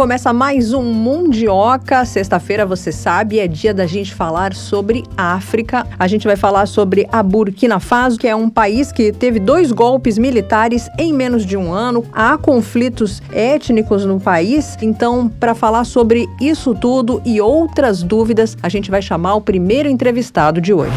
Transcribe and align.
Começa 0.00 0.32
mais 0.32 0.72
um 0.72 0.82
Mundioca. 0.82 2.06
Sexta-feira, 2.06 2.64
você 2.64 2.90
sabe, 2.90 3.38
é 3.38 3.46
dia 3.46 3.74
da 3.74 3.86
gente 3.86 4.14
falar 4.14 4.54
sobre 4.54 5.02
África. 5.14 5.86
A 5.98 6.08
gente 6.08 6.26
vai 6.26 6.36
falar 6.36 6.64
sobre 6.64 7.06
a 7.12 7.22
Burkina 7.22 7.78
Faso, 7.78 8.18
que 8.18 8.26
é 8.26 8.34
um 8.34 8.48
país 8.48 8.90
que 8.90 9.12
teve 9.12 9.38
dois 9.38 9.70
golpes 9.72 10.16
militares 10.16 10.88
em 10.98 11.12
menos 11.12 11.44
de 11.44 11.54
um 11.54 11.70
ano. 11.70 12.02
Há 12.14 12.38
conflitos 12.38 13.20
étnicos 13.30 14.06
no 14.06 14.18
país. 14.18 14.74
Então, 14.80 15.28
para 15.28 15.54
falar 15.54 15.84
sobre 15.84 16.26
isso 16.40 16.74
tudo 16.74 17.20
e 17.22 17.38
outras 17.38 18.02
dúvidas, 18.02 18.56
a 18.62 18.70
gente 18.70 18.90
vai 18.90 19.02
chamar 19.02 19.34
o 19.34 19.42
primeiro 19.42 19.86
entrevistado 19.86 20.62
de 20.62 20.72
hoje. 20.72 20.96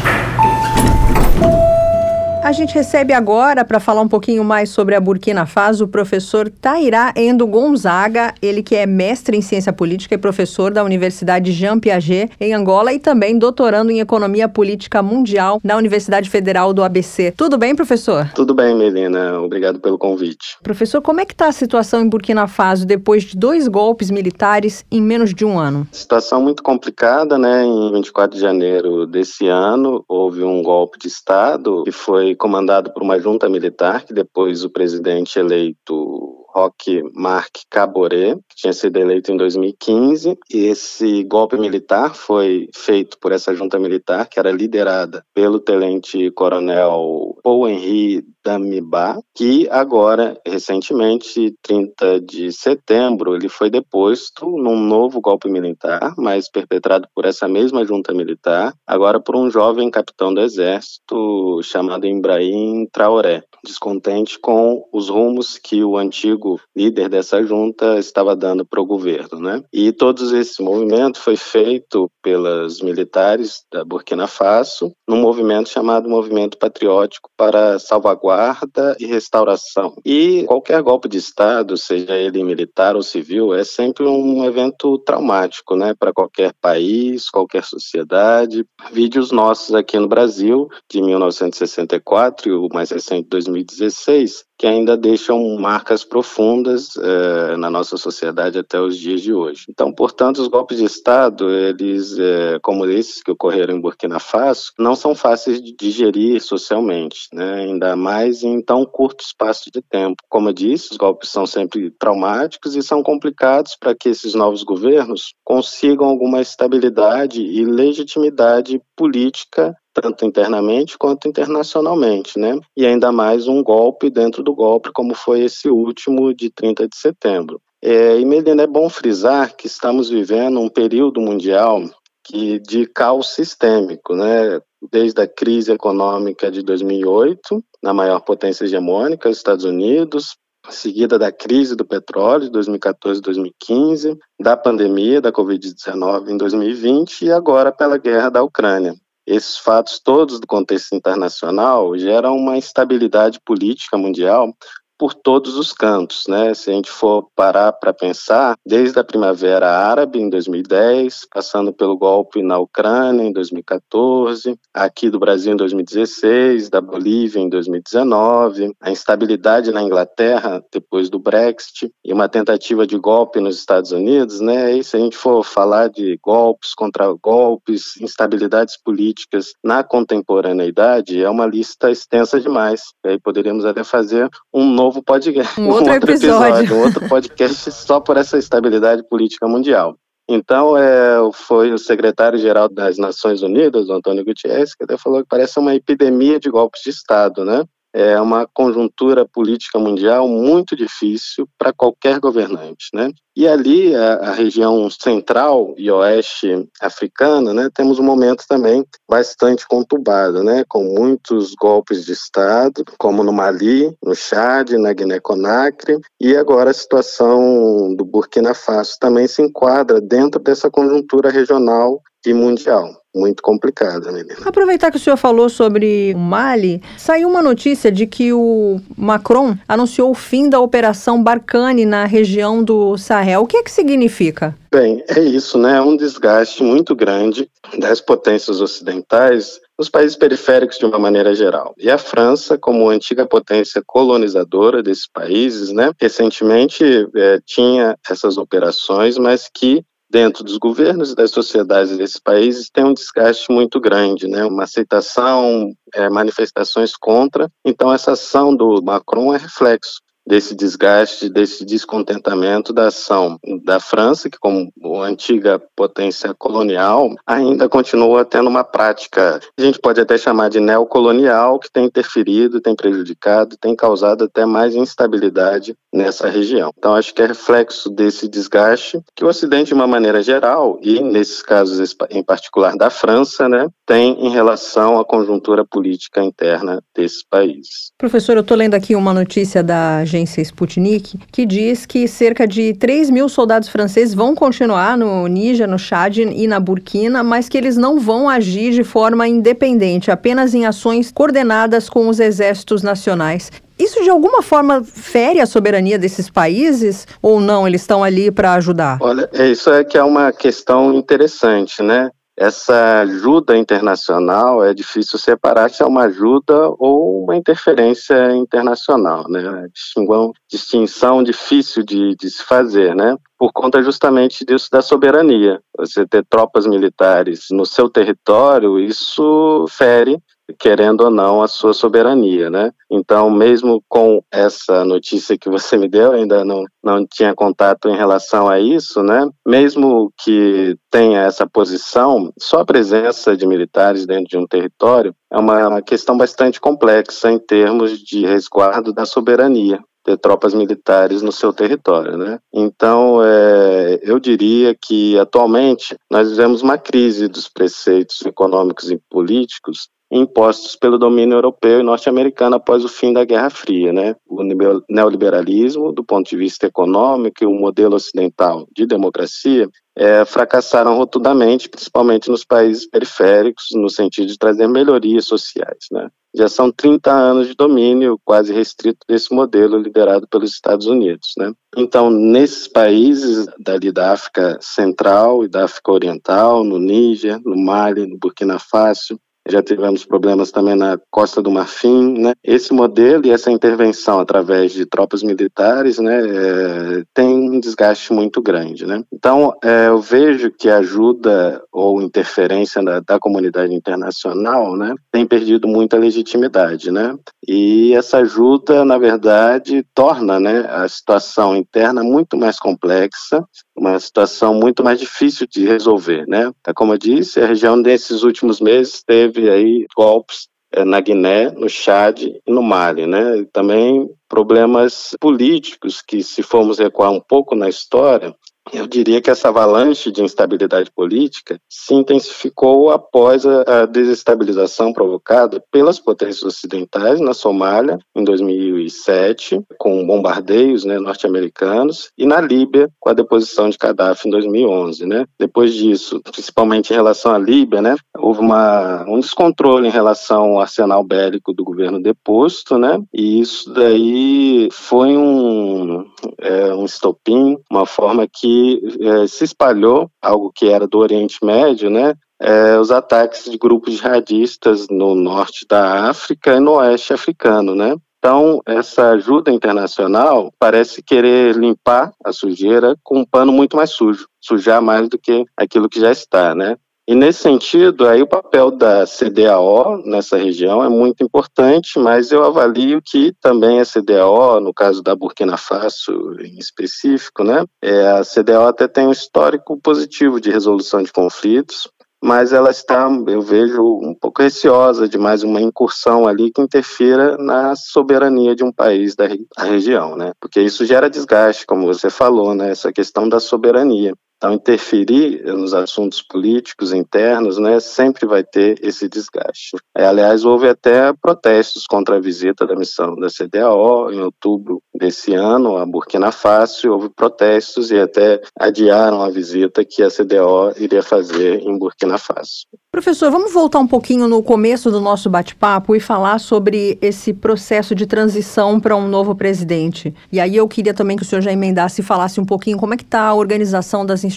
A 2.44 2.52
gente 2.52 2.74
recebe 2.74 3.14
agora, 3.14 3.64
para 3.64 3.80
falar 3.80 4.02
um 4.02 4.06
pouquinho 4.06 4.44
mais 4.44 4.68
sobre 4.68 4.94
a 4.94 5.00
Burkina 5.00 5.46
Faso, 5.46 5.86
o 5.86 5.88
professor 5.88 6.50
Tairá 6.50 7.10
Endo 7.16 7.46
Gonzaga, 7.46 8.34
ele 8.42 8.62
que 8.62 8.76
é 8.76 8.84
mestre 8.84 9.34
em 9.34 9.40
ciência 9.40 9.72
política 9.72 10.14
e 10.14 10.18
professor 10.18 10.70
da 10.70 10.84
Universidade 10.84 11.52
Jean 11.52 11.80
Piaget, 11.80 12.30
em 12.38 12.52
Angola, 12.52 12.92
e 12.92 12.98
também 12.98 13.38
doutorando 13.38 13.90
em 13.90 13.98
economia 13.98 14.46
política 14.46 15.02
mundial 15.02 15.58
na 15.64 15.74
Universidade 15.74 16.28
Federal 16.28 16.74
do 16.74 16.84
ABC. 16.84 17.32
Tudo 17.34 17.56
bem, 17.56 17.74
professor? 17.74 18.30
Tudo 18.34 18.52
bem, 18.52 18.76
Melina. 18.76 19.40
Obrigado 19.40 19.80
pelo 19.80 19.96
convite. 19.96 20.58
Professor, 20.62 21.00
como 21.00 21.20
é 21.20 21.24
que 21.24 21.32
está 21.32 21.48
a 21.48 21.52
situação 21.52 22.02
em 22.02 22.08
Burkina 22.10 22.46
Faso 22.46 22.84
depois 22.84 23.22
de 23.22 23.38
dois 23.38 23.66
golpes 23.68 24.10
militares 24.10 24.84
em 24.92 25.00
menos 25.00 25.34
de 25.34 25.46
um 25.46 25.58
ano? 25.58 25.88
Situação 25.90 26.42
muito 26.42 26.62
complicada, 26.62 27.38
né? 27.38 27.64
Em 27.64 27.90
24 27.90 28.36
de 28.36 28.42
janeiro 28.42 29.06
desse 29.06 29.48
ano, 29.48 30.04
houve 30.06 30.42
um 30.42 30.62
golpe 30.62 30.98
de 30.98 31.08
Estado 31.08 31.84
que 31.84 31.90
foi 31.90 32.33
comandado 32.34 32.92
por 32.92 33.02
uma 33.02 33.18
junta 33.18 33.48
militar, 33.48 34.04
que 34.04 34.12
depois 34.12 34.64
o 34.64 34.70
presidente 34.70 35.38
eleito 35.38 36.43
Roque 36.54 37.02
Marc 37.12 37.62
Caboret, 37.68 38.36
que 38.48 38.56
tinha 38.56 38.72
sido 38.72 38.96
eleito 38.98 39.32
em 39.32 39.36
2015, 39.36 40.38
e 40.52 40.66
esse 40.66 41.24
golpe 41.24 41.56
militar 41.56 42.14
foi 42.14 42.68
feito 42.72 43.18
por 43.18 43.32
essa 43.32 43.54
junta 43.54 43.78
militar, 43.78 44.28
que 44.28 44.38
era 44.38 44.52
liderada 44.52 45.24
pelo 45.34 45.58
tenente-coronel 45.58 47.36
Paul-Henri 47.42 48.24
Damiba, 48.44 49.20
que 49.34 49.68
agora, 49.70 50.38
recentemente, 50.46 51.56
30 51.62 52.20
de 52.20 52.52
setembro, 52.52 53.34
ele 53.34 53.48
foi 53.48 53.70
deposto 53.70 54.46
num 54.46 54.78
novo 54.78 55.20
golpe 55.20 55.48
militar, 55.48 56.14
mas 56.16 56.50
perpetrado 56.50 57.08
por 57.14 57.24
essa 57.24 57.48
mesma 57.48 57.84
junta 57.84 58.12
militar, 58.12 58.74
agora 58.86 59.18
por 59.18 59.34
um 59.34 59.50
jovem 59.50 59.90
capitão 59.90 60.32
do 60.32 60.40
exército 60.40 61.60
chamado 61.62 62.06
Ibrahim 62.06 62.86
Traoré, 62.92 63.42
descontente 63.64 64.38
com 64.38 64.86
os 64.92 65.08
rumos 65.08 65.58
que 65.58 65.82
o 65.82 65.96
antigo 65.96 66.60
líder 66.76 67.08
dessa 67.08 67.42
junta 67.42 67.98
estava 67.98 68.36
dando 68.36 68.64
para 68.64 68.80
o 68.80 68.86
governo, 68.86 69.40
né? 69.40 69.62
E 69.72 69.92
todos 69.92 70.32
esse 70.32 70.62
movimento 70.62 71.18
foi 71.18 71.36
feito 71.36 72.10
pelas 72.22 72.80
militares 72.80 73.62
da 73.72 73.84
Burkina 73.84 74.26
Faso, 74.26 74.92
num 75.08 75.20
movimento 75.20 75.68
chamado 75.68 76.08
Movimento 76.08 76.58
Patriótico 76.58 77.28
para 77.36 77.78
Salvaguarda 77.78 78.96
e 79.00 79.06
Restauração. 79.06 79.94
E 80.04 80.44
qualquer 80.46 80.82
golpe 80.82 81.08
de 81.08 81.18
Estado, 81.18 81.76
seja 81.76 82.16
ele 82.16 82.42
militar 82.44 82.96
ou 82.96 83.02
civil, 83.02 83.54
é 83.54 83.64
sempre 83.64 84.04
um 84.04 84.44
evento 84.44 84.98
traumático, 84.98 85.76
né, 85.76 85.94
para 85.98 86.12
qualquer 86.12 86.52
país, 86.60 87.30
qualquer 87.30 87.64
sociedade. 87.64 88.64
Vídeos 88.92 89.30
nossos 89.30 89.74
aqui 89.74 89.98
no 89.98 90.08
Brasil, 90.08 90.68
de 90.90 91.02
1964 91.02 92.48
e 92.48 92.52
o 92.52 92.68
mais 92.72 92.90
recente 92.90 93.28
2016, 93.54 94.44
que 94.56 94.66
ainda 94.66 94.96
deixam 94.96 95.56
marcas 95.56 96.04
profundas 96.04 96.96
é, 96.96 97.56
na 97.56 97.68
nossa 97.70 97.96
sociedade 97.96 98.58
até 98.58 98.80
os 98.80 98.96
dias 98.96 99.20
de 99.20 99.32
hoje. 99.32 99.66
Então, 99.68 99.92
portanto, 99.92 100.38
os 100.38 100.48
golpes 100.48 100.78
de 100.78 100.84
Estado, 100.84 101.50
eles, 101.50 102.18
é, 102.18 102.58
como 102.62 102.86
esses 102.86 103.22
que 103.22 103.30
ocorreram 103.30 103.76
em 103.76 103.80
Burkina 103.80 104.20
Faso, 104.20 104.72
não 104.78 104.94
são 104.94 105.14
fáceis 105.14 105.62
de 105.62 105.74
digerir 105.74 106.40
socialmente, 106.40 107.28
né? 107.32 107.54
ainda 107.54 107.96
mais 107.96 108.42
em 108.42 108.62
tão 108.62 108.84
curto 108.84 109.24
espaço 109.24 109.70
de 109.72 109.82
tempo. 109.82 110.22
Como 110.28 110.48
eu 110.48 110.52
disse, 110.52 110.92
os 110.92 110.96
golpes 110.96 111.30
são 111.30 111.46
sempre 111.46 111.90
traumáticos 111.98 112.76
e 112.76 112.82
são 112.82 113.02
complicados 113.02 113.76
para 113.78 113.94
que 113.94 114.08
esses 114.08 114.34
novos 114.34 114.62
governos 114.62 115.34
consigam 115.44 116.06
alguma 116.06 116.40
estabilidade 116.40 117.42
e 117.42 117.64
legitimidade 117.64 118.80
política 118.96 119.74
tanto 119.94 120.26
internamente 120.26 120.98
quanto 120.98 121.28
internacionalmente, 121.28 122.38
né? 122.38 122.58
E 122.76 122.84
ainda 122.84 123.12
mais 123.12 123.46
um 123.46 123.62
golpe 123.62 124.10
dentro 124.10 124.42
do 124.44 124.54
golpe, 124.54 124.92
como 124.92 125.14
foi 125.14 125.40
esse 125.40 125.68
último 125.68 126.32
de 126.34 126.50
30 126.50 126.86
de 126.86 126.96
setembro. 126.96 127.60
É, 127.82 128.18
e 128.18 128.24
Medina, 128.24 128.62
é 128.62 128.66
bom 128.66 128.88
frisar 128.88 129.54
que 129.56 129.66
estamos 129.66 130.08
vivendo 130.08 130.60
um 130.60 130.68
período 130.68 131.20
mundial 131.20 131.82
que 132.24 132.58
de 132.58 132.86
caos 132.86 133.34
sistêmico, 133.34 134.14
né? 134.16 134.60
Desde 134.90 135.20
a 135.20 135.26
crise 135.26 135.72
econômica 135.72 136.50
de 136.50 136.62
2008, 136.62 137.62
na 137.82 137.92
maior 137.92 138.20
potência 138.20 138.64
hegemônica, 138.64 139.28
os 139.28 139.36
Estados 139.36 139.64
Unidos, 139.64 140.36
seguida 140.70 141.18
da 141.18 141.30
crise 141.30 141.76
do 141.76 141.84
petróleo 141.84 142.44
de 142.44 142.50
2014 142.50 143.20
e 143.20 143.22
2015, 143.22 144.18
da 144.40 144.56
pandemia 144.56 145.20
da 145.20 145.30
Covid-19 145.30 146.30
em 146.30 146.36
2020 146.36 147.26
e 147.26 147.32
agora 147.32 147.70
pela 147.70 147.98
guerra 147.98 148.30
da 148.30 148.42
Ucrânia. 148.42 148.94
Esses 149.26 149.56
fatos 149.56 149.98
todos 149.98 150.38
do 150.38 150.46
contexto 150.46 150.94
internacional 150.94 151.96
geram 151.96 152.36
uma 152.36 152.58
instabilidade 152.58 153.40
política 153.40 153.96
mundial 153.96 154.54
por 154.98 155.14
todos 155.14 155.56
os 155.56 155.72
cantos, 155.72 156.24
né? 156.28 156.54
Se 156.54 156.70
a 156.70 156.72
gente 156.72 156.90
for 156.90 157.28
parar 157.34 157.72
para 157.72 157.92
pensar, 157.92 158.56
desde 158.64 158.98
a 158.98 159.04
Primavera 159.04 159.70
Árabe 159.70 160.20
em 160.20 160.30
2010, 160.30 161.26
passando 161.32 161.72
pelo 161.72 161.96
golpe 161.96 162.42
na 162.42 162.58
Ucrânia 162.58 163.24
em 163.24 163.32
2014, 163.32 164.56
aqui 164.72 165.10
do 165.10 165.18
Brasil 165.18 165.52
em 165.52 165.56
2016, 165.56 166.70
da 166.70 166.80
Bolívia 166.80 167.40
em 167.40 167.48
2019, 167.48 168.72
a 168.80 168.90
instabilidade 168.90 169.72
na 169.72 169.82
Inglaterra 169.82 170.62
depois 170.72 171.10
do 171.10 171.18
Brexit 171.18 171.90
e 172.04 172.12
uma 172.12 172.28
tentativa 172.28 172.86
de 172.86 172.96
golpe 172.98 173.40
nos 173.40 173.58
Estados 173.58 173.92
Unidos, 173.92 174.40
né? 174.40 174.76
E 174.76 174.84
se 174.84 174.96
a 174.96 175.00
gente 175.00 175.16
for 175.16 175.44
falar 175.44 175.88
de 175.88 176.18
golpes 176.22 176.74
contra 176.74 177.12
golpes, 177.20 177.96
instabilidades 178.00 178.76
políticas 178.76 179.54
na 179.62 179.82
contemporaneidade, 179.82 181.22
é 181.22 181.28
uma 181.28 181.46
lista 181.46 181.90
extensa 181.90 182.40
demais. 182.40 182.82
E 183.04 183.10
aí 183.10 183.18
poderíamos 183.18 183.64
até 183.64 183.82
fazer 183.82 184.28
um 184.52 184.64
novo 184.64 184.83
novo 184.84 185.02
podcast. 185.02 185.58
Um 185.60 185.68
outro, 185.70 185.90
um 185.90 185.94
outro 185.94 186.10
episódio. 186.10 186.56
episódio. 186.56 186.76
Um 186.76 186.82
outro 186.82 187.08
podcast 187.08 187.72
só 187.72 188.00
por 188.00 188.16
essa 188.16 188.38
estabilidade 188.38 189.02
política 189.08 189.48
mundial. 189.48 189.96
Então, 190.28 190.76
é, 190.76 191.16
foi 191.34 191.72
o 191.72 191.78
secretário-geral 191.78 192.68
das 192.68 192.96
Nações 192.96 193.42
Unidas, 193.42 193.90
Antônio 193.90 194.24
Guterres, 194.24 194.74
que 194.74 194.84
até 194.84 194.96
falou 194.96 195.20
que 195.20 195.28
parece 195.28 195.58
uma 195.58 195.74
epidemia 195.74 196.40
de 196.40 196.50
golpes 196.50 196.80
de 196.82 196.90
Estado, 196.90 197.44
né? 197.44 197.62
É 197.94 198.20
uma 198.20 198.44
conjuntura 198.52 199.24
política 199.24 199.78
mundial 199.78 200.26
muito 200.26 200.74
difícil 200.74 201.48
para 201.56 201.72
qualquer 201.72 202.18
governante, 202.18 202.88
né? 202.92 203.12
E 203.36 203.46
ali, 203.46 203.94
a, 203.94 204.14
a, 204.14 204.32
região 204.32 204.88
central 204.90 205.74
e 205.76 205.90
oeste 205.90 206.68
africana, 206.80 207.52
né, 207.52 207.68
temos 207.74 207.98
um 207.98 208.02
momento 208.04 208.44
também 208.48 208.84
bastante 209.10 209.66
conturbado, 209.66 210.44
né, 210.44 210.64
com 210.68 210.84
muitos 210.84 211.52
golpes 211.54 212.04
de 212.04 212.12
Estado, 212.12 212.84
como 212.96 213.24
no 213.24 213.32
Mali, 213.32 213.92
no 214.02 214.14
Chad, 214.14 214.70
na 214.74 214.92
Guiné-Conakry, 214.92 215.98
e 216.20 216.36
agora 216.36 216.70
a 216.70 216.74
situação 216.74 217.94
do 217.96 218.04
Burkina 218.04 218.54
Faso 218.54 218.96
também 219.00 219.26
se 219.26 219.42
enquadra 219.42 220.00
dentro 220.00 220.40
dessa 220.40 220.70
conjuntura 220.70 221.28
regional 221.28 222.00
e 222.24 222.32
mundial 222.32 223.03
muito 223.14 223.42
complicada, 223.42 224.10
menina. 224.10 224.36
Aproveitar 224.44 224.90
que 224.90 224.96
o 224.96 225.00
senhor 225.00 225.16
falou 225.16 225.48
sobre 225.48 226.12
o 226.14 226.18
Mali, 226.18 226.82
saiu 226.98 227.28
uma 227.28 227.42
notícia 227.42 227.92
de 227.92 228.06
que 228.06 228.32
o 228.32 228.80
Macron 228.96 229.56
anunciou 229.68 230.10
o 230.10 230.14
fim 230.14 230.48
da 230.48 230.60
operação 230.60 231.22
Barkhane 231.22 231.86
na 231.86 232.04
região 232.04 232.62
do 232.62 232.98
Sahel. 232.98 233.42
O 233.42 233.46
que 233.46 233.58
é 233.58 233.62
que 233.62 233.70
significa? 233.70 234.56
Bem, 234.72 235.04
é 235.08 235.20
isso, 235.20 235.56
né? 235.56 235.76
É 235.76 235.80
um 235.80 235.96
desgaste 235.96 236.64
muito 236.64 236.96
grande 236.96 237.48
das 237.78 238.00
potências 238.00 238.60
ocidentais 238.60 239.60
nos 239.78 239.88
países 239.88 240.16
periféricos 240.16 240.78
de 240.78 240.84
uma 240.84 240.98
maneira 240.98 241.34
geral. 241.34 241.74
E 241.78 241.90
a 241.90 241.98
França, 241.98 242.56
como 242.58 242.88
antiga 242.88 243.26
potência 243.26 243.82
colonizadora 243.84 244.82
desses 244.82 245.08
países, 245.08 245.72
né, 245.72 245.90
recentemente 246.00 246.84
é, 247.14 247.40
tinha 247.44 247.96
essas 248.08 248.36
operações, 248.38 249.18
mas 249.18 249.50
que 249.52 249.84
dentro 250.14 250.44
dos 250.44 250.58
governos 250.58 251.10
e 251.10 251.16
das 251.16 251.32
sociedades 251.32 251.98
desses 251.98 252.20
países 252.20 252.70
tem 252.70 252.84
um 252.84 252.94
desgaste 252.94 253.50
muito 253.50 253.80
grande, 253.80 254.28
né? 254.28 254.44
Uma 254.44 254.62
aceitação, 254.62 255.72
é, 255.92 256.08
manifestações 256.08 256.96
contra. 256.96 257.50
Então 257.64 257.92
essa 257.92 258.12
ação 258.12 258.54
do 258.54 258.80
Macron 258.80 259.34
é 259.34 259.38
reflexo 259.38 260.04
desse 260.26 260.54
desgaste, 260.54 261.28
desse 261.28 261.64
descontentamento 261.64 262.72
da 262.72 262.86
ação 262.86 263.38
da 263.64 263.78
França, 263.78 264.30
que 264.30 264.38
como 264.38 264.70
antiga 265.02 265.60
potência 265.76 266.32
colonial, 266.34 267.14
ainda 267.26 267.68
continua 267.68 268.24
tendo 268.24 268.48
uma 268.48 268.64
prática, 268.64 269.40
a 269.58 269.62
gente 269.62 269.78
pode 269.78 270.00
até 270.00 270.16
chamar 270.16 270.48
de 270.48 270.60
neocolonial, 270.60 271.58
que 271.58 271.70
tem 271.70 271.84
interferido, 271.84 272.60
tem 272.60 272.74
prejudicado, 272.74 273.56
tem 273.60 273.76
causado 273.76 274.24
até 274.24 274.46
mais 274.46 274.74
instabilidade 274.74 275.76
nessa 275.94 276.28
região. 276.28 276.72
Então, 276.76 276.96
acho 276.96 277.14
que 277.14 277.22
é 277.22 277.26
reflexo 277.26 277.88
desse 277.88 278.26
desgaste 278.26 279.00
que 279.14 279.24
o 279.24 279.28
Ocidente, 279.28 279.68
de 279.68 279.74
uma 279.74 279.86
maneira 279.86 280.20
geral, 280.22 280.78
e 280.82 281.00
nesses 281.00 281.40
casos 281.40 281.94
em 282.10 282.22
particular 282.22 282.76
da 282.76 282.90
França, 282.90 283.48
né, 283.48 283.68
tem 283.86 284.26
em 284.26 284.30
relação 284.30 284.98
à 284.98 285.04
conjuntura 285.04 285.64
política 285.64 286.22
interna 286.22 286.82
desse 286.94 287.24
país. 287.30 287.92
Professor, 287.96 288.36
eu 288.36 288.40
estou 288.40 288.56
lendo 288.56 288.74
aqui 288.74 288.96
uma 288.96 289.14
notícia 289.14 289.62
da 289.62 289.98
agência 289.98 290.42
Sputnik 290.42 291.18
que 291.30 291.46
diz 291.46 291.86
que 291.86 292.08
cerca 292.08 292.46
de 292.46 292.74
3 292.74 293.10
mil 293.10 293.28
soldados 293.28 293.68
franceses 293.68 294.14
vão 294.14 294.34
continuar 294.34 294.98
no 294.98 295.26
Níger, 295.28 295.68
no 295.68 295.78
Chad 295.78 296.18
e 296.18 296.46
na 296.46 296.58
Burkina, 296.58 297.22
mas 297.22 297.48
que 297.48 297.56
eles 297.56 297.76
não 297.76 298.00
vão 298.00 298.28
agir 298.28 298.72
de 298.72 298.82
forma 298.82 299.28
independente, 299.28 300.10
apenas 300.10 300.54
em 300.54 300.66
ações 300.66 301.12
coordenadas 301.12 301.88
com 301.88 302.08
os 302.08 302.18
exércitos 302.18 302.82
nacionais. 302.82 303.50
Isso 303.78 304.02
de 304.02 304.10
alguma 304.10 304.42
forma 304.42 304.82
fere 304.84 305.40
a 305.40 305.46
soberania 305.46 305.98
desses 305.98 306.30
países 306.30 307.06
ou 307.20 307.40
não? 307.40 307.66
Eles 307.66 307.80
estão 307.80 308.04
ali 308.04 308.30
para 308.30 308.54
ajudar? 308.54 308.98
Olha, 309.00 309.28
é, 309.32 309.48
isso 309.48 309.70
é 309.70 309.84
que 309.84 309.98
é 309.98 310.02
uma 310.02 310.32
questão 310.32 310.94
interessante, 310.94 311.82
né? 311.82 312.10
essa 312.36 313.00
ajuda 313.02 313.56
internacional 313.56 314.64
é 314.64 314.74
difícil 314.74 315.18
separar 315.18 315.70
se 315.70 315.82
é 315.82 315.86
uma 315.86 316.04
ajuda 316.04 316.68
ou 316.78 317.22
uma 317.22 317.36
interferência 317.36 318.32
internacional, 318.32 319.28
né? 319.28 319.68
Distinção, 319.72 320.32
distinção 320.50 321.22
difícil 321.22 321.84
de, 321.84 322.16
de 322.16 322.30
se 322.30 322.42
fazer, 322.42 322.94
né? 322.94 323.16
Por 323.38 323.52
conta 323.52 323.82
justamente 323.82 324.44
disso 324.44 324.68
da 324.70 324.82
soberania. 324.82 325.60
Você 325.78 326.06
ter 326.06 326.24
tropas 326.28 326.66
militares 326.66 327.46
no 327.50 327.64
seu 327.64 327.88
território, 327.88 328.80
isso 328.80 329.66
fere 329.68 330.18
querendo 330.58 331.02
ou 331.02 331.10
não, 331.10 331.42
a 331.42 331.48
sua 331.48 331.72
soberania, 331.72 332.50
né? 332.50 332.72
Então, 332.90 333.30
mesmo 333.30 333.82
com 333.88 334.22
essa 334.30 334.84
notícia 334.84 335.38
que 335.38 335.48
você 335.48 335.76
me 335.76 335.88
deu, 335.88 336.12
ainda 336.12 336.44
não, 336.44 336.64
não 336.82 337.06
tinha 337.06 337.34
contato 337.34 337.88
em 337.88 337.96
relação 337.96 338.48
a 338.48 338.60
isso, 338.60 339.02
né? 339.02 339.28
Mesmo 339.46 340.12
que 340.22 340.76
tenha 340.90 341.22
essa 341.22 341.46
posição, 341.46 342.32
só 342.38 342.60
a 342.60 342.64
presença 342.64 343.36
de 343.36 343.46
militares 343.46 344.06
dentro 344.06 344.26
de 344.26 344.38
um 344.38 344.46
território 344.46 345.14
é 345.32 345.38
uma, 345.38 345.82
questão 345.82 346.16
bastante 346.16 346.60
complexa 346.60 347.30
em 347.30 347.38
termos 347.38 347.98
de 347.98 348.24
resguardo 348.24 348.92
da 348.92 349.04
soberania, 349.04 349.80
ter 350.04 350.18
tropas 350.18 350.54
militares 350.54 351.22
no 351.22 351.32
seu 351.32 351.52
território, 351.52 352.16
né? 352.16 352.38
Então, 352.52 353.20
é, 353.24 353.98
eu 354.02 354.20
diria 354.20 354.76
que 354.80 355.18
atualmente 355.18 355.96
nós 356.10 356.30
vivemos 356.30 356.62
uma 356.62 356.78
crise 356.78 357.26
dos 357.26 357.48
preceitos 357.48 358.20
econômicos 358.24 358.90
e 358.90 359.00
políticos 359.10 359.88
impostos 360.14 360.76
pelo 360.76 360.96
domínio 360.96 361.36
europeu 361.36 361.80
e 361.80 361.82
norte-americano 361.82 362.54
após 362.54 362.84
o 362.84 362.88
fim 362.88 363.12
da 363.12 363.24
Guerra 363.24 363.50
Fria, 363.50 363.92
né? 363.92 364.14
O 364.28 364.44
neoliberalismo, 364.88 365.92
do 365.92 366.04
ponto 366.04 366.30
de 366.30 366.36
vista 366.36 366.66
econômico, 366.66 367.42
e 367.42 367.46
o 367.46 367.52
modelo 367.52 367.96
ocidental 367.96 368.68
de 368.74 368.86
democracia 368.86 369.68
é, 369.96 370.24
fracassaram 370.24 370.96
rotundamente, 370.96 371.68
principalmente 371.68 372.30
nos 372.30 372.44
países 372.44 372.86
periféricos, 372.86 373.66
no 373.74 373.90
sentido 373.90 374.28
de 374.28 374.38
trazer 374.38 374.68
melhorias 374.68 375.24
sociais, 375.24 375.86
né? 375.90 376.08
Já 376.36 376.48
são 376.48 376.70
30 376.70 377.12
anos 377.12 377.48
de 377.48 377.54
domínio 377.54 378.18
quase 378.24 378.52
restrito 378.52 378.98
desse 379.08 379.32
modelo 379.32 379.78
liderado 379.78 380.26
pelos 380.28 380.50
Estados 380.50 380.86
Unidos, 380.86 381.32
né? 381.36 381.52
Então, 381.76 382.08
nesses 382.08 382.68
países 382.68 383.46
dali 383.58 383.90
da 383.90 384.12
África 384.12 384.58
Central 384.60 385.44
e 385.44 385.48
da 385.48 385.64
África 385.64 385.90
Oriental, 385.90 386.62
no 386.62 386.78
Níger, 386.78 387.40
no 387.44 387.56
Mali, 387.56 388.06
no 388.06 388.18
Burkina 388.18 388.58
Faso, 388.58 389.18
já 389.48 389.62
tivemos 389.62 390.04
problemas 390.04 390.50
também 390.50 390.74
na 390.74 390.98
Costa 391.10 391.42
do 391.42 391.50
Marfim, 391.50 392.18
né? 392.18 392.32
Esse 392.42 392.72
modelo 392.72 393.26
e 393.26 393.30
essa 393.30 393.50
intervenção 393.50 394.18
através 394.18 394.72
de 394.72 394.86
tropas 394.86 395.22
militares, 395.22 395.98
né, 395.98 396.18
é, 396.18 397.02
tem 397.12 397.28
um 397.28 397.60
desgaste 397.60 398.12
muito 398.12 398.40
grande, 398.40 398.86
né? 398.86 399.02
Então, 399.12 399.54
é, 399.62 399.88
eu 399.88 400.00
vejo 400.00 400.50
que 400.50 400.68
a 400.68 400.78
ajuda 400.78 401.62
ou 401.72 402.00
interferência 402.00 402.82
da, 402.82 403.00
da, 403.00 403.18
comunidade 403.18 403.74
internacional, 403.74 404.76
né, 404.76 404.94
tem 405.10 405.26
perdido 405.26 405.66
muita 405.68 405.96
legitimidade, 405.96 406.90
né? 406.90 407.16
E 407.46 407.94
essa 407.94 408.18
ajuda, 408.18 408.84
na 408.84 408.98
verdade, 408.98 409.84
torna, 409.94 410.40
né, 410.40 410.66
a 410.70 410.88
situação 410.88 411.56
interna 411.56 412.02
muito 412.02 412.36
mais 412.36 412.58
complexa, 412.58 413.44
uma 413.76 413.98
situação 413.98 414.54
muito 414.54 414.84
mais 414.84 415.00
difícil 415.00 415.46
de 415.46 415.66
resolver, 415.66 416.26
né? 416.26 416.52
É 416.66 416.72
como 416.72 416.94
eu 416.94 416.98
disse, 416.98 417.40
a 417.40 417.46
região 417.46 417.76
nesses 417.76 418.22
últimos 418.22 418.60
meses 418.60 419.02
teve 419.02 419.50
aí 419.50 419.86
golpes 419.96 420.48
é, 420.72 420.84
na 420.84 421.00
Guiné, 421.00 421.50
no 421.50 421.68
Chad 421.68 422.22
e 422.22 422.40
no 422.46 422.62
Mali, 422.62 423.06
né? 423.06 423.38
E 423.38 423.46
também 423.46 424.08
problemas 424.28 425.16
políticos 425.20 426.02
que, 426.02 426.22
se 426.22 426.42
formos 426.42 426.78
recuar 426.78 427.10
um 427.10 427.20
pouco 427.20 427.54
na 427.54 427.68
história, 427.68 428.34
eu 428.72 428.86
diria 428.86 429.20
que 429.20 429.30
essa 429.30 429.48
avalanche 429.48 430.10
de 430.10 430.22
instabilidade 430.22 430.90
política 430.90 431.60
se 431.68 431.94
intensificou 431.94 432.90
após 432.90 433.44
a, 433.46 433.84
desestabilização 433.86 434.92
provocada 434.92 435.62
pelas 435.70 435.98
potências 435.98 436.42
ocidentais 436.42 437.20
na 437.20 437.34
Somália 437.34 437.98
em 438.14 438.24
2007, 438.24 439.62
com 439.78 440.06
bombardeios 440.06 440.84
né, 440.84 440.98
norte-americanos, 440.98 442.10
e 442.16 442.26
na 442.26 442.40
Líbia 442.40 442.90
com 442.98 443.10
a 443.10 443.14
deposição 443.14 443.68
de 443.68 443.76
Gaddafi 443.76 444.28
em 444.28 444.30
2011. 444.30 445.06
Né? 445.06 445.26
Depois 445.38 445.74
disso, 445.74 446.20
principalmente 446.22 446.90
em 446.90 446.96
relação 446.96 447.34
à 447.34 447.38
Líbia, 447.38 447.82
né, 447.82 447.96
houve 448.16 448.40
uma, 448.40 449.04
um 449.08 449.20
descontrole 449.20 449.86
em 449.86 449.92
relação 449.92 450.52
ao 450.52 450.60
arsenal 450.60 451.04
bélico 451.04 451.52
do 451.52 451.64
governo 451.64 452.02
deposto, 452.02 452.78
né, 452.78 452.98
e 453.12 453.40
isso 453.40 453.72
daí 453.72 454.68
foi 454.72 455.16
um, 455.16 456.04
é, 456.38 456.74
um 456.74 456.84
estopim, 456.84 457.58
uma 457.70 457.86
forma 457.86 458.26
que 458.26 458.53
é, 459.00 459.26
se 459.26 459.44
espalhou, 459.44 460.10
algo 460.20 460.52
que 460.54 460.68
era 460.68 460.86
do 460.86 460.98
Oriente 460.98 461.38
Médio, 461.44 461.90
né? 461.90 462.14
É, 462.40 462.78
os 462.78 462.90
ataques 462.90 463.44
de 463.50 463.56
grupos 463.56 463.94
jihadistas 463.94 464.88
no 464.88 465.14
norte 465.14 465.64
da 465.68 466.08
África 466.10 466.56
e 466.56 466.60
no 466.60 466.72
oeste 466.72 467.12
africano, 467.12 467.74
né? 467.74 467.96
Então, 468.18 468.62
essa 468.64 469.10
ajuda 469.10 469.50
internacional 469.50 470.50
parece 470.58 471.02
querer 471.02 471.54
limpar 471.56 472.10
a 472.24 472.32
sujeira 472.32 472.96
com 473.02 473.18
um 473.18 473.24
pano 473.24 473.52
muito 473.52 473.76
mais 473.76 473.90
sujo, 473.90 474.26
sujar 474.40 474.80
mais 474.80 475.10
do 475.10 475.18
que 475.18 475.44
aquilo 475.54 475.90
que 475.90 476.00
já 476.00 476.10
está, 476.10 476.54
né? 476.54 476.76
E 477.06 477.14
nesse 477.14 477.42
sentido, 477.42 478.08
aí 478.08 478.22
o 478.22 478.26
papel 478.26 478.70
da 478.70 479.04
CDAO 479.04 479.98
nessa 480.06 480.38
região 480.38 480.82
é 480.82 480.88
muito 480.88 481.22
importante, 481.22 481.98
mas 481.98 482.32
eu 482.32 482.42
avalio 482.42 483.02
que 483.04 483.30
também 483.42 483.78
a 483.78 483.84
CDAO, 483.84 484.58
no 484.58 484.72
caso 484.72 485.02
da 485.02 485.14
Burkina 485.14 485.58
Faso 485.58 486.34
em 486.40 486.58
específico, 486.58 487.44
né, 487.44 487.62
é, 487.82 488.06
a 488.08 488.22
CDAO 488.24 488.66
até 488.66 488.88
tem 488.88 489.06
um 489.06 489.12
histórico 489.12 489.78
positivo 489.78 490.40
de 490.40 490.50
resolução 490.50 491.02
de 491.02 491.12
conflitos, 491.12 491.86
mas 492.24 492.54
ela 492.54 492.70
está, 492.70 493.06
eu 493.26 493.42
vejo, 493.42 493.82
um 493.82 494.14
pouco 494.18 494.40
receosa 494.40 495.06
de 495.06 495.18
mais 495.18 495.42
uma 495.42 495.60
incursão 495.60 496.26
ali 496.26 496.50
que 496.50 496.62
interfira 496.62 497.36
na 497.36 497.76
soberania 497.76 498.56
de 498.56 498.64
um 498.64 498.72
país 498.72 499.14
da 499.14 499.28
região, 499.58 500.16
né? 500.16 500.32
Porque 500.40 500.58
isso 500.58 500.86
gera 500.86 501.10
desgaste, 501.10 501.66
como 501.66 501.84
você 501.84 502.08
falou, 502.08 502.54
né? 502.54 502.70
Essa 502.70 502.90
questão 502.90 503.28
da 503.28 503.38
soberania. 503.38 504.14
Então, 504.44 504.52
interferir 504.52 505.42
nos 505.46 505.72
assuntos 505.72 506.20
políticos 506.20 506.92
internos, 506.92 507.56
né, 507.56 507.80
sempre 507.80 508.26
vai 508.26 508.44
ter 508.44 508.78
esse 508.82 509.08
desgaste. 509.08 509.74
É, 509.96 510.04
aliás, 510.04 510.44
houve 510.44 510.68
até 510.68 511.14
protestos 511.14 511.86
contra 511.86 512.16
a 512.16 512.20
visita 512.20 512.66
da 512.66 512.76
missão 512.76 513.16
da 513.16 513.28
CDAO 513.28 514.12
em 514.12 514.20
outubro 514.20 514.82
desse 514.94 515.32
ano 515.32 515.78
a 515.78 515.86
Burkina 515.86 516.30
Faso. 516.30 516.90
Houve 516.90 517.08
protestos 517.08 517.90
e 517.90 517.98
até 517.98 518.42
adiaram 518.60 519.22
a 519.22 519.30
visita 519.30 519.82
que 519.82 520.02
a 520.02 520.10
CDAO 520.10 520.74
iria 520.76 521.02
fazer 521.02 521.62
em 521.62 521.78
Burkina 521.78 522.18
Faso. 522.18 522.66
Professor, 522.92 523.30
vamos 523.30 523.52
voltar 523.52 523.78
um 523.78 523.86
pouquinho 523.86 524.28
no 524.28 524.42
começo 524.42 524.90
do 524.90 525.00
nosso 525.00 525.30
bate-papo 525.30 525.96
e 525.96 526.00
falar 526.00 526.38
sobre 526.38 526.98
esse 527.00 527.32
processo 527.32 527.94
de 527.94 528.06
transição 528.06 528.78
para 528.78 528.94
um 528.94 529.08
novo 529.08 529.34
presidente. 529.34 530.14
E 530.30 530.38
aí 530.38 530.54
eu 530.54 530.68
queria 530.68 530.94
também 530.94 531.16
que 531.16 531.22
o 531.22 531.26
senhor 531.26 531.40
já 531.40 531.50
emendasse 531.50 532.02
e 532.02 532.04
falasse 532.04 532.40
um 532.40 532.44
pouquinho 532.44 532.76
como 532.76 532.92
é 532.92 532.96
que 532.96 533.02
está 533.02 533.22
a 533.22 533.34
organização 533.34 534.04
das 534.06 534.22
instituições 534.22 534.33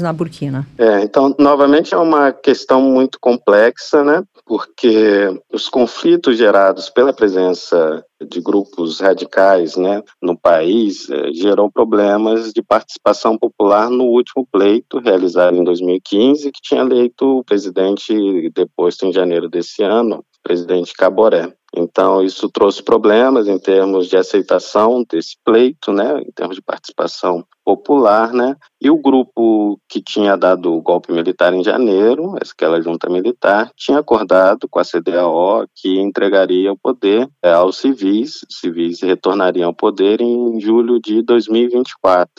na 0.00 0.12
Burkina. 0.12 0.66
É, 0.78 1.02
então, 1.02 1.34
novamente 1.38 1.94
é 1.94 1.96
uma 1.96 2.32
questão 2.32 2.80
muito 2.82 3.18
complexa, 3.20 4.04
né? 4.04 4.22
Porque 4.46 5.28
os 5.52 5.68
conflitos 5.68 6.36
gerados 6.36 6.90
pela 6.90 7.12
presença 7.12 8.04
de 8.28 8.40
grupos 8.40 9.00
radicais 9.00 9.76
né, 9.76 10.02
no 10.20 10.38
país 10.38 11.08
eh, 11.10 11.32
gerou 11.32 11.70
problemas 11.70 12.52
de 12.52 12.62
participação 12.62 13.36
popular 13.38 13.90
no 13.90 14.04
último 14.04 14.46
pleito 14.50 14.98
realizado 14.98 15.56
em 15.56 15.64
2015, 15.64 16.50
que 16.50 16.60
tinha 16.62 16.80
eleito 16.80 17.38
o 17.38 17.44
presidente 17.44 18.50
deposto 18.54 19.06
em 19.06 19.12
janeiro 19.12 19.48
desse 19.48 19.82
ano, 19.82 20.24
presidente 20.44 20.92
Caboré. 20.92 21.52
Então, 21.76 22.22
isso 22.22 22.48
trouxe 22.48 22.82
problemas 22.82 23.48
em 23.48 23.58
termos 23.58 24.06
de 24.06 24.16
aceitação 24.16 25.04
desse 25.10 25.36
pleito, 25.44 25.92
né, 25.92 26.20
em 26.20 26.30
termos 26.30 26.54
de 26.54 26.62
participação 26.62 27.44
popular, 27.64 28.32
né, 28.32 28.54
e 28.80 28.88
o 28.90 29.00
grupo 29.00 29.80
que 29.88 30.00
tinha 30.00 30.36
dado 30.36 30.72
o 30.72 30.82
golpe 30.82 31.12
militar 31.12 31.52
em 31.52 31.64
janeiro, 31.64 32.36
aquela 32.36 32.80
junta 32.80 33.10
militar, 33.10 33.72
tinha 33.74 33.98
acordado 33.98 34.68
com 34.68 34.78
a 34.78 34.84
CDAO 34.84 35.66
que 35.74 35.98
entregaria 35.98 36.70
o 36.70 36.78
poder 36.78 37.28
é, 37.42 37.52
aos 37.52 37.78
civis, 37.78 38.42
os 38.48 38.60
civis 38.60 39.02
retornariam 39.02 39.68
ao 39.68 39.74
poder 39.74 40.20
em 40.20 40.60
julho 40.60 41.00
de 41.00 41.22
2024. 41.22 42.30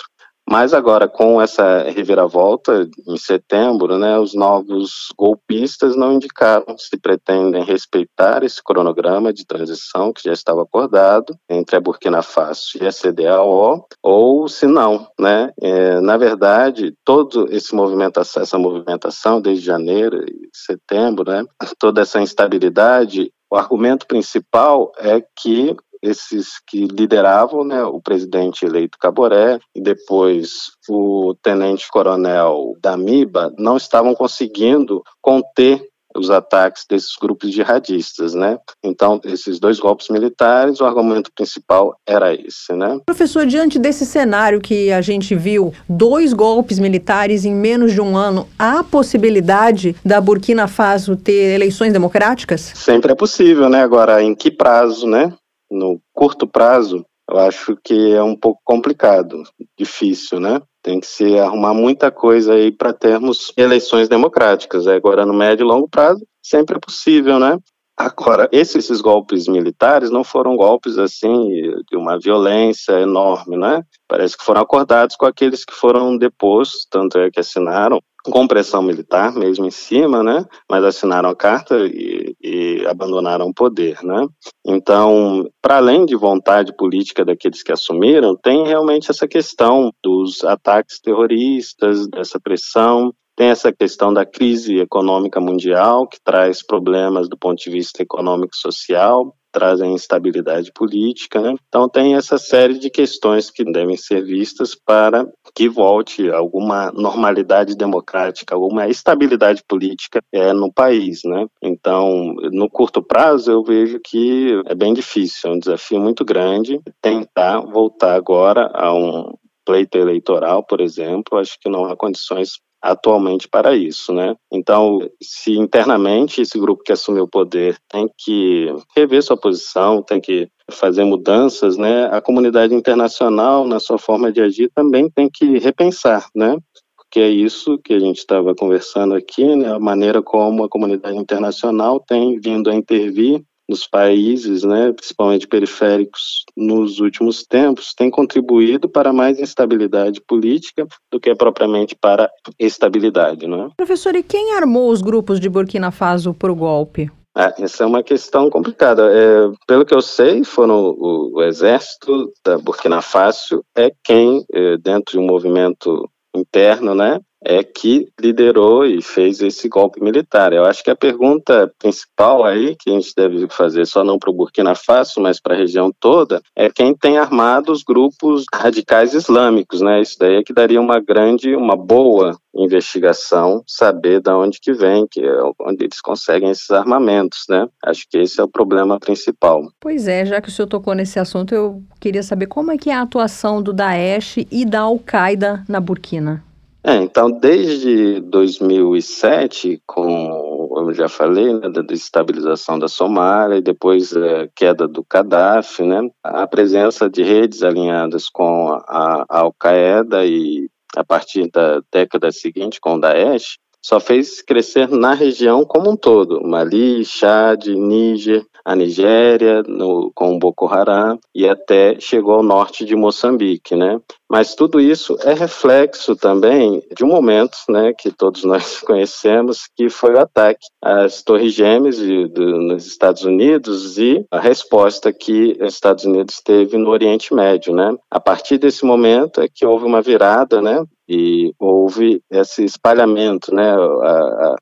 Mas 0.47 0.73
agora, 0.73 1.07
com 1.07 1.41
essa 1.41 1.83
reviravolta, 1.89 2.87
em 3.07 3.17
setembro, 3.17 3.97
né, 3.97 4.19
os 4.19 4.35
novos 4.35 5.07
golpistas 5.17 5.95
não 5.95 6.13
indicaram 6.13 6.77
se 6.77 6.97
pretendem 6.99 7.63
respeitar 7.63 8.43
esse 8.43 8.63
cronograma 8.63 9.33
de 9.33 9.45
transição 9.45 10.13
que 10.13 10.21
já 10.23 10.33
estava 10.33 10.61
acordado 10.61 11.35
entre 11.49 11.75
a 11.75 11.81
Burkina 11.81 12.21
Faso 12.21 12.77
e 12.79 12.85
a 12.85 12.91
CDAO, 12.91 13.87
ou 14.03 14.47
se 14.47 14.67
não. 14.67 15.07
Né? 15.19 15.51
É, 15.59 15.99
na 15.99 16.15
verdade, 16.15 16.93
todo 17.03 17.47
esse 17.51 17.73
movimentação, 17.73 18.43
essa 18.43 18.59
movimentação 18.59 19.41
desde 19.41 19.65
janeiro 19.65 20.23
e 20.23 20.49
setembro, 20.53 21.31
né, 21.31 21.43
toda 21.79 22.01
essa 22.01 22.21
instabilidade, 22.21 23.31
o 23.51 23.55
argumento 23.55 24.05
principal 24.05 24.91
é 24.97 25.23
que 25.39 25.75
esses 26.01 26.59
que 26.67 26.85
lideravam, 26.85 27.63
né, 27.63 27.83
o 27.83 28.01
presidente 28.01 28.65
eleito 28.65 28.97
Caboré 28.99 29.59
e 29.75 29.81
depois 29.81 30.71
o 30.89 31.35
tenente-coronel 31.41 32.73
Damiba, 32.81 33.53
não 33.57 33.77
estavam 33.77 34.13
conseguindo 34.13 35.03
conter 35.21 35.81
os 36.17 36.29
ataques 36.29 36.85
desses 36.89 37.15
grupos 37.21 37.51
jihadistas, 37.51 38.33
né? 38.33 38.57
Então, 38.83 39.19
esses 39.23 39.59
dois 39.59 39.79
golpes 39.79 40.09
militares, 40.09 40.79
o 40.79 40.85
argumento 40.85 41.31
principal 41.35 41.95
era 42.07 42.33
esse, 42.33 42.73
né? 42.73 42.99
Professor, 43.05 43.45
diante 43.45 43.77
desse 43.77 44.05
cenário 44.05 44.61
que 44.61 44.91
a 44.91 45.01
gente 45.01 45.35
viu, 45.35 45.73
dois 45.87 46.33
golpes 46.33 46.79
militares 46.79 47.45
em 47.45 47.53
menos 47.53 47.91
de 47.91 48.01
um 48.01 48.15
ano, 48.17 48.47
há 48.57 48.83
possibilidade 48.83 49.95
da 50.03 50.21
Burkina 50.21 50.67
Faso 50.67 51.15
ter 51.15 51.53
eleições 51.53 51.91
democráticas? 51.91 52.61
Sempre 52.61 53.11
é 53.11 53.15
possível, 53.15 53.69
né? 53.69 53.83
Agora, 53.83 54.23
em 54.23 54.33
que 54.33 54.49
prazo, 54.49 55.07
né? 55.07 55.33
No 55.69 55.99
curto 56.13 56.47
prazo, 56.47 57.05
eu 57.29 57.39
acho 57.39 57.75
que 57.83 58.13
é 58.13 58.21
um 58.21 58.35
pouco 58.35 58.61
complicado, 58.63 59.43
difícil, 59.77 60.39
né? 60.39 60.61
Tem 60.83 60.99
que 60.99 61.07
se 61.07 61.37
arrumar 61.39 61.73
muita 61.73 62.11
coisa 62.11 62.53
aí 62.53 62.71
para 62.71 62.93
termos 62.93 63.51
eleições 63.57 64.07
democráticas. 64.07 64.87
Agora, 64.87 65.25
no 65.25 65.33
médio 65.33 65.63
e 65.63 65.67
longo 65.67 65.89
prazo, 65.89 66.25
sempre 66.41 66.77
é 66.77 66.79
possível, 66.79 67.39
né? 67.39 67.57
Agora, 67.97 68.49
esses, 68.51 68.99
golpes 68.99 69.47
militares 69.47 70.09
não 70.09 70.23
foram 70.23 70.57
golpes 70.57 70.97
assim 70.97 71.49
de 71.89 71.95
uma 71.95 72.19
violência 72.19 72.99
enorme, 72.99 73.55
né? 73.55 73.83
Parece 74.05 74.37
que 74.37 74.43
foram 74.43 74.61
acordados 74.61 75.15
com 75.15 75.25
aqueles 75.25 75.63
que 75.63 75.73
foram 75.73 76.17
depostos, 76.17 76.85
tanto 76.89 77.17
é 77.17 77.31
que 77.31 77.39
assinaram 77.39 78.01
com 78.25 78.47
pressão 78.47 78.81
militar 78.81 79.33
mesmo 79.33 79.65
em 79.65 79.71
cima, 79.71 80.21
né? 80.21 80.45
Mas 80.69 80.83
assinaram 80.83 81.29
a 81.29 81.35
carta 81.35 81.77
e, 81.85 82.35
e 82.41 82.85
abandonaram 82.87 83.47
o 83.47 83.53
poder, 83.53 84.03
né? 84.03 84.27
Então, 84.65 85.47
para 85.61 85.77
além 85.77 86.05
de 86.05 86.15
vontade 86.15 86.75
política 86.75 87.23
daqueles 87.23 87.63
que 87.63 87.71
assumiram, 87.71 88.35
tem 88.35 88.67
realmente 88.67 89.09
essa 89.09 89.27
questão 89.27 89.91
dos 90.03 90.43
ataques 90.43 90.99
terroristas, 90.99 92.07
dessa 92.09 92.39
pressão 92.39 93.13
tem 93.35 93.49
essa 93.49 93.71
questão 93.71 94.13
da 94.13 94.25
crise 94.25 94.79
econômica 94.79 95.39
mundial, 95.39 96.07
que 96.07 96.17
traz 96.23 96.65
problemas 96.65 97.27
do 97.27 97.37
ponto 97.37 97.61
de 97.61 97.69
vista 97.69 98.01
econômico 98.01 98.55
e 98.55 98.59
social, 98.59 99.35
trazem 99.55 99.93
instabilidade 99.93 100.69
política. 100.73 101.39
Né? 101.41 101.55
Então, 101.69 101.87
tem 101.87 102.15
essa 102.15 102.37
série 102.37 102.77
de 102.77 102.89
questões 102.89 103.49
que 103.49 103.63
devem 103.63 103.95
ser 103.95 104.21
vistas 104.21 104.75
para 104.75 105.25
que 105.53 105.69
volte 105.69 106.29
alguma 106.29 106.91
normalidade 106.91 107.73
democrática, 107.75 108.53
alguma 108.53 108.87
estabilidade 108.89 109.63
política 109.65 110.19
é, 110.33 110.51
no 110.51 110.71
país. 110.71 111.21
Né? 111.23 111.47
Então, 111.61 112.35
no 112.51 112.69
curto 112.69 113.01
prazo, 113.01 113.49
eu 113.49 113.63
vejo 113.63 113.99
que 114.03 114.61
é 114.65 114.75
bem 114.75 114.93
difícil, 114.93 115.49
é 115.49 115.53
um 115.53 115.59
desafio 115.59 116.01
muito 116.01 116.25
grande 116.25 116.81
tentar 117.01 117.61
voltar 117.61 118.15
agora 118.15 118.69
a 118.73 118.93
um 118.93 119.33
pleito 119.65 119.97
eleitoral, 119.97 120.63
por 120.63 120.79
exemplo, 120.79 121.39
acho 121.39 121.57
que 121.59 121.69
não 121.69 121.85
há 121.85 121.95
condições 121.95 122.59
atualmente 122.81 123.47
para 123.47 123.75
isso, 123.75 124.13
né? 124.13 124.35
Então, 124.51 124.99
se 125.21 125.57
internamente 125.57 126.41
esse 126.41 126.57
grupo 126.59 126.83
que 126.83 126.91
assumiu 126.91 127.23
o 127.23 127.29
poder 127.29 127.77
tem 127.89 128.07
que 128.17 128.67
rever 128.95 129.23
sua 129.23 129.37
posição, 129.37 130.01
tem 130.01 130.21
que 130.21 130.47
fazer 130.71 131.03
mudanças, 131.03 131.77
né? 131.77 132.05
A 132.05 132.21
comunidade 132.21 132.73
internacional, 132.73 133.65
na 133.67 133.79
sua 133.79 133.97
forma 133.97 134.31
de 134.31 134.41
agir, 134.41 134.69
também 134.73 135.09
tem 135.09 135.29
que 135.31 135.57
repensar, 135.57 136.27
né? 136.35 136.57
Porque 136.95 137.19
é 137.19 137.29
isso 137.29 137.79
que 137.83 137.93
a 137.93 137.99
gente 137.99 138.17
estava 138.17 138.53
conversando 138.53 139.15
aqui, 139.15 139.55
né? 139.55 139.73
A 139.73 139.79
maneira 139.79 140.21
como 140.21 140.63
a 140.63 140.69
comunidade 140.69 141.17
internacional 141.17 141.99
tem 141.99 142.39
vindo 142.39 142.69
a 142.69 142.75
intervir 142.75 143.43
nos 143.67 143.87
países, 143.87 144.63
né, 144.63 144.91
principalmente 144.93 145.47
periféricos, 145.47 146.43
nos 146.55 146.99
últimos 146.99 147.43
tempos, 147.43 147.93
tem 147.93 148.09
contribuído 148.09 148.87
para 148.87 149.11
mais 149.11 149.39
instabilidade 149.39 150.21
política 150.21 150.87
do 151.11 151.19
que 151.19 151.33
propriamente 151.35 151.95
para 151.95 152.29
estabilidade. 152.59 153.47
Né? 153.47 153.69
Professor, 153.75 154.15
e 154.15 154.23
quem 154.23 154.53
armou 154.53 154.89
os 154.89 155.01
grupos 155.01 155.39
de 155.39 155.49
Burkina 155.49 155.91
Faso 155.91 156.33
para 156.33 156.51
o 156.51 156.55
golpe? 156.55 157.09
Ah, 157.37 157.53
essa 157.59 157.83
é 157.83 157.87
uma 157.87 158.01
questão 158.01 158.49
complicada. 158.49 159.11
É, 159.11 159.51
pelo 159.67 159.85
que 159.85 159.93
eu 159.93 160.01
sei, 160.01 160.45
foram 160.45 160.91
o, 160.97 161.31
o, 161.35 161.43
exército 161.43 162.31
da 162.45 162.57
Burkina 162.57 163.01
Faso 163.01 163.61
é 163.75 163.91
quem, 164.03 164.45
é, 164.53 164.77
dentro 164.77 165.11
de 165.11 165.19
um 165.19 165.27
movimento 165.27 166.09
interno, 166.33 166.95
né, 166.95 167.19
é 167.45 167.63
que 167.63 168.09
liderou 168.19 168.85
e 168.85 169.01
fez 169.01 169.39
esse 169.41 169.69
golpe 169.69 170.03
militar. 170.03 170.51
Eu 170.51 170.65
acho 170.65 170.83
que 170.83 170.89
a 170.89 170.95
pergunta 170.95 171.71
principal 171.79 172.43
aí, 172.43 172.75
que 172.75 172.89
a 172.89 172.93
gente 172.93 173.13
deve 173.15 173.47
fazer 173.49 173.85
só 173.85 174.03
não 174.03 174.17
para 174.17 174.31
o 174.31 174.33
Burkina 174.33 174.73
Faso, 174.73 175.21
mas 175.21 175.39
para 175.39 175.53
a 175.53 175.57
região 175.57 175.91
toda, 175.99 176.41
é 176.55 176.69
quem 176.69 176.95
tem 176.95 177.17
armado 177.17 177.71
os 177.71 177.83
grupos 177.83 178.45
radicais 178.53 179.13
islâmicos, 179.13 179.81
né? 179.81 180.01
Isso 180.01 180.17
daí 180.19 180.35
é 180.35 180.43
que 180.43 180.53
daria 180.53 180.81
uma 180.81 180.99
grande, 180.99 181.55
uma 181.55 181.75
boa 181.75 182.35
investigação, 182.55 183.61
saber 183.67 184.21
de 184.21 184.31
onde 184.31 184.59
que 184.59 184.73
vem, 184.73 185.05
que 185.09 185.21
é 185.21 185.37
onde 185.61 185.83
eles 185.83 185.99
conseguem 186.01 186.49
esses 186.49 186.71
armamentos, 186.71 187.43
né? 187.49 187.67
Acho 187.83 188.05
que 188.09 188.17
esse 188.17 188.39
é 188.39 188.43
o 188.43 188.47
problema 188.47 188.99
principal. 188.99 189.61
Pois 189.79 190.07
é, 190.07 190.25
já 190.25 190.41
que 190.41 190.47
o 190.47 190.51
senhor 190.51 190.67
tocou 190.67 190.93
nesse 190.93 191.19
assunto, 191.19 191.53
eu 191.53 191.83
queria 191.99 192.23
saber 192.23 192.47
como 192.47 192.71
é 192.71 192.77
que 192.77 192.89
é 192.89 192.95
a 192.95 193.01
atuação 193.01 193.61
do 193.61 193.73
Daesh 193.73 194.37
e 194.49 194.65
da 194.65 194.81
Al-Qaeda 194.81 195.63
na 195.67 195.79
Burkina. 195.79 196.43
É, 196.87 196.97
então, 196.97 197.31
desde 197.31 198.19
2007, 198.19 199.81
com, 199.87 200.69
eu 200.77 200.93
já 200.93 201.09
falei, 201.09 201.51
né, 201.51 201.67
da 201.67 201.81
desestabilização 201.81 202.77
da 202.77 202.87
Somália 202.87 203.57
e 203.57 203.61
depois 203.61 204.15
a 204.15 204.19
é, 204.19 204.49
queda 204.55 204.87
do 204.87 205.03
Gaddafi, 205.09 205.81
né, 205.81 206.07
a 206.23 206.45
presença 206.45 207.09
de 207.09 207.23
redes 207.23 207.63
alinhadas 207.63 208.29
com 208.29 208.69
a, 208.69 209.25
a 209.27 209.39
Al-Qaeda 209.39 210.27
e 210.27 210.69
a 210.95 211.03
partir 211.03 211.49
da 211.49 211.81
década 211.91 212.31
seguinte 212.31 212.79
com 212.79 212.93
o 212.93 212.99
Daesh, 212.99 213.57
só 213.81 213.99
fez 213.99 214.43
crescer 214.43 214.87
na 214.87 215.15
região 215.15 215.65
como 215.65 215.89
um 215.91 215.97
todo, 215.97 216.41
Mali, 216.43 217.03
Chad, 217.03 217.65
Níger, 217.67 218.43
a 218.65 218.75
Nigéria, 218.75 219.61
no, 219.61 220.11
com 220.15 220.39
Boko 220.39 220.65
Haram 220.65 221.19
e 221.35 221.47
até 221.47 221.99
chegou 221.99 222.33
ao 222.33 222.43
norte 222.43 222.83
de 222.83 222.95
Moçambique, 222.95 223.75
né? 223.75 224.01
Mas 224.35 224.53
tudo 224.53 224.81
isso 224.81 225.17
é 225.23 225.33
reflexo 225.33 226.13
também 226.13 226.83
de 226.93 227.05
um 227.05 227.07
momento, 227.07 227.55
né, 227.69 227.93
que 227.97 228.11
todos 228.11 228.43
nós 228.43 228.81
conhecemos, 228.83 229.69
que 229.73 229.89
foi 229.89 230.13
o 230.13 230.19
ataque 230.19 230.59
às 230.83 231.23
Torres 231.23 231.53
Gêmeas 231.53 231.97
nos 231.99 232.85
Estados 232.85 233.23
Unidos 233.23 233.97
e 233.97 234.25
a 234.29 234.37
resposta 234.37 235.13
que 235.13 235.57
os 235.61 235.73
Estados 235.73 236.03
Unidos 236.03 236.41
teve 236.43 236.75
no 236.77 236.89
Oriente 236.89 237.33
Médio, 237.33 237.73
né? 237.73 237.95
A 238.11 238.19
partir 238.19 238.57
desse 238.57 238.83
momento 238.83 239.39
é 239.39 239.47
que 239.47 239.65
houve 239.65 239.85
uma 239.85 240.01
virada, 240.01 240.61
né, 240.61 240.83
e 241.07 241.53
houve 241.59 242.21
esse 242.31 242.63
espalhamento, 242.63 243.53
né, 243.53 243.71
a, 243.71 244.07
a, 244.07 244.55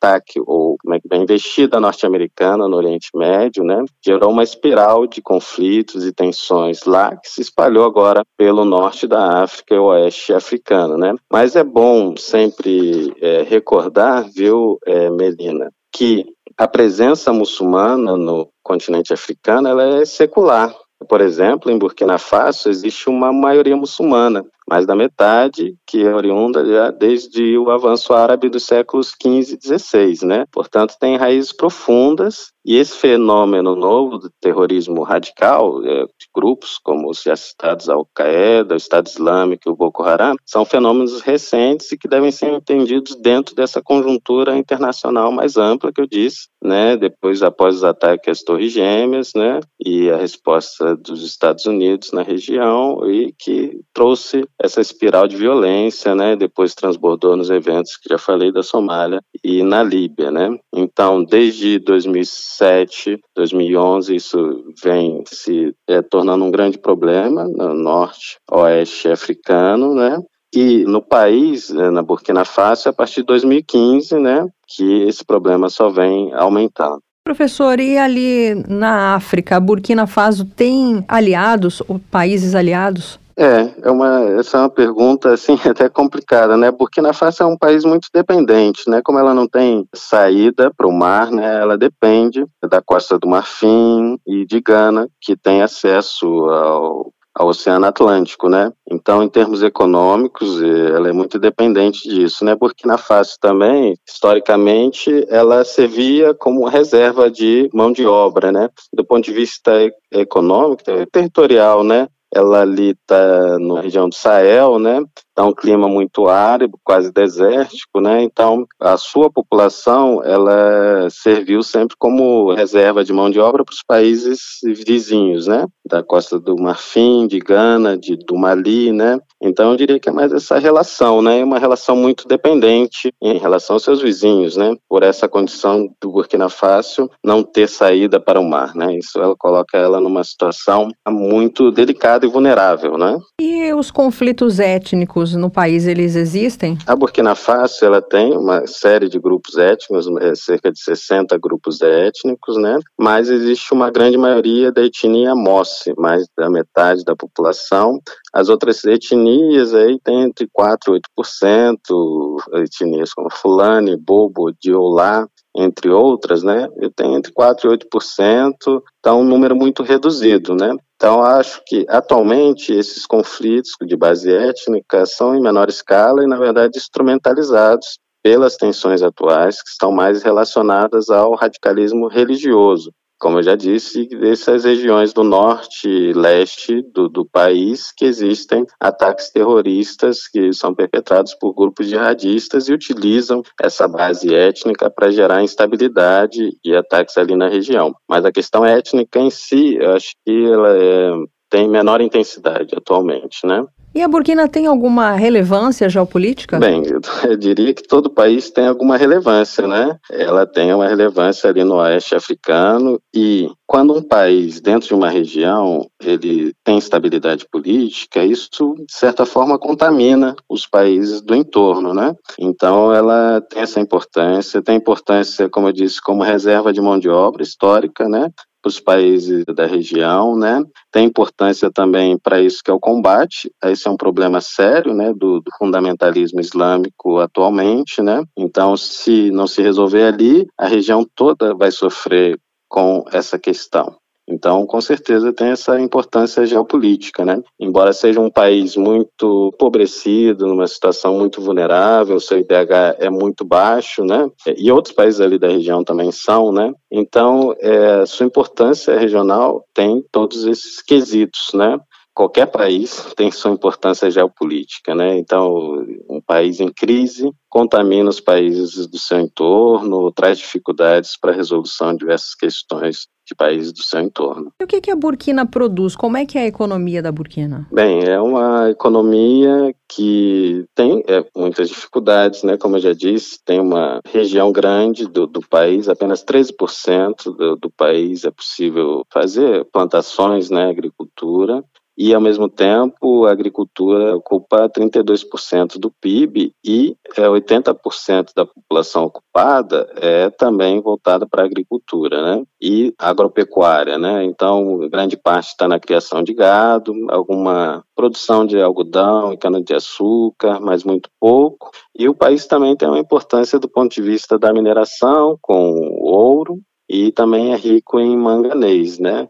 ataque 0.00 0.40
ou 0.40 0.76
como 0.82 0.94
é 0.94 1.00
que 1.00 1.06
a 1.12 1.16
investida 1.16 1.78
norte-americana 1.78 2.66
no 2.68 2.76
Oriente 2.76 3.10
Médio, 3.14 3.62
né, 3.62 3.84
gerou 4.04 4.30
uma 4.30 4.42
espiral 4.42 5.06
de 5.06 5.20
conflitos 5.20 6.04
e 6.04 6.12
tensões 6.12 6.84
lá 6.84 7.16
que 7.16 7.28
se 7.28 7.42
espalhou 7.42 7.84
agora 7.84 8.22
pelo 8.36 8.64
norte 8.64 9.05
da 9.06 9.42
África 9.42 9.74
e 9.74 9.78
oeste 9.78 10.32
africano, 10.32 10.96
né. 10.96 11.14
Mas 11.30 11.56
é 11.56 11.64
bom 11.64 12.16
sempre 12.16 13.14
é, 13.20 13.42
recordar, 13.42 14.28
viu, 14.30 14.78
é, 14.86 15.10
Melina, 15.10 15.70
que 15.92 16.26
a 16.56 16.66
presença 16.66 17.32
muçulmana 17.32 18.16
no 18.16 18.48
continente 18.62 19.12
africano 19.12 19.68
ela 19.68 20.00
é 20.00 20.04
secular. 20.04 20.74
Por 21.08 21.20
exemplo, 21.20 21.70
em 21.70 21.78
Burkina 21.78 22.18
Faso 22.18 22.70
existe 22.70 23.08
uma 23.08 23.32
maioria 23.32 23.76
muçulmana, 23.76 24.44
mais 24.68 24.86
da 24.86 24.94
metade, 24.94 25.76
que 25.86 26.02
é 26.02 26.14
oriunda 26.14 26.64
já 26.64 26.90
desde 26.90 27.56
o 27.56 27.70
avanço 27.70 28.12
árabe 28.12 28.48
dos 28.48 28.64
séculos 28.64 29.14
15 29.14 29.54
e 29.54 29.58
16, 29.58 30.22
né? 30.22 30.44
Portanto, 30.50 30.96
tem 30.98 31.16
raízes 31.16 31.52
profundas 31.52 32.52
e 32.66 32.74
esse 32.74 32.96
fenômeno 32.96 33.76
novo 33.76 34.18
do 34.18 34.28
terrorismo 34.40 35.04
radical, 35.04 35.84
é, 35.84 36.04
de 36.04 36.26
grupos 36.34 36.78
como 36.82 37.08
os 37.08 37.22
já 37.22 37.36
citados 37.36 37.88
Al-Qaeda, 37.88 38.74
o 38.74 38.76
Estado 38.76 39.06
Islâmico 39.06 39.68
e 39.68 39.70
o 39.70 39.76
Boko 39.76 40.02
Haram, 40.02 40.34
são 40.44 40.64
fenômenos 40.64 41.20
recentes 41.20 41.92
e 41.92 41.96
que 41.96 42.08
devem 42.08 42.32
ser 42.32 42.52
entendidos 42.52 43.14
dentro 43.14 43.54
dessa 43.54 43.80
conjuntura 43.80 44.56
internacional 44.58 45.30
mais 45.30 45.56
ampla 45.56 45.92
que 45.92 46.00
eu 46.00 46.08
disse, 46.08 46.48
né? 46.60 46.96
Depois, 46.96 47.40
após 47.40 47.76
os 47.76 47.84
ataques 47.84 48.40
às 48.40 48.42
Torres 48.42 48.72
Gêmeas, 48.72 49.30
né? 49.36 49.60
E 49.78 50.10
a 50.10 50.16
resposta 50.16 50.96
dos 50.96 51.22
Estados 51.22 51.66
Unidos 51.66 52.10
na 52.10 52.22
região 52.22 53.08
e 53.08 53.32
que 53.38 53.80
trouxe 53.94 54.44
essa 54.62 54.80
espiral 54.80 55.28
de 55.28 55.36
violência, 55.36 56.14
né? 56.14 56.36
Depois 56.36 56.74
transbordou 56.74 57.36
nos 57.36 57.50
eventos 57.50 57.96
que 57.96 58.08
já 58.08 58.18
falei 58.18 58.52
da 58.52 58.62
Somália 58.62 59.20
e 59.44 59.62
na 59.62 59.82
Líbia, 59.82 60.30
né? 60.30 60.56
Então, 60.74 61.24
desde 61.24 61.78
2006 61.78 62.46
2007, 62.56 63.20
2011, 63.34 64.14
isso 64.14 64.64
vem 64.82 65.22
se 65.26 65.74
é, 65.86 66.00
tornando 66.02 66.44
um 66.44 66.50
grande 66.50 66.78
problema 66.78 67.44
no 67.44 67.74
norte, 67.74 68.38
oeste 68.50 69.08
africano, 69.08 69.94
né? 69.94 70.18
E 70.54 70.84
no 70.84 71.02
país, 71.02 71.68
né, 71.70 71.90
na 71.90 72.02
Burkina 72.02 72.44
Faso, 72.44 72.88
a 72.88 72.92
partir 72.92 73.20
de 73.20 73.26
2015, 73.26 74.18
né, 74.18 74.46
que 74.66 75.02
esse 75.02 75.24
problema 75.24 75.68
só 75.68 75.90
vem 75.90 76.32
aumentando. 76.32 77.00
Professor, 77.24 77.78
e 77.80 77.98
ali 77.98 78.54
na 78.68 79.16
África, 79.16 79.58
Burkina 79.60 80.06
Faso 80.06 80.44
tem 80.44 81.04
aliados, 81.08 81.82
ou 81.88 81.98
países 81.98 82.54
aliados? 82.54 83.18
É, 83.38 83.70
é 83.82 83.90
uma, 83.90 84.22
essa 84.38 84.56
é 84.56 84.60
uma 84.60 84.70
pergunta 84.70 85.34
assim 85.34 85.56
até 85.68 85.90
complicada, 85.90 86.56
né? 86.56 86.70
Burkina 86.70 87.12
Faso 87.12 87.42
é 87.42 87.46
um 87.46 87.56
país 87.56 87.84
muito 87.84 88.08
dependente, 88.12 88.88
né? 88.88 89.02
Como 89.04 89.18
ela 89.18 89.34
não 89.34 89.46
tem 89.46 89.86
saída 89.94 90.72
para 90.74 90.86
o 90.86 90.92
mar, 90.92 91.30
né? 91.30 91.60
Ela 91.60 91.76
depende 91.76 92.46
da 92.66 92.80
Costa 92.80 93.18
do 93.18 93.28
Marfim 93.28 94.18
e 94.26 94.46
de 94.46 94.58
Gana, 94.60 95.06
que 95.20 95.36
tem 95.36 95.62
acesso 95.62 96.26
ao, 96.48 97.12
ao 97.34 97.48
Oceano 97.48 97.84
Atlântico, 97.84 98.48
né? 98.48 98.72
Então, 98.90 99.22
em 99.22 99.28
termos 99.28 99.62
econômicos, 99.62 100.62
ela 100.62 101.10
é 101.10 101.12
muito 101.12 101.38
dependente 101.38 102.08
disso, 102.08 102.42
né? 102.42 102.54
Burkina 102.54 102.96
Faso 102.96 103.36
também, 103.38 103.98
historicamente, 104.08 105.26
ela 105.28 105.62
servia 105.62 106.32
como 106.32 106.66
reserva 106.66 107.30
de 107.30 107.68
mão 107.74 107.92
de 107.92 108.06
obra, 108.06 108.50
né? 108.50 108.70
Do 108.94 109.04
ponto 109.04 109.26
de 109.26 109.32
vista 109.32 109.72
econômico, 110.10 110.82
territorial, 111.12 111.84
né? 111.84 112.08
Ela 112.34 112.62
ali 112.62 112.90
está 112.90 113.58
na 113.58 113.80
região 113.80 114.08
do 114.08 114.14
Sahel, 114.14 114.78
né? 114.78 115.00
Está 115.36 115.44
um 115.44 115.52
clima 115.52 115.86
muito 115.86 116.28
árido, 116.28 116.78
quase 116.82 117.12
desértico, 117.12 118.00
né? 118.00 118.22
Então, 118.22 118.66
a 118.80 118.96
sua 118.96 119.30
população, 119.30 120.24
ela 120.24 121.10
serviu 121.10 121.62
sempre 121.62 121.94
como 121.98 122.54
reserva 122.54 123.04
de 123.04 123.12
mão 123.12 123.28
de 123.28 123.38
obra 123.38 123.62
para 123.62 123.74
os 123.74 123.82
países 123.86 124.60
vizinhos, 124.64 125.46
né? 125.46 125.66
Da 125.84 126.02
Costa 126.02 126.40
do 126.40 126.56
Marfim, 126.56 127.26
de 127.26 127.38
Gana, 127.38 127.98
de, 127.98 128.16
do 128.16 128.34
Mali, 128.34 128.90
né? 128.92 129.18
Então, 129.38 129.72
eu 129.72 129.76
diria 129.76 130.00
que 130.00 130.08
é 130.08 130.12
mais 130.12 130.32
essa 130.32 130.58
relação, 130.58 131.20
né? 131.20 131.44
Uma 131.44 131.58
relação 131.58 131.94
muito 131.94 132.26
dependente 132.26 133.12
em 133.20 133.36
relação 133.36 133.76
aos 133.76 133.84
seus 133.84 134.00
vizinhos, 134.00 134.56
né? 134.56 134.74
Por 134.88 135.02
essa 135.02 135.28
condição 135.28 135.86
do 136.00 136.12
Burkina 136.12 136.48
Faso 136.48 137.10
não 137.22 137.42
ter 137.42 137.68
saída 137.68 138.18
para 138.18 138.40
o 138.40 138.48
mar, 138.48 138.74
né? 138.74 138.96
Isso 138.96 139.20
ela 139.20 139.36
coloca 139.36 139.76
ela 139.76 140.00
numa 140.00 140.24
situação 140.24 140.88
muito 141.06 141.70
delicada 141.70 142.24
e 142.24 142.28
vulnerável, 142.30 142.96
né? 142.96 143.18
E 143.38 143.74
os 143.74 143.90
conflitos 143.90 144.58
étnicos 144.58 145.25
no 145.34 145.50
país 145.50 145.86
eles 145.86 146.14
existem? 146.16 146.78
A 146.86 146.94
Burkina 146.94 147.34
Faso 147.34 147.84
ela 147.84 148.00
tem 148.00 148.36
uma 148.36 148.66
série 148.66 149.08
de 149.08 149.18
grupos 149.18 149.56
étnicos, 149.56 150.06
é, 150.20 150.34
cerca 150.34 150.70
de 150.70 150.78
60 150.80 151.36
grupos 151.38 151.80
étnicos, 151.80 152.56
né? 152.56 152.78
Mas 152.98 153.28
existe 153.28 153.72
uma 153.72 153.90
grande 153.90 154.16
maioria 154.16 154.70
da 154.70 154.82
etnia 154.82 155.34
Mossi, 155.34 155.92
mais 155.96 156.26
da 156.36 156.50
metade 156.50 157.04
da 157.04 157.16
população. 157.16 158.00
As 158.32 158.48
outras 158.48 158.84
etnias 158.84 159.74
aí 159.74 159.98
tem 160.04 160.22
entre 160.22 160.48
4 160.52 160.96
e 160.96 161.00
8%, 161.22 162.62
etnias 162.64 163.12
como 163.12 163.30
Fulani, 163.30 163.96
Bobo, 163.96 164.52
Diolá, 164.60 165.26
entre 165.56 165.90
outras, 165.90 166.42
né, 166.42 166.68
tem 166.94 167.14
entre 167.14 167.32
4% 167.32 167.64
e 167.64 167.68
8%, 167.68 168.82
então 168.98 169.20
um 169.20 169.24
número 169.24 169.56
muito 169.56 169.82
reduzido, 169.82 170.54
né. 170.54 170.74
Então 170.96 171.22
acho 171.22 171.62
que 171.66 171.84
atualmente 171.88 172.72
esses 172.72 173.06
conflitos 173.06 173.72
de 173.86 173.96
base 173.96 174.32
étnica 174.32 175.04
são 175.06 175.34
em 175.34 175.40
menor 175.40 175.68
escala 175.68 176.22
e 176.22 176.26
na 176.26 176.36
verdade 176.36 176.78
instrumentalizados 176.78 177.98
pelas 178.22 178.56
tensões 178.56 179.02
atuais 179.02 179.62
que 179.62 179.68
estão 179.68 179.92
mais 179.92 180.22
relacionadas 180.22 181.10
ao 181.10 181.34
radicalismo 181.34 182.08
religioso 182.08 182.92
como 183.18 183.38
eu 183.38 183.42
já 183.42 183.56
disse, 183.56 184.06
dessas 184.08 184.64
regiões 184.64 185.12
do 185.12 185.24
norte 185.24 185.88
e 185.88 186.12
leste 186.12 186.82
do, 186.92 187.08
do, 187.08 187.26
país 187.26 187.92
que 187.96 188.04
existem 188.04 188.64
ataques 188.80 189.30
terroristas 189.30 190.28
que 190.28 190.52
são 190.52 190.74
perpetrados 190.74 191.34
por 191.34 191.54
grupos 191.54 191.88
jihadistas 191.88 192.68
e 192.68 192.72
utilizam 192.72 193.42
essa 193.60 193.88
base 193.88 194.34
étnica 194.34 194.90
para 194.90 195.10
gerar 195.10 195.42
instabilidade 195.42 196.56
e 196.64 196.74
ataques 196.74 197.16
ali 197.16 197.36
na 197.36 197.48
região. 197.48 197.94
Mas 198.08 198.24
a 198.24 198.32
questão 198.32 198.64
étnica 198.64 199.18
em 199.18 199.30
si, 199.30 199.76
eu 199.76 199.92
acho 199.92 200.10
que 200.24 200.44
ela 200.44 200.76
é, 200.76 201.10
tem 201.50 201.68
menor 201.68 202.00
intensidade 202.00 202.74
atualmente, 202.74 203.46
né? 203.46 203.64
E 203.96 204.02
a 204.02 204.08
Burkina 204.08 204.46
tem 204.46 204.66
alguma 204.66 205.12
relevância 205.12 205.88
geopolítica? 205.88 206.58
Bem, 206.58 206.82
eu 207.24 207.34
diria 207.34 207.72
que 207.72 207.82
todo 207.82 208.10
país 208.10 208.50
tem 208.50 208.66
alguma 208.66 208.98
relevância, 208.98 209.66
né? 209.66 209.98
Ela 210.10 210.46
tem 210.46 210.74
uma 210.74 210.86
relevância 210.86 211.48
ali 211.48 211.64
no 211.64 211.76
oeste 211.76 212.14
africano 212.14 213.00
e 213.14 213.50
quando 213.66 213.96
um 213.96 214.02
país 214.02 214.60
dentro 214.60 214.88
de 214.88 214.94
uma 214.94 215.08
região 215.08 215.88
ele 215.98 216.52
tem 216.62 216.76
estabilidade 216.76 217.46
política, 217.50 218.22
isso 218.22 218.74
de 218.86 218.92
certa 218.92 219.24
forma 219.24 219.58
contamina 219.58 220.36
os 220.46 220.66
países 220.66 221.22
do 221.22 221.34
entorno, 221.34 221.94
né? 221.94 222.14
Então 222.38 222.92
ela 222.92 223.40
tem 223.40 223.62
essa 223.62 223.80
importância, 223.80 224.60
tem 224.60 224.76
importância, 224.76 225.48
como 225.48 225.68
eu 225.68 225.72
disse, 225.72 226.02
como 226.02 226.22
reserva 226.22 226.70
de 226.70 226.82
mão 226.82 226.98
de 226.98 227.08
obra 227.08 227.42
histórica, 227.42 228.06
né? 228.06 228.30
Os 228.66 228.80
países 228.80 229.44
da 229.44 229.66
região, 229.66 230.36
né? 230.36 230.62
Tem 230.90 231.06
importância 231.06 231.70
também 231.70 232.18
para 232.18 232.40
isso 232.40 232.60
que 232.64 232.70
é 232.70 232.74
o 232.74 232.80
combate. 232.80 233.50
Esse 233.64 233.86
é 233.86 233.90
um 233.90 233.96
problema 233.96 234.40
sério, 234.40 234.94
né, 234.94 235.12
do, 235.12 235.40
do, 235.40 235.50
fundamentalismo 235.58 236.40
islâmico 236.40 237.18
atualmente, 237.18 238.02
né? 238.02 238.22
Então, 238.36 238.76
se 238.76 239.30
não 239.30 239.46
se 239.46 239.62
resolver 239.62 240.04
ali, 240.04 240.46
a 240.58 240.66
região 240.66 241.06
toda 241.14 241.54
vai 241.54 241.70
sofrer 241.70 242.38
com 242.68 243.04
essa 243.12 243.38
questão. 243.38 243.96
Então, 244.28 244.66
com 244.66 244.80
certeza 244.80 245.32
tem 245.32 245.48
essa 245.48 245.80
importância 245.80 246.44
geopolítica, 246.44 247.24
né? 247.24 247.40
Embora 247.60 247.92
seja 247.92 248.20
um 248.20 248.30
país 248.30 248.76
muito 248.76 249.52
empobrecido, 249.54 250.46
numa 250.46 250.66
situação 250.66 251.16
muito 251.16 251.40
vulnerável, 251.40 252.18
seu 252.18 252.38
IDH 252.38 252.96
é 252.98 253.08
muito 253.08 253.44
baixo, 253.44 254.04
né? 254.04 254.28
E 254.56 254.70
outros 254.72 254.94
países 254.94 255.20
ali 255.20 255.38
da 255.38 255.48
região 255.48 255.84
também 255.84 256.10
são, 256.10 256.52
né? 256.52 256.72
Então, 256.90 257.54
é, 257.60 258.04
sua 258.04 258.26
importância 258.26 258.98
regional 258.98 259.64
tem 259.72 260.04
todos 260.10 260.44
esses 260.44 260.82
quesitos, 260.82 261.50
né? 261.54 261.78
Qualquer 262.16 262.46
país 262.46 263.12
tem 263.14 263.30
sua 263.30 263.50
importância 263.50 264.10
geopolítica, 264.10 264.94
né? 264.94 265.18
Então, 265.18 265.84
um 266.08 266.20
país 266.20 266.60
em 266.60 266.72
crise 266.72 267.30
contamina 267.46 268.08
os 268.08 268.20
países 268.20 268.86
do 268.86 268.98
seu 268.98 269.20
entorno, 269.20 270.10
traz 270.12 270.38
dificuldades 270.38 271.18
para 271.20 271.32
a 271.32 271.34
resolução 271.34 271.92
de 271.92 271.98
diversas 271.98 272.34
questões 272.34 273.06
de 273.26 273.34
países 273.34 273.72
do 273.72 273.82
seu 273.82 274.00
entorno. 274.00 274.52
E 274.60 274.64
o 274.64 274.66
que, 274.66 274.80
que 274.80 274.90
a 274.90 274.96
Burkina 274.96 275.44
produz? 275.44 275.96
Como 275.96 276.16
é 276.16 276.24
que 276.24 276.38
é 276.38 276.42
a 276.42 276.46
economia 276.46 277.02
da 277.02 277.10
Burkina? 277.10 277.66
Bem, 277.72 278.04
é 278.04 278.20
uma 278.20 278.70
economia 278.70 279.74
que 279.88 280.64
tem 280.74 281.02
é, 281.08 281.24
muitas 281.36 281.68
dificuldades, 281.68 282.44
né? 282.44 282.56
Como 282.56 282.76
eu 282.76 282.80
já 282.80 282.92
disse, 282.92 283.38
tem 283.44 283.60
uma 283.60 284.00
região 284.06 284.52
grande 284.52 285.06
do, 285.06 285.26
do 285.26 285.40
país, 285.40 285.88
apenas 285.88 286.24
13% 286.24 287.24
do, 287.36 287.56
do 287.56 287.70
país 287.70 288.24
é 288.24 288.30
possível 288.30 289.04
fazer 289.12 289.66
plantações, 289.72 290.48
né? 290.48 290.70
Agricultura 290.70 291.64
e, 291.96 292.12
ao 292.12 292.20
mesmo 292.20 292.48
tempo, 292.48 293.24
a 293.24 293.32
agricultura 293.32 294.14
ocupa 294.14 294.68
32% 294.68 295.78
do 295.78 295.90
PIB 295.90 296.52
e 296.62 296.94
é, 297.16 297.22
80% 297.22 298.32
da 298.36 298.44
população 298.44 299.04
ocupada 299.04 299.90
é 299.96 300.28
também 300.28 300.80
voltada 300.80 301.26
para 301.26 301.42
a 301.42 301.46
agricultura, 301.46 302.22
né? 302.22 302.44
E 302.60 302.94
agropecuária, 302.98 303.98
né? 303.98 304.24
Então, 304.24 304.78
grande 304.90 305.16
parte 305.16 305.48
está 305.48 305.66
na 305.66 305.80
criação 305.80 306.22
de 306.22 306.34
gado, 306.34 306.92
alguma 307.08 307.82
produção 307.94 308.44
de 308.44 308.60
algodão 308.60 309.32
e 309.32 309.38
cana-de-açúcar, 309.38 310.60
mas 310.60 310.84
muito 310.84 311.08
pouco. 311.18 311.70
E 311.98 312.08
o 312.08 312.14
país 312.14 312.46
também 312.46 312.76
tem 312.76 312.88
uma 312.88 312.98
importância 312.98 313.58
do 313.58 313.68
ponto 313.68 313.94
de 313.94 314.02
vista 314.02 314.38
da 314.38 314.52
mineração, 314.52 315.38
com 315.40 315.96
ouro, 316.02 316.60
e 316.88 317.10
também 317.10 317.52
é 317.52 317.56
rico 317.56 317.98
em 317.98 318.16
manganês, 318.16 318.98
né? 318.98 319.28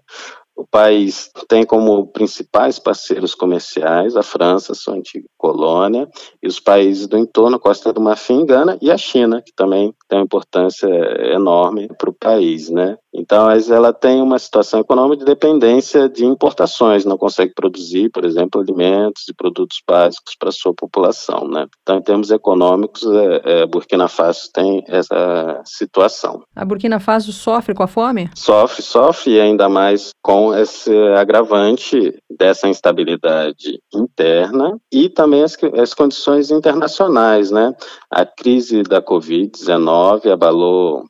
O 0.56 0.66
país 0.66 1.30
tem 1.48 1.66
como 1.66 2.06
principais 2.06 2.78
parceiros 2.78 3.34
comerciais 3.34 4.16
a 4.16 4.22
França, 4.22 4.72
sua 4.72 4.94
antiga 4.94 5.26
colônia, 5.36 6.08
e 6.42 6.48
os 6.48 6.58
países 6.58 7.06
do 7.06 7.18
entorno, 7.18 7.60
Costa 7.60 7.92
do 7.92 8.00
Marfim, 8.00 8.46
Gana 8.46 8.78
e 8.80 8.90
a 8.90 8.96
China, 8.96 9.42
que 9.42 9.52
também 9.54 9.94
tem 10.08 10.18
uma 10.18 10.24
importância 10.24 10.88
enorme 11.30 11.88
para 11.98 12.08
o 12.08 12.14
país, 12.14 12.70
né? 12.70 12.96
Então, 13.16 13.48
ela 13.50 13.92
tem 13.92 14.20
uma 14.20 14.38
situação 14.38 14.80
econômica 14.80 15.18
de 15.18 15.24
dependência 15.24 16.08
de 16.08 16.24
importações, 16.24 17.04
não 17.04 17.16
consegue 17.16 17.54
produzir, 17.54 18.10
por 18.10 18.24
exemplo, 18.24 18.60
alimentos 18.60 19.26
e 19.28 19.34
produtos 19.34 19.80
básicos 19.86 20.34
para 20.38 20.50
a 20.50 20.52
sua 20.52 20.74
população, 20.74 21.48
né? 21.48 21.66
Então, 21.82 21.96
em 21.96 22.02
termos 22.02 22.30
econômicos, 22.30 23.02
é, 23.06 23.62
é, 23.62 23.66
Burkina 23.66 24.06
Faso 24.06 24.50
tem 24.52 24.84
essa 24.86 25.62
situação. 25.64 26.42
A 26.54 26.64
Burkina 26.64 27.00
Faso 27.00 27.32
sofre 27.32 27.74
com 27.74 27.82
a 27.82 27.86
fome? 27.86 28.28
Sofre, 28.34 28.82
sofre, 28.82 29.32
e 29.32 29.40
ainda 29.40 29.68
mais 29.68 30.10
com 30.22 30.54
esse 30.54 30.94
agravante 31.16 32.14
dessa 32.38 32.68
instabilidade 32.68 33.80
interna 33.94 34.78
e 34.92 35.08
também 35.08 35.42
as, 35.42 35.56
as 35.80 35.94
condições 35.94 36.50
internacionais, 36.50 37.50
né? 37.50 37.74
A 38.10 38.26
crise 38.26 38.82
da 38.82 39.00
Covid-19 39.00 40.30
abalou 40.30 41.04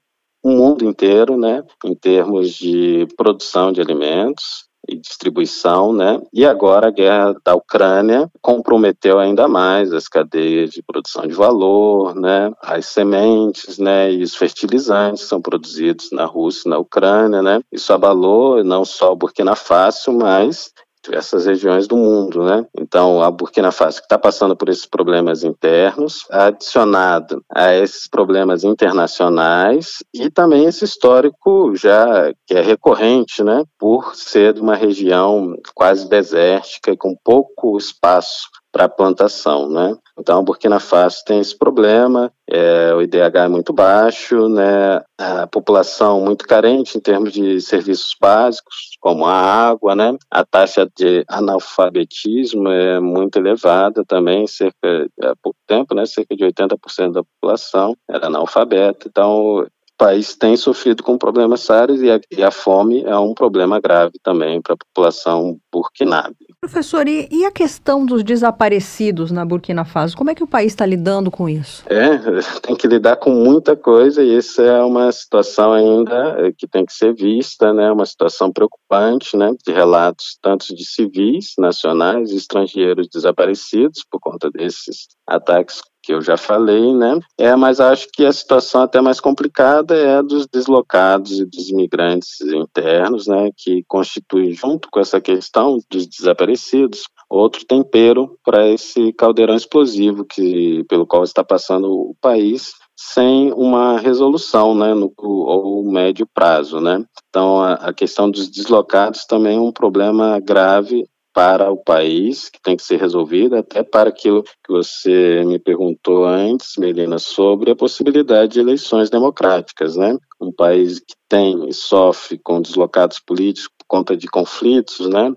o 0.46 0.50
mundo 0.50 0.84
inteiro, 0.84 1.36
né, 1.36 1.64
em 1.84 1.92
termos 1.92 2.50
de 2.50 3.04
produção 3.16 3.72
de 3.72 3.80
alimentos 3.80 4.66
e 4.88 4.96
distribuição, 4.96 5.92
né? 5.92 6.20
E 6.32 6.46
agora 6.46 6.86
a 6.86 6.92
guerra 6.92 7.34
da 7.44 7.56
Ucrânia 7.56 8.30
comprometeu 8.40 9.18
ainda 9.18 9.48
mais 9.48 9.92
as 9.92 10.06
cadeias 10.06 10.70
de 10.70 10.84
produção 10.84 11.26
de 11.26 11.34
valor, 11.34 12.14
né? 12.14 12.52
As 12.62 12.86
sementes, 12.86 13.78
né? 13.78 14.12
E 14.12 14.22
os 14.22 14.36
fertilizantes 14.36 15.24
são 15.24 15.42
produzidos 15.42 16.10
na 16.12 16.24
Rússia, 16.24 16.70
na 16.70 16.78
Ucrânia, 16.78 17.42
né? 17.42 17.60
Isso 17.72 17.92
abalou 17.92 18.62
não 18.62 18.84
só 18.84 19.12
o 19.12 19.16
Burkina 19.16 19.56
Faso, 19.56 20.12
mas 20.12 20.70
diversas 21.06 21.46
regiões 21.46 21.86
do 21.86 21.96
mundo, 21.96 22.44
né? 22.44 22.66
Então, 22.78 23.22
a 23.22 23.30
Burkina 23.30 23.72
Faso 23.72 23.98
que 23.98 24.04
está 24.04 24.18
passando 24.18 24.56
por 24.56 24.68
esses 24.68 24.86
problemas 24.86 25.42
internos, 25.42 26.26
adicionado 26.30 27.42
a 27.50 27.74
esses 27.74 28.08
problemas 28.08 28.64
internacionais 28.64 29.98
e 30.12 30.30
também 30.30 30.64
esse 30.64 30.84
histórico 30.84 31.74
já 31.74 32.32
que 32.46 32.54
é 32.54 32.60
recorrente, 32.60 33.42
né? 33.42 33.64
Por 33.78 34.14
ser 34.14 34.52
de 34.52 34.60
uma 34.60 34.74
região 34.74 35.54
quase 35.74 36.08
desértica 36.08 36.90
e 36.92 36.96
com 36.96 37.16
pouco 37.24 37.76
espaço 37.76 38.48
para 38.76 38.90
plantação, 38.90 39.70
né? 39.70 39.96
Então, 40.18 40.44
Burkina 40.44 40.78
Faso 40.78 41.24
tem 41.24 41.40
esse 41.40 41.56
problema, 41.56 42.30
é, 42.46 42.92
o 42.94 43.00
IDH 43.00 43.44
é 43.44 43.48
muito 43.48 43.72
baixo, 43.72 44.50
né? 44.50 45.00
A 45.16 45.46
população 45.46 46.20
muito 46.20 46.46
carente 46.46 46.98
em 46.98 47.00
termos 47.00 47.32
de 47.32 47.58
serviços 47.62 48.14
básicos, 48.20 48.98
como 49.00 49.24
a 49.24 49.32
água, 49.32 49.94
né? 49.94 50.14
A 50.30 50.44
taxa 50.44 50.86
de 50.94 51.24
analfabetismo 51.26 52.68
é 52.68 53.00
muito 53.00 53.38
elevada 53.38 54.04
também, 54.04 54.46
cerca 54.46 55.08
há 55.22 55.34
pouco 55.42 55.58
tempo, 55.66 55.94
né? 55.94 56.04
Cerca 56.04 56.36
de 56.36 56.44
80% 56.44 57.12
da 57.12 57.24
população 57.24 57.96
era 58.10 58.26
analfabeta. 58.26 59.08
Então, 59.08 59.66
país 59.96 60.36
tem 60.36 60.54
sofrido 60.56 61.02
com 61.02 61.16
problemas 61.16 61.62
sérios 61.62 62.02
e 62.02 62.10
a, 62.10 62.20
e 62.30 62.42
a 62.42 62.50
fome 62.50 63.02
é 63.04 63.16
um 63.16 63.32
problema 63.32 63.80
grave 63.80 64.18
também 64.22 64.60
para 64.60 64.74
a 64.74 64.76
população 64.76 65.58
burkinabe. 65.72 66.36
Professor, 66.66 67.06
e, 67.06 67.28
e, 67.30 67.44
a 67.44 67.52
questão 67.52 68.04
dos 68.04 68.24
desaparecidos 68.24 69.30
na 69.30 69.44
Burkina 69.44 69.84
Faso? 69.84 70.16
Como 70.16 70.30
é 70.30 70.34
que 70.34 70.42
o 70.42 70.48
país 70.48 70.72
está 70.72 70.84
lidando 70.84 71.30
com 71.30 71.48
isso? 71.48 71.84
É, 71.86 72.18
tem 72.60 72.74
que 72.74 72.88
lidar 72.88 73.16
com 73.18 73.30
muita 73.30 73.76
coisa 73.76 74.20
e 74.20 74.36
isso 74.36 74.60
é 74.60 74.82
uma 74.82 75.12
situação 75.12 75.72
ainda 75.72 76.52
que 76.58 76.66
tem 76.66 76.84
que 76.84 76.92
ser 76.92 77.14
vista, 77.14 77.72
né? 77.72 77.92
Uma 77.92 78.04
situação 78.04 78.52
preocupante, 78.52 79.36
né? 79.36 79.54
De 79.64 79.72
relatos 79.72 80.38
tanto 80.42 80.74
de 80.74 80.84
civis 80.84 81.52
nacionais 81.56 82.32
e 82.32 82.36
estrangeiros 82.36 83.06
desaparecidos 83.08 84.04
por 84.10 84.18
conta 84.18 84.50
desses 84.50 85.06
ataques 85.24 85.80
que 86.06 86.14
eu 86.14 86.22
já 86.22 86.36
falei, 86.36 86.94
né? 86.94 87.18
É, 87.36 87.56
mas 87.56 87.80
acho 87.80 88.06
que 88.12 88.24
a 88.24 88.32
situação 88.32 88.82
até 88.82 89.00
mais 89.00 89.18
complicada 89.18 89.96
é 89.96 90.18
a 90.18 90.22
dos 90.22 90.46
deslocados 90.46 91.40
e 91.40 91.44
dos 91.44 91.68
imigrantes 91.68 92.40
internos, 92.42 93.26
né? 93.26 93.50
Que 93.56 93.82
constitui, 93.88 94.52
junto 94.52 94.88
com 94.88 95.00
essa 95.00 95.20
questão 95.20 95.80
dos 95.90 96.06
desaparecidos, 96.06 97.02
outro 97.28 97.66
tempero 97.66 98.38
para 98.44 98.68
esse 98.68 99.12
caldeirão 99.14 99.56
explosivo 99.56 100.24
que 100.24 100.84
pelo 100.84 101.04
qual 101.04 101.24
está 101.24 101.42
passando 101.42 101.90
o 101.90 102.14
país 102.20 102.70
sem 102.96 103.52
uma 103.52 103.98
resolução, 103.98 104.74
né, 104.74 104.94
no 104.94 105.12
ou 105.18 105.84
médio 105.90 106.26
prazo, 106.32 106.80
né. 106.80 107.04
Então 107.28 107.60
a, 107.60 107.74
a 107.74 107.92
questão 107.92 108.30
dos 108.30 108.48
deslocados 108.48 109.26
também 109.26 109.56
é 109.56 109.60
um 109.60 109.72
problema 109.72 110.38
grave 110.38 111.04
para 111.36 111.70
o 111.70 111.76
país, 111.76 112.48
que 112.48 112.58
tem 112.62 112.74
que 112.74 112.82
ser 112.82 112.98
resolvida, 112.98 113.58
até 113.58 113.82
para 113.82 114.08
aquilo 114.08 114.42
que 114.42 114.72
você 114.72 115.44
me 115.44 115.58
perguntou 115.58 116.24
antes, 116.24 116.78
Melina, 116.78 117.18
sobre 117.18 117.70
a 117.70 117.76
possibilidade 117.76 118.54
de 118.54 118.60
eleições 118.60 119.10
democráticas, 119.10 119.96
né? 119.96 120.16
Um 120.40 120.50
país 120.50 120.98
que 120.98 121.14
tem 121.28 121.68
e 121.68 121.74
sofre 121.74 122.40
com 122.42 122.62
deslocados 122.62 123.20
políticos 123.20 123.68
por 123.76 123.84
conta 123.86 124.16
de 124.16 124.26
conflitos, 124.28 125.06
né? 125.10 125.30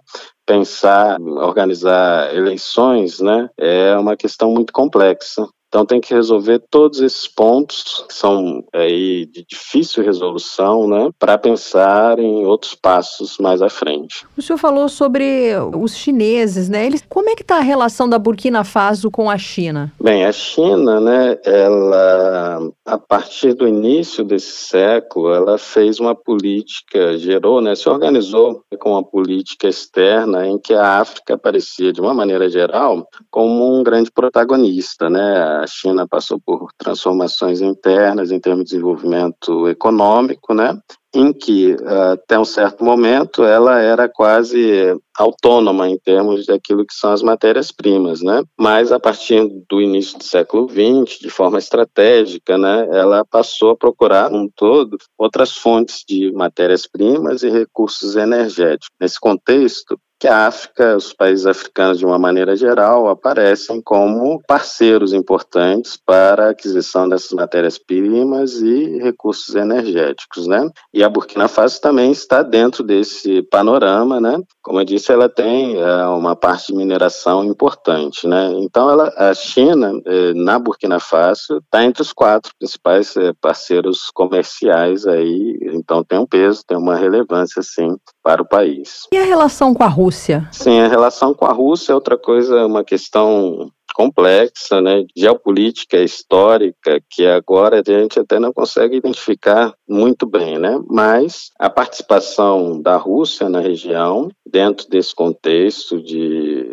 Pensar, 0.46 1.20
organizar 1.20 2.34
eleições, 2.34 3.20
né? 3.20 3.50
É 3.58 3.94
uma 3.98 4.16
questão 4.16 4.54
muito 4.54 4.72
complexa. 4.72 5.46
Então 5.70 5.86
tem 5.86 6.02
que 6.02 6.14
resolver 6.14 6.60
todos 6.70 7.00
esses 7.00 7.28
pontos 7.28 8.04
que 8.08 8.14
são 8.14 8.64
aí 8.74 9.28
de 9.28 9.46
difícil 9.48 10.04
resolução, 10.04 10.88
né, 10.88 11.10
para 11.18 11.38
pensar 11.38 12.18
em 12.20 12.46
outros 12.46 12.74
passos 12.74 13.38
mais 13.38 13.62
à 13.62 13.70
frente. 13.70 14.26
O 14.36 14.42
senhor 14.42 14.58
falou 14.58 14.90
sobre 14.90 15.54
os 15.80 15.96
chineses, 15.96 16.70
né? 16.70 16.86
Eles, 16.86 17.04
como 17.08 17.30
é 17.30 17.36
que 17.36 17.44
está 17.44 17.58
a 17.58 17.62
relação 17.62 18.10
da 18.10 18.18
Burkina 18.18 18.64
Faso 18.64 19.12
com 19.12 19.30
a 19.30 19.38
China? 19.38 19.94
Bem, 20.02 20.26
a 20.26 20.32
China, 20.32 21.00
né, 21.00 21.38
ela 21.46 22.70
a 22.86 22.98
partir 22.98 23.54
do 23.54 23.68
início 23.68 24.24
desse 24.24 24.52
século, 24.52 25.32
ela 25.32 25.60
fez 25.60 26.00
uma 26.00 26.16
política, 26.16 27.16
gerou, 27.18 27.62
né, 27.62 27.76
se 27.76 27.88
organizou 27.88 28.64
com 28.80 28.92
uma 28.92 29.04
política 29.04 29.68
externa 29.68 30.48
em 30.48 30.58
que 30.58 30.74
a 30.74 31.00
África 31.00 31.36
aparecia 31.36 31.94
de 31.94 32.02
uma 32.02 32.14
maneira 32.14 32.50
geral 32.50 33.08
como 33.30 33.80
um 33.80 33.84
grande 33.84 34.10
protagonista, 34.12 35.10
né? 35.10 35.59
A 35.60 35.68
China 35.68 36.08
passou 36.08 36.40
por 36.40 36.70
transformações 36.78 37.62
internas 37.62 38.32
em 38.32 38.40
termos 38.40 38.66
de 38.66 38.72
desenvolvimento 38.72 39.68
econômico, 39.68 40.54
né? 40.54 40.80
em 41.14 41.34
que, 41.34 41.76
até 42.14 42.38
um 42.38 42.46
certo 42.46 42.84
momento, 42.84 43.44
ela 43.44 43.80
era 43.80 44.08
quase 44.08 44.96
autônoma 45.18 45.90
em 45.90 45.98
termos 45.98 46.46
daquilo 46.46 46.86
que 46.86 46.94
são 46.94 47.12
as 47.12 47.24
matérias-primas, 47.24 48.22
né? 48.22 48.44
Mas, 48.58 48.92
a 48.92 49.00
partir 49.00 49.44
do 49.68 49.82
início 49.82 50.18
do 50.18 50.24
século 50.24 50.70
XX, 50.70 51.20
de 51.20 51.30
forma 51.30 51.58
estratégica, 51.58 52.58
né, 52.58 52.88
ela 52.92 53.26
passou 53.26 53.72
a 53.72 53.76
procurar, 53.76 54.32
um 54.32 54.48
todo, 54.56 54.98
outras 55.18 55.58
fontes 55.58 56.04
de 56.08 56.32
matérias-primas 56.32 57.42
e 57.42 57.50
recursos 57.50 58.16
energéticos. 58.16 58.90
Nesse 59.00 59.20
contexto, 59.20 60.00
que 60.20 60.28
a 60.28 60.48
África, 60.48 60.98
os 60.98 61.14
países 61.14 61.46
africanos 61.46 61.98
de 61.98 62.06
uma 62.06 62.20
maneira 62.20 62.56
geral, 62.56 63.08
aparecem 63.08 63.82
como 63.82 64.42
parceiros 64.46 65.14
importantes 65.14 65.96
para 65.96 66.48
a 66.48 66.50
aquisição 66.50 67.08
dessas 67.08 67.32
matérias-primas 67.32 68.56
e 68.56 69.00
recursos 69.00 69.56
energéticos, 69.56 70.46
né? 70.46 70.70
E 70.94 71.04
a 71.04 71.10
Burkina 71.10 71.48
Faso 71.48 71.80
também 71.80 72.12
está 72.12 72.44
dentro 72.44 72.84
desse 72.84 73.42
panorama, 73.44 74.20
né? 74.20 74.38
Como 74.62 74.82
eu 74.82 74.86
disse, 74.86 75.12
ela 75.12 75.30
tem 75.30 75.78
é, 75.80 76.06
uma 76.08 76.36
parte 76.36 76.68
de 76.68 76.78
mineração 76.78 77.46
importante, 77.46 78.28
né? 78.28 78.52
Então, 78.58 78.90
ela, 78.90 79.14
a 79.16 79.34
China, 79.34 79.94
é, 80.06 80.34
na 80.34 80.60
Burkina 80.60 81.00
Faso, 81.00 81.60
está 81.60 81.86
entre 81.86 82.02
os 82.02 82.12
quatro 82.12 82.52
principais 82.60 83.16
é, 83.16 83.32
parceiros 83.40 84.12
comerciais 84.14 85.08
aí, 85.08 85.58
então 85.74 86.04
tem 86.04 86.20
um 86.20 86.26
peso, 86.26 86.64
tem 86.68 86.78
uma 86.78 86.98
relevância, 86.98 87.62
sim, 87.62 87.96
para 88.22 88.42
o 88.42 88.48
país. 88.48 89.08
E 89.14 89.18
a 89.18 89.24
relação 89.24 89.74
com 89.74 89.84
a 89.84 89.88
Rússia? 89.88 90.09
Sim, 90.52 90.80
a 90.80 90.88
relação 90.88 91.34
com 91.34 91.46
a 91.46 91.54
Rússia 91.54 91.92
é 91.92 91.96
outra 91.96 92.18
coisa, 92.18 92.66
uma 92.66 92.84
questão 92.84 93.72
complexa, 93.94 94.80
né, 94.80 95.06
geopolítica, 95.16 95.98
histórica, 95.98 97.02
que 97.10 97.26
agora 97.26 97.82
a 97.82 97.92
gente 97.92 98.20
até 98.20 98.40
não 98.40 98.54
consegue 98.54 98.96
identificar 98.96 99.74
muito 99.88 100.26
bem, 100.26 100.58
né, 100.58 100.80
mas 100.88 101.50
a 101.60 101.70
participação 101.70 102.82
da 102.82 102.96
Rússia 102.96 103.50
na 103.50 103.60
região, 103.60 104.30
dentro 104.46 104.88
desse 104.88 105.14
contexto 105.14 106.02
de 106.02 106.66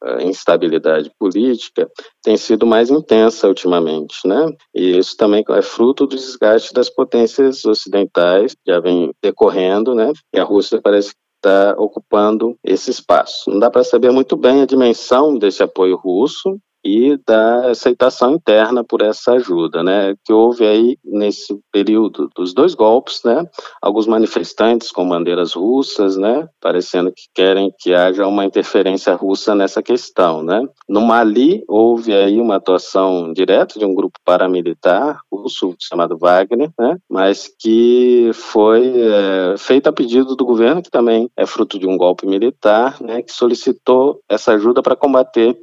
uh, 0.00 0.22
instabilidade 0.22 1.10
política, 1.18 1.90
tem 2.22 2.36
sido 2.36 2.66
mais 2.66 2.88
intensa 2.88 3.48
ultimamente, 3.48 4.16
né, 4.24 4.46
e 4.72 4.96
isso 4.96 5.16
também 5.16 5.44
é 5.48 5.62
fruto 5.62 6.06
do 6.06 6.14
desgaste 6.14 6.72
das 6.72 6.88
potências 6.88 7.64
ocidentais, 7.64 8.54
já 8.66 8.78
vem 8.78 9.10
decorrendo, 9.22 9.94
né, 9.94 10.12
e 10.32 10.38
a 10.38 10.44
Rússia 10.44 10.80
parece 10.80 11.14
está 11.40 11.74
ocupando 11.78 12.56
esse 12.62 12.90
espaço. 12.90 13.50
Não 13.50 13.58
dá 13.58 13.70
para 13.70 13.82
saber 13.82 14.12
muito 14.12 14.36
bem 14.36 14.60
a 14.60 14.66
dimensão 14.66 15.36
desse 15.36 15.62
apoio 15.62 15.96
russo, 15.96 16.60
e 16.84 17.18
da 17.26 17.70
aceitação 17.70 18.34
interna 18.34 18.82
por 18.82 19.02
essa 19.02 19.32
ajuda, 19.32 19.82
né? 19.82 20.14
Que 20.24 20.32
houve 20.32 20.66
aí 20.66 20.98
nesse 21.04 21.58
período 21.70 22.28
dos 22.34 22.54
dois 22.54 22.74
golpes, 22.74 23.20
né? 23.24 23.44
Alguns 23.80 24.06
manifestantes 24.06 24.90
com 24.90 25.08
bandeiras 25.08 25.52
russas, 25.52 26.16
né? 26.16 26.48
Parecendo 26.60 27.12
que 27.12 27.24
querem 27.34 27.72
que 27.78 27.94
haja 27.94 28.26
uma 28.26 28.44
interferência 28.44 29.14
russa 29.14 29.54
nessa 29.54 29.82
questão, 29.82 30.42
né? 30.42 30.62
No 30.88 31.00
Mali 31.00 31.62
houve 31.68 32.14
aí 32.14 32.40
uma 32.40 32.56
atuação 32.56 33.32
direta 33.32 33.78
de 33.78 33.84
um 33.84 33.94
grupo 33.94 34.18
paramilitar 34.24 35.20
russo 35.30 35.74
chamado 35.78 36.16
Wagner, 36.18 36.70
né? 36.78 36.96
Mas 37.08 37.50
que 37.58 38.30
foi 38.34 38.92
é, 38.96 39.54
feita 39.58 39.90
a 39.90 39.92
pedido 39.92 40.34
do 40.34 40.44
governo, 40.44 40.82
que 40.82 40.90
também 40.90 41.30
é 41.36 41.46
fruto 41.46 41.78
de 41.78 41.86
um 41.86 41.96
golpe 41.96 42.26
militar, 42.26 43.00
né? 43.00 43.22
Que 43.22 43.32
solicitou 43.32 44.20
essa 44.28 44.52
ajuda 44.52 44.82
para 44.82 44.96
combater 44.96 45.56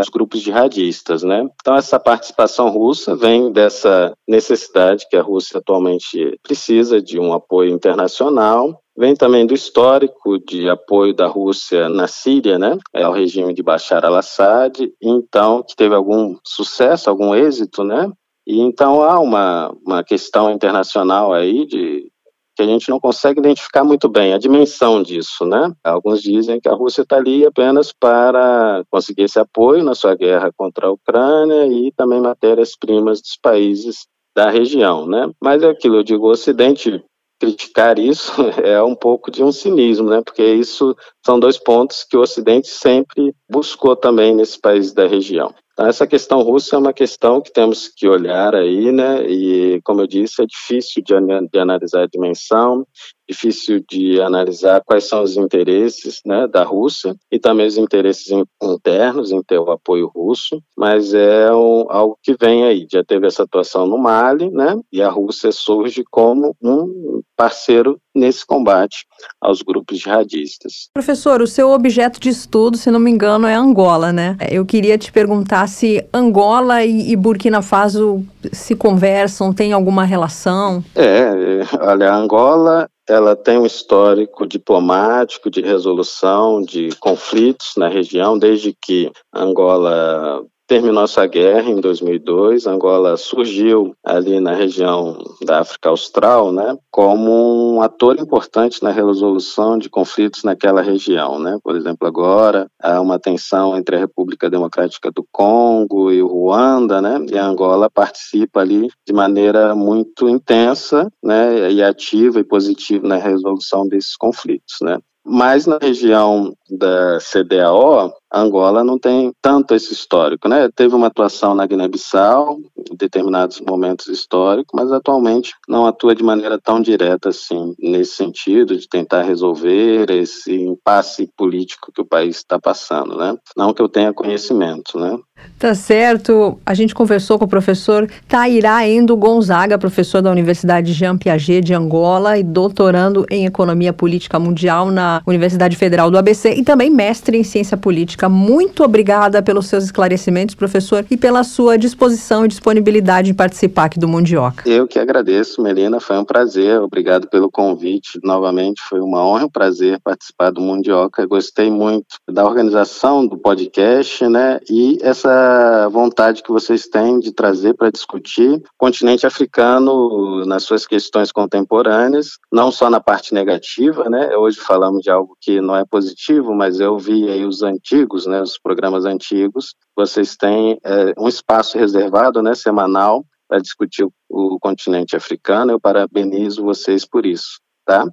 os 0.00 0.08
grupos 0.08 0.40
jihadistas, 0.64 1.22
né? 1.22 1.46
Então 1.60 1.74
essa 1.74 1.98
participação 1.98 2.68
russa 2.68 3.14
vem 3.14 3.52
dessa 3.52 4.12
necessidade 4.26 5.06
que 5.08 5.16
a 5.16 5.22
Rússia 5.22 5.58
atualmente 5.58 6.38
precisa 6.42 7.00
de 7.00 7.18
um 7.18 7.32
apoio 7.32 7.70
internacional. 7.70 8.80
Vem 8.96 9.14
também 9.14 9.44
do 9.44 9.54
histórico 9.54 10.38
de 10.38 10.68
apoio 10.68 11.12
da 11.12 11.26
Rússia 11.26 11.88
na 11.88 12.06
Síria, 12.06 12.58
né, 12.58 12.78
ao 12.94 13.12
regime 13.12 13.52
de 13.52 13.60
Bashar 13.60 14.04
al-Assad, 14.04 14.88
então 15.02 15.64
que 15.64 15.74
teve 15.74 15.96
algum 15.96 16.36
sucesso, 16.44 17.10
algum 17.10 17.34
êxito, 17.34 17.82
né, 17.82 18.08
e 18.46 18.60
então 18.60 19.02
há 19.02 19.18
uma, 19.18 19.74
uma 19.84 20.04
questão 20.04 20.48
internacional 20.48 21.32
aí 21.32 21.66
de 21.66 22.08
que 22.54 22.62
a 22.62 22.66
gente 22.66 22.88
não 22.88 23.00
consegue 23.00 23.40
identificar 23.40 23.84
muito 23.84 24.08
bem 24.08 24.32
a 24.32 24.38
dimensão 24.38 25.02
disso, 25.02 25.44
né? 25.44 25.72
Alguns 25.82 26.22
dizem 26.22 26.60
que 26.60 26.68
a 26.68 26.74
Rússia 26.74 27.02
está 27.02 27.16
ali 27.16 27.44
apenas 27.44 27.92
para 27.92 28.84
conseguir 28.90 29.22
esse 29.22 29.38
apoio 29.38 29.82
na 29.82 29.94
sua 29.94 30.14
guerra 30.14 30.52
contra 30.56 30.86
a 30.86 30.92
Ucrânia 30.92 31.66
e 31.66 31.92
também 31.92 32.20
matérias-primas 32.20 33.20
dos 33.20 33.36
países 33.40 34.06
da 34.36 34.50
região, 34.50 35.06
né? 35.06 35.30
Mas 35.42 35.62
é 35.62 35.68
aquilo, 35.68 35.96
eu 35.96 36.02
digo, 36.02 36.26
o 36.26 36.30
Ocidente 36.30 37.02
criticar 37.40 37.98
isso 37.98 38.32
é 38.62 38.82
um 38.82 38.94
pouco 38.94 39.30
de 39.30 39.42
um 39.42 39.52
cinismo, 39.52 40.08
né? 40.08 40.22
Porque 40.24 40.44
isso 40.44 40.96
são 41.24 41.38
dois 41.38 41.58
pontos 41.58 42.04
que 42.04 42.16
o 42.16 42.20
Ocidente 42.20 42.68
sempre 42.68 43.34
buscou 43.50 43.96
também 43.96 44.34
nesses 44.34 44.56
países 44.56 44.92
da 44.92 45.06
região. 45.06 45.54
Então, 45.74 45.88
essa 45.88 46.06
questão 46.06 46.40
russa 46.40 46.76
é 46.76 46.78
uma 46.78 46.92
questão 46.92 47.40
que 47.40 47.52
temos 47.52 47.88
que 47.88 48.06
olhar 48.06 48.54
aí, 48.54 48.92
né? 48.92 49.26
E, 49.26 49.80
como 49.82 50.00
eu 50.00 50.06
disse, 50.06 50.40
é 50.40 50.46
difícil 50.46 51.02
de, 51.02 51.14
de 51.50 51.58
analisar 51.58 52.04
a 52.04 52.06
dimensão, 52.06 52.86
difícil 53.28 53.82
de 53.88 54.20
analisar 54.20 54.82
quais 54.84 55.08
são 55.08 55.22
os 55.22 55.36
interesses 55.36 56.20
né, 56.24 56.46
da 56.46 56.64
Rússia 56.64 57.14
e 57.30 57.38
também 57.38 57.66
os 57.66 57.76
interesses 57.76 58.26
internos 58.62 59.32
em 59.32 59.42
ter 59.42 59.58
o 59.58 59.70
apoio 59.70 60.10
russo, 60.14 60.62
mas 60.76 61.14
é 61.14 61.52
um, 61.52 61.86
algo 61.88 62.18
que 62.22 62.34
vem 62.38 62.64
aí. 62.64 62.86
Já 62.90 63.02
teve 63.04 63.26
essa 63.26 63.42
atuação 63.44 63.86
no 63.86 63.98
Mali, 63.98 64.50
né? 64.50 64.76
E 64.92 65.02
a 65.02 65.08
Rússia 65.08 65.50
surge 65.52 66.04
como 66.10 66.54
um 66.62 67.20
parceiro 67.36 67.98
nesse 68.14 68.46
combate 68.46 69.06
aos 69.40 69.60
grupos 69.60 69.98
jihadistas. 69.98 70.88
Professor, 70.94 71.42
o 71.42 71.46
seu 71.46 71.70
objeto 71.70 72.20
de 72.20 72.28
estudo, 72.28 72.76
se 72.76 72.90
não 72.90 73.00
me 73.00 73.10
engano, 73.10 73.46
é 73.46 73.54
Angola, 73.54 74.12
né? 74.12 74.36
Eu 74.50 74.64
queria 74.64 74.96
te 74.96 75.10
perguntar 75.10 75.66
se 75.68 76.06
Angola 76.12 76.84
e, 76.84 77.14
Burkina 77.16 77.60
Faso 77.60 78.24
se 78.52 78.76
conversam, 78.76 79.52
tem 79.52 79.72
alguma 79.72 80.04
relação? 80.04 80.84
É, 80.94 81.60
olha, 81.80 82.14
Angola 82.14 82.88
ela 83.08 83.36
tem 83.36 83.58
um 83.58 83.66
histórico 83.66 84.46
diplomático 84.46 85.50
de 85.50 85.60
resolução 85.60 86.62
de 86.62 86.88
conflitos 86.96 87.72
na 87.76 87.88
região, 87.88 88.38
desde 88.38 88.72
que 88.72 89.10
Angola 89.32 90.42
terminou 90.66 91.06
sua 91.06 91.26
guerra 91.26 91.70
em 91.70 91.80
2002. 91.80 92.66
Angola 92.66 93.16
surgiu 93.16 93.94
ali 94.04 94.40
na 94.40 94.54
região 94.54 95.18
da 95.44 95.60
África 95.60 95.88
Austral, 95.88 96.52
né, 96.52 96.76
como 96.90 97.74
um 97.74 97.82
ator 97.82 98.18
importante 98.18 98.82
na 98.82 98.90
resolução 98.90 99.78
de 99.78 99.88
conflitos 99.90 100.42
naquela 100.42 100.82
região, 100.82 101.38
né. 101.38 101.58
Por 101.62 101.76
exemplo, 101.76 102.06
agora 102.08 102.66
há 102.82 103.00
uma 103.00 103.18
tensão 103.18 103.76
entre 103.76 103.96
a 103.96 103.98
República 103.98 104.48
Democrática 104.50 105.10
do 105.10 105.24
Congo 105.30 106.10
e 106.10 106.22
o 106.22 106.26
Ruanda, 106.28 107.00
né, 107.00 107.24
e 107.30 107.38
a 107.38 107.46
Angola 107.46 107.90
participa 107.90 108.60
ali 108.60 108.88
de 109.06 109.12
maneira 109.12 109.74
muito 109.74 110.28
intensa, 110.28 111.08
né, 111.22 111.70
e 111.72 111.82
ativa 111.82 112.40
e 112.40 112.44
positiva 112.44 113.06
na 113.06 113.16
resolução 113.16 113.86
desses 113.86 114.16
conflitos, 114.16 114.76
né. 114.82 114.98
Mas 115.26 115.66
na 115.66 115.78
região 115.80 116.52
da 116.76 117.18
CDAO, 117.20 118.12
Angola 118.34 118.82
não 118.82 118.98
tem 118.98 119.32
tanto 119.40 119.74
esse 119.74 119.92
histórico, 119.92 120.48
né? 120.48 120.68
Teve 120.74 120.94
uma 120.94 121.06
atuação 121.06 121.54
na 121.54 121.66
Guiné-Bissau 121.66 122.58
em 122.76 122.96
determinados 122.96 123.60
momentos 123.60 124.08
históricos, 124.08 124.72
mas 124.74 124.90
atualmente 124.90 125.52
não 125.68 125.86
atua 125.86 126.14
de 126.14 126.22
maneira 126.22 126.58
tão 126.60 126.80
direta 126.80 127.28
assim, 127.28 127.74
nesse 127.78 128.16
sentido 128.16 128.76
de 128.76 128.88
tentar 128.88 129.22
resolver 129.22 130.10
esse 130.10 130.52
impasse 130.52 131.30
político 131.36 131.92
que 131.94 132.02
o 132.02 132.06
país 132.06 132.36
está 132.36 132.58
passando, 132.58 133.16
né? 133.16 133.36
Não 133.56 133.72
que 133.72 133.80
eu 133.80 133.88
tenha 133.88 134.12
conhecimento, 134.12 134.98
né? 134.98 135.16
Tá 135.58 135.74
certo. 135.74 136.58
A 136.64 136.74
gente 136.74 136.94
conversou 136.94 137.38
com 137.38 137.44
o 137.44 137.48
professor 137.48 138.10
Tairá 138.28 138.86
Endo 138.88 139.16
Gonzaga, 139.16 139.78
professor 139.78 140.22
da 140.22 140.30
Universidade 140.30 140.92
Jean 140.92 141.16
Piaget 141.16 141.60
de 141.60 141.74
Angola 141.74 142.38
e 142.38 142.42
doutorando 142.42 143.26
em 143.30 143.44
Economia 143.46 143.92
Política 143.92 144.38
Mundial 144.38 144.90
na 144.90 145.22
Universidade 145.26 145.76
Federal 145.76 146.10
do 146.10 146.18
ABC 146.18 146.54
também 146.64 146.90
mestre 146.90 147.38
em 147.38 147.44
Ciência 147.44 147.76
Política. 147.76 148.28
Muito 148.28 148.82
obrigada 148.82 149.42
pelos 149.42 149.66
seus 149.66 149.84
esclarecimentos, 149.84 150.54
professor, 150.54 151.04
e 151.10 151.16
pela 151.16 151.44
sua 151.44 151.78
disposição 151.78 152.44
e 152.44 152.48
disponibilidade 152.48 153.30
em 153.30 153.34
participar 153.34 153.84
aqui 153.84 153.98
do 153.98 154.08
Mundioca. 154.08 154.68
Eu 154.68 154.88
que 154.88 154.98
agradeço, 154.98 155.62
Melina. 155.62 156.00
Foi 156.00 156.18
um 156.18 156.24
prazer. 156.24 156.80
Obrigado 156.80 157.28
pelo 157.28 157.50
convite. 157.50 158.18
Novamente, 158.22 158.82
foi 158.88 159.00
uma 159.00 159.24
honra 159.24 159.42
e 159.42 159.44
um 159.44 159.50
prazer 159.50 160.00
participar 160.02 160.50
do 160.50 160.60
Mundioca. 160.60 161.26
Gostei 161.26 161.70
muito 161.70 162.16
da 162.28 162.44
organização 162.44 163.26
do 163.26 163.38
podcast, 163.38 164.26
né? 164.26 164.58
E 164.68 164.98
essa 165.02 165.88
vontade 165.90 166.42
que 166.42 166.50
vocês 166.50 166.86
têm 166.86 167.20
de 167.20 167.32
trazer 167.32 167.74
para 167.74 167.90
discutir 167.90 168.50
o 168.50 168.62
continente 168.76 169.26
africano 169.26 170.44
nas 170.46 170.64
suas 170.64 170.86
questões 170.86 171.30
contemporâneas, 171.30 172.38
não 172.52 172.70
só 172.70 172.90
na 172.90 173.00
parte 173.00 173.32
negativa, 173.34 174.08
né? 174.08 174.36
Hoje 174.36 174.58
falamos 174.58 175.02
de 175.02 175.10
algo 175.10 175.36
que 175.40 175.60
não 175.60 175.76
é 175.76 175.84
positivo, 175.84 176.43
mas 176.52 176.80
eu 176.80 176.98
vi 176.98 177.30
aí 177.30 177.44
os 177.44 177.62
antigos, 177.62 178.26
né? 178.26 178.42
Os 178.42 178.58
programas 178.58 179.04
antigos. 179.04 179.76
Vocês 179.96 180.36
têm 180.36 180.80
é, 180.84 181.14
um 181.16 181.28
espaço 181.28 181.78
reservado, 181.78 182.42
né? 182.42 182.54
Semanal 182.54 183.24
para 183.48 183.60
discutir 183.60 184.04
o, 184.04 184.12
o 184.28 184.58
continente 184.58 185.14
africano. 185.14 185.70
Eu 185.70 185.80
parabenizo 185.80 186.64
vocês 186.64 187.06
por 187.06 187.24
isso, 187.24 187.60
tá? 187.86 188.04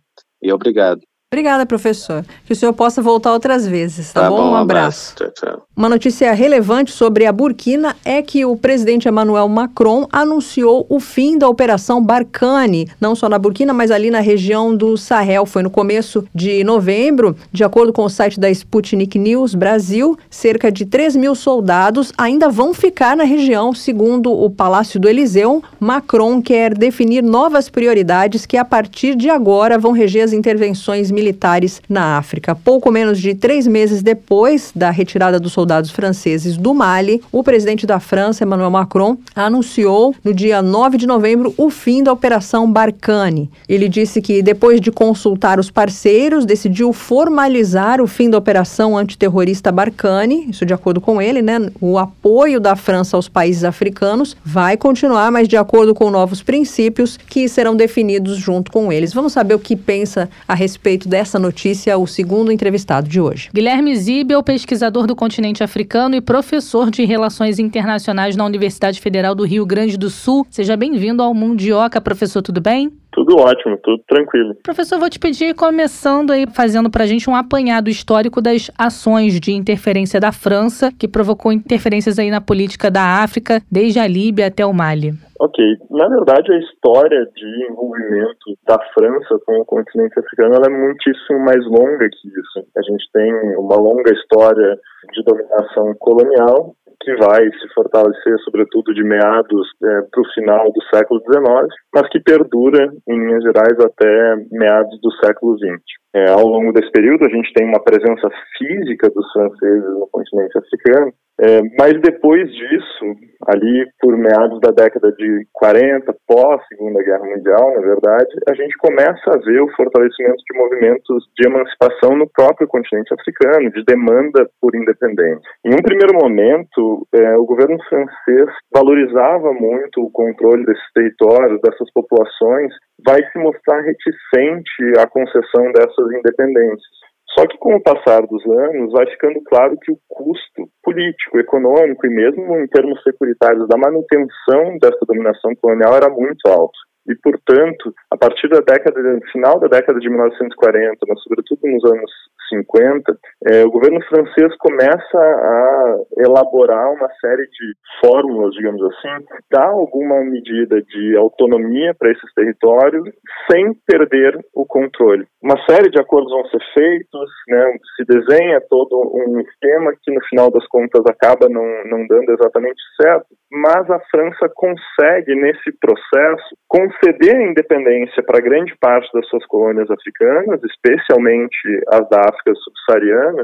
E 0.42 0.54
obrigado. 0.54 1.02
Obrigada, 1.34 1.66
professor. 1.66 2.26
Que 2.46 2.52
o 2.52 2.56
senhor 2.58 2.74
possa 2.74 3.02
voltar 3.02 3.32
outras 3.32 3.66
vezes, 3.66 4.12
tá, 4.12 4.24
tá 4.24 4.30
bom? 4.30 4.36
bom? 4.36 4.52
Um 4.52 4.56
abraço. 4.58 5.14
abraço. 5.16 5.34
Tchau, 5.40 5.50
tchau. 5.50 5.68
Uma 5.74 5.88
notícia 5.88 6.34
relevante 6.34 6.92
sobre 6.92 7.26
a 7.26 7.32
Burkina 7.32 7.96
é 8.04 8.22
que 8.22 8.44
o 8.44 8.58
presidente 8.58 9.08
Emmanuel 9.08 9.48
Macron 9.48 10.06
anunciou 10.12 10.86
o 10.90 11.00
fim 11.00 11.38
da 11.38 11.48
Operação 11.48 12.04
Barkhane, 12.04 12.90
não 13.00 13.16
só 13.16 13.30
na 13.30 13.40
Burkina, 13.40 13.74
mas 13.74 13.92
ali 13.92 14.12
na 14.12 14.20
região 14.20 14.76
do 14.76 14.98
Sahel. 14.98 15.46
Foi 15.46 15.64
no 15.64 15.70
começo 15.70 16.28
de 16.36 16.66
novembro. 16.66 17.34
De 17.50 17.64
acordo 17.64 17.94
com 17.94 18.04
o 18.04 18.10
site 18.10 18.38
da 18.38 18.50
Sputnik 18.50 19.18
News 19.18 19.56
Brasil, 19.56 20.20
cerca 20.30 20.70
de 20.70 20.86
3 20.86 21.16
mil 21.16 21.34
soldados 21.34 22.12
ainda 22.18 22.50
vão 22.50 22.74
ficar 22.74 23.16
na 23.16 23.24
região, 23.24 23.74
segundo 23.74 24.34
o 24.34 24.50
Palácio 24.50 25.00
do 25.00 25.08
Eliseu. 25.08 25.64
Macron 25.80 26.42
quer 26.42 26.78
definir 26.78 27.24
novas 27.24 27.70
prioridades 27.70 28.46
que, 28.46 28.58
a 28.58 28.66
partir 28.66 29.16
de 29.16 29.30
agora, 29.30 29.80
vão 29.80 29.94
reger 29.94 30.26
as 30.26 30.34
intervenções 30.34 31.10
militares 31.10 31.21
militares 31.22 31.80
na 31.88 32.18
África. 32.18 32.56
Pouco 32.56 32.92
menos 32.92 33.20
de 33.20 33.36
três 33.36 33.68
meses 33.68 34.02
depois 34.02 34.72
da 34.76 34.90
retirada 34.90 35.40
dos 35.40 35.54
soldados 35.54 35.92
franceses 35.92 36.58
do 36.58 36.74
Mali, 36.74 37.22
o 37.32 37.44
presidente 37.44 37.86
da 37.86 38.00
França, 38.00 38.44
Emmanuel 38.44 38.72
Macron, 38.72 39.18
anunciou 39.36 40.16
no 40.24 40.34
dia 40.34 40.62
9 40.64 40.98
de 40.98 41.06
novembro 41.06 41.54
o 41.58 41.70
fim 41.70 42.02
da 42.02 42.12
Operação 42.12 42.72
Barkhane. 42.72 43.52
Ele 43.70 43.88
disse 43.88 44.20
que, 44.20 44.42
depois 44.42 44.82
de 44.82 44.92
consultar 44.92 45.60
os 45.60 45.70
parceiros, 45.70 46.44
decidiu 46.44 46.92
formalizar 46.92 48.02
o 48.02 48.08
fim 48.08 48.30
da 48.30 48.38
Operação 48.38 48.98
Antiterrorista 48.98 49.72
Barkhane, 49.72 50.48
isso 50.50 50.66
de 50.66 50.74
acordo 50.74 51.00
com 51.00 51.22
ele, 51.22 51.44
né? 51.44 51.70
O 51.80 52.00
apoio 52.00 52.60
da 52.60 52.76
França 52.76 53.16
aos 53.16 53.30
países 53.30 53.64
africanos 53.64 54.36
vai 54.44 54.76
continuar, 54.76 55.32
mas 55.32 55.48
de 55.48 55.56
acordo 55.56 55.94
com 55.94 56.10
novos 56.10 56.42
princípios 56.42 57.16
que 57.16 57.48
serão 57.48 57.76
definidos 57.76 58.38
junto 58.38 58.72
com 58.72 58.92
eles. 58.92 59.14
Vamos 59.14 59.34
saber 59.34 59.54
o 59.54 59.60
que 59.60 59.76
pensa 59.76 60.28
a 60.48 60.56
respeito 60.56 61.08
dessa 61.12 61.38
notícia 61.38 61.98
o 61.98 62.08
segundo 62.08 62.54
entrevistado 62.54 63.08
de 63.08 63.20
hoje. 63.20 63.50
Guilherme 63.54 63.94
Zibel, 63.98 64.42
pesquisador 64.42 65.06
do 65.06 65.14
continente 65.14 65.62
africano 65.62 66.16
e 66.16 66.22
professor 66.22 66.90
de 66.90 67.04
Relações 67.04 67.60
Internacionais 67.60 68.38
na 68.38 68.46
Universidade 68.46 69.02
Federal 69.02 69.36
do 69.36 69.44
Rio 69.44 69.66
Grande 69.66 69.98
do 69.98 70.10
Sul. 70.10 70.48
Seja 70.50 70.78
bem-vindo 70.78 71.22
ao 71.22 71.34
Mundioca, 71.34 72.00
professor, 72.00 72.42
tudo 72.42 72.62
bem? 72.62 72.94
Tudo 73.12 73.36
ótimo, 73.36 73.78
tudo 73.84 74.02
tranquilo. 74.08 74.56
Professor, 74.64 74.98
vou 74.98 75.10
te 75.10 75.20
pedir, 75.20 75.54
começando 75.54 76.32
aí, 76.32 76.48
fazendo 76.54 76.90
pra 76.90 77.06
gente 77.06 77.30
um 77.30 77.36
apanhado 77.36 77.90
histórico 77.90 78.42
das 78.42 78.72
ações 78.78 79.38
de 79.38 79.52
interferência 79.52 80.18
da 80.18 80.32
França, 80.32 80.94
que 80.98 81.10
provocou 81.10 81.52
interferências 81.52 82.18
aí 82.18 82.32
na 82.32 82.40
política 82.40 82.90
da 82.90 83.22
África, 83.22 83.62
desde 83.70 84.00
a 84.00 84.08
Líbia 84.08 84.48
até 84.48 84.66
o 84.66 84.72
Mali. 84.72 85.14
Ok, 85.42 85.58
na 85.90 86.08
verdade 86.08 86.54
a 86.54 86.60
história 86.60 87.26
de 87.34 87.66
envolvimento 87.66 88.54
da 88.68 88.78
França 88.94 89.40
com 89.44 89.60
o 89.60 89.66
continente 89.66 90.20
africano 90.20 90.54
é 90.64 90.70
muitíssimo 90.70 91.40
mais 91.40 91.66
longa 91.66 92.08
que 92.12 92.28
isso. 92.28 92.60
A 92.78 92.82
gente 92.84 93.04
tem 93.12 93.34
uma 93.58 93.76
longa 93.76 94.14
história 94.14 94.78
de 95.12 95.24
dominação 95.24 95.96
colonial 95.98 96.76
que 97.02 97.16
vai 97.16 97.44
se 97.44 97.74
fortalecer, 97.74 98.38
sobretudo 98.46 98.94
de 98.94 99.04
meados 99.04 99.68
é, 99.84 100.02
para 100.12 100.22
o 100.22 100.34
final 100.36 100.72
do 100.72 100.84
século 100.94 101.20
XIX, 101.22 101.74
mas 101.92 102.08
que 102.10 102.20
perdura, 102.20 102.94
em 103.10 103.20
linhas 103.20 103.42
gerais, 103.42 103.80
até 103.80 104.36
meados 104.52 105.02
do 105.02 105.12
século 105.26 105.58
XX. 105.58 105.82
É, 106.14 106.30
ao 106.30 106.46
longo 106.46 106.74
desse 106.74 106.92
período, 106.92 107.26
a 107.26 107.30
gente 107.30 107.54
tem 107.54 107.66
uma 107.66 107.82
presença 107.82 108.30
física 108.58 109.10
dos 109.10 109.32
franceses 109.32 109.90
no 109.98 110.08
continente 110.12 110.58
africano, 110.58 111.14
é, 111.40 111.62
mas 111.80 112.00
depois 112.02 112.52
disso, 112.52 113.06
ali 113.48 113.88
por 114.00 114.16
meados 114.16 114.60
da 114.60 114.70
década 114.70 115.12
de 115.14 115.48
40, 115.54 116.14
pós-Segunda 116.28 117.02
Guerra 117.02 117.26
Mundial, 117.26 117.74
na 117.76 117.82
verdade, 117.82 118.30
a 118.48 118.54
gente 118.54 118.78
começa 118.78 119.32
a 119.32 119.38
ver 119.38 119.62
o 119.62 119.72
fortalecimento 119.76 120.38
de 120.38 120.58
movimentos 120.60 121.26
de 121.36 121.48
emancipação 121.48 122.16
no 122.16 122.30
próprio 122.30 122.68
continente 122.68 123.12
africano, 123.14 123.72
de 123.72 123.84
demanda 123.86 124.48
por 124.62 124.76
independência. 124.76 125.50
Em 125.66 125.74
um 125.74 125.82
primeiro 125.82 126.14
momento, 126.14 127.08
é, 127.16 127.36
o 127.38 127.46
governo 127.46 127.78
francês 127.90 128.50
valorizava 128.72 129.52
muito 129.52 130.04
o 130.04 130.12
controle 130.12 130.64
desses 130.66 130.94
territórios, 130.94 131.60
dessas 131.62 131.92
populações, 131.92 132.72
vai 133.04 133.20
se 133.32 133.40
mostrar 133.40 133.82
reticente 133.82 135.00
à 135.00 135.08
concessão 135.08 135.72
dessas 135.74 136.01
independências. 136.14 137.02
Só 137.38 137.48
que 137.48 137.58
com 137.58 137.76
o 137.76 137.82
passar 137.82 138.22
dos 138.28 138.46
anos 138.46 138.92
vai 138.92 139.06
ficando 139.08 139.42
claro 139.46 139.78
que 139.82 139.92
o 139.92 139.98
custo 140.10 140.68
político, 140.84 141.40
econômico 141.40 142.06
e 142.06 142.10
mesmo 142.10 142.58
em 142.58 142.68
termos 142.68 143.02
securitários 143.04 143.68
da 143.70 143.78
manutenção 143.78 144.78
dessa 144.82 145.06
dominação 145.08 145.56
colonial 145.62 145.96
era 145.96 146.10
muito 146.10 146.46
alto. 146.48 146.78
E, 147.12 147.16
portanto, 147.16 147.94
a 148.10 148.18
partir 148.18 148.48
da 148.48 148.60
década, 148.60 149.20
final 149.34 149.60
da 149.60 149.68
década 149.68 150.00
de 150.00 150.10
1940, 150.10 150.98
mas 151.08 151.22
sobretudo 151.24 151.60
nos 151.64 151.84
anos 151.92 152.12
50, 152.52 153.18
é, 153.48 153.66
o 153.66 153.72
governo 153.72 154.02
francês 154.06 154.56
começa 154.58 155.18
a 155.18 155.96
elaborar 156.18 156.92
uma 156.94 157.10
série 157.20 157.48
de 157.48 157.74
fórmulas, 158.00 158.54
digamos 158.54 158.82
assim, 158.84 159.26
dar 159.52 159.70
alguma 159.70 160.24
medida 160.24 160.82
de 160.82 161.18
autonomia 161.18 161.94
para 161.98 162.12
esses 162.12 162.34
territórios 162.34 163.10
sem 163.50 163.74
perder 163.86 164.38
o 164.54 164.66
controle. 164.66 165.26
Uma 165.42 165.58
série 165.70 165.90
de 165.90 166.00
acordos 166.00 166.32
vão 166.32 166.46
ser 166.46 166.62
feitos, 166.74 167.30
né, 167.48 167.78
se 167.96 168.06
desenha 168.06 168.62
todo 168.70 169.02
um 169.14 169.40
esquema 169.40 169.94
que 170.02 170.14
no 170.14 170.24
final 170.26 170.52
das 170.52 170.66
contas 170.68 171.02
acaba 171.10 171.50
não, 171.50 171.66
não 171.86 172.08
dando 172.08 172.32
exatamente 172.32 172.82
certo, 173.02 173.28
mas 173.52 173.90
a 173.90 174.00
França 174.12 174.50
consegue 174.56 175.36
nesse 175.36 175.72
processo 175.80 176.56
conceder 177.02 177.36
a 177.36 177.50
independência 177.50 178.24
para 178.24 178.42
grande 178.42 178.76
parte 178.80 179.10
das 179.14 179.28
suas 179.28 179.46
colônias 179.48 179.90
africanas, 179.90 180.62
especialmente 180.64 181.58
as 181.92 182.08
da 182.10 182.20
África 182.22 182.54
subsaariana, 182.56 183.44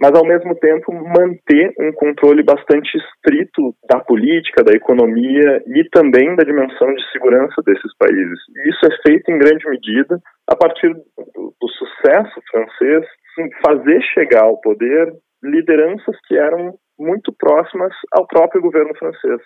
mas 0.00 0.12
ao 0.14 0.26
mesmo 0.26 0.54
tempo 0.56 0.92
manter 0.92 1.72
um 1.78 1.92
controle 1.92 2.42
bastante 2.42 2.98
estrito 2.98 3.74
da 3.88 4.00
política, 4.00 4.62
da 4.62 4.72
economia 4.72 5.62
e 5.66 5.88
também 5.90 6.34
da 6.36 6.44
dimensão 6.44 6.92
de 6.94 7.12
segurança 7.12 7.62
desses 7.64 7.96
países. 7.96 8.38
E 8.56 8.68
isso 8.68 8.80
é 8.84 9.08
feito 9.08 9.30
em 9.30 9.38
grande 9.38 9.66
medida 9.68 10.18
a 10.50 10.56
partir 10.56 10.92
do, 10.92 11.54
do 11.60 11.68
sucesso 11.68 12.40
francês 12.50 13.06
em 13.38 13.50
fazer 13.64 14.02
chegar 14.14 14.44
ao 14.44 14.60
poder 14.60 15.12
lideranças 15.42 16.16
que 16.26 16.36
eram 16.36 16.74
muito 16.98 17.32
próximas 17.38 17.92
ao 18.12 18.26
próprio 18.26 18.60
governo 18.60 18.94
francês. 18.98 19.40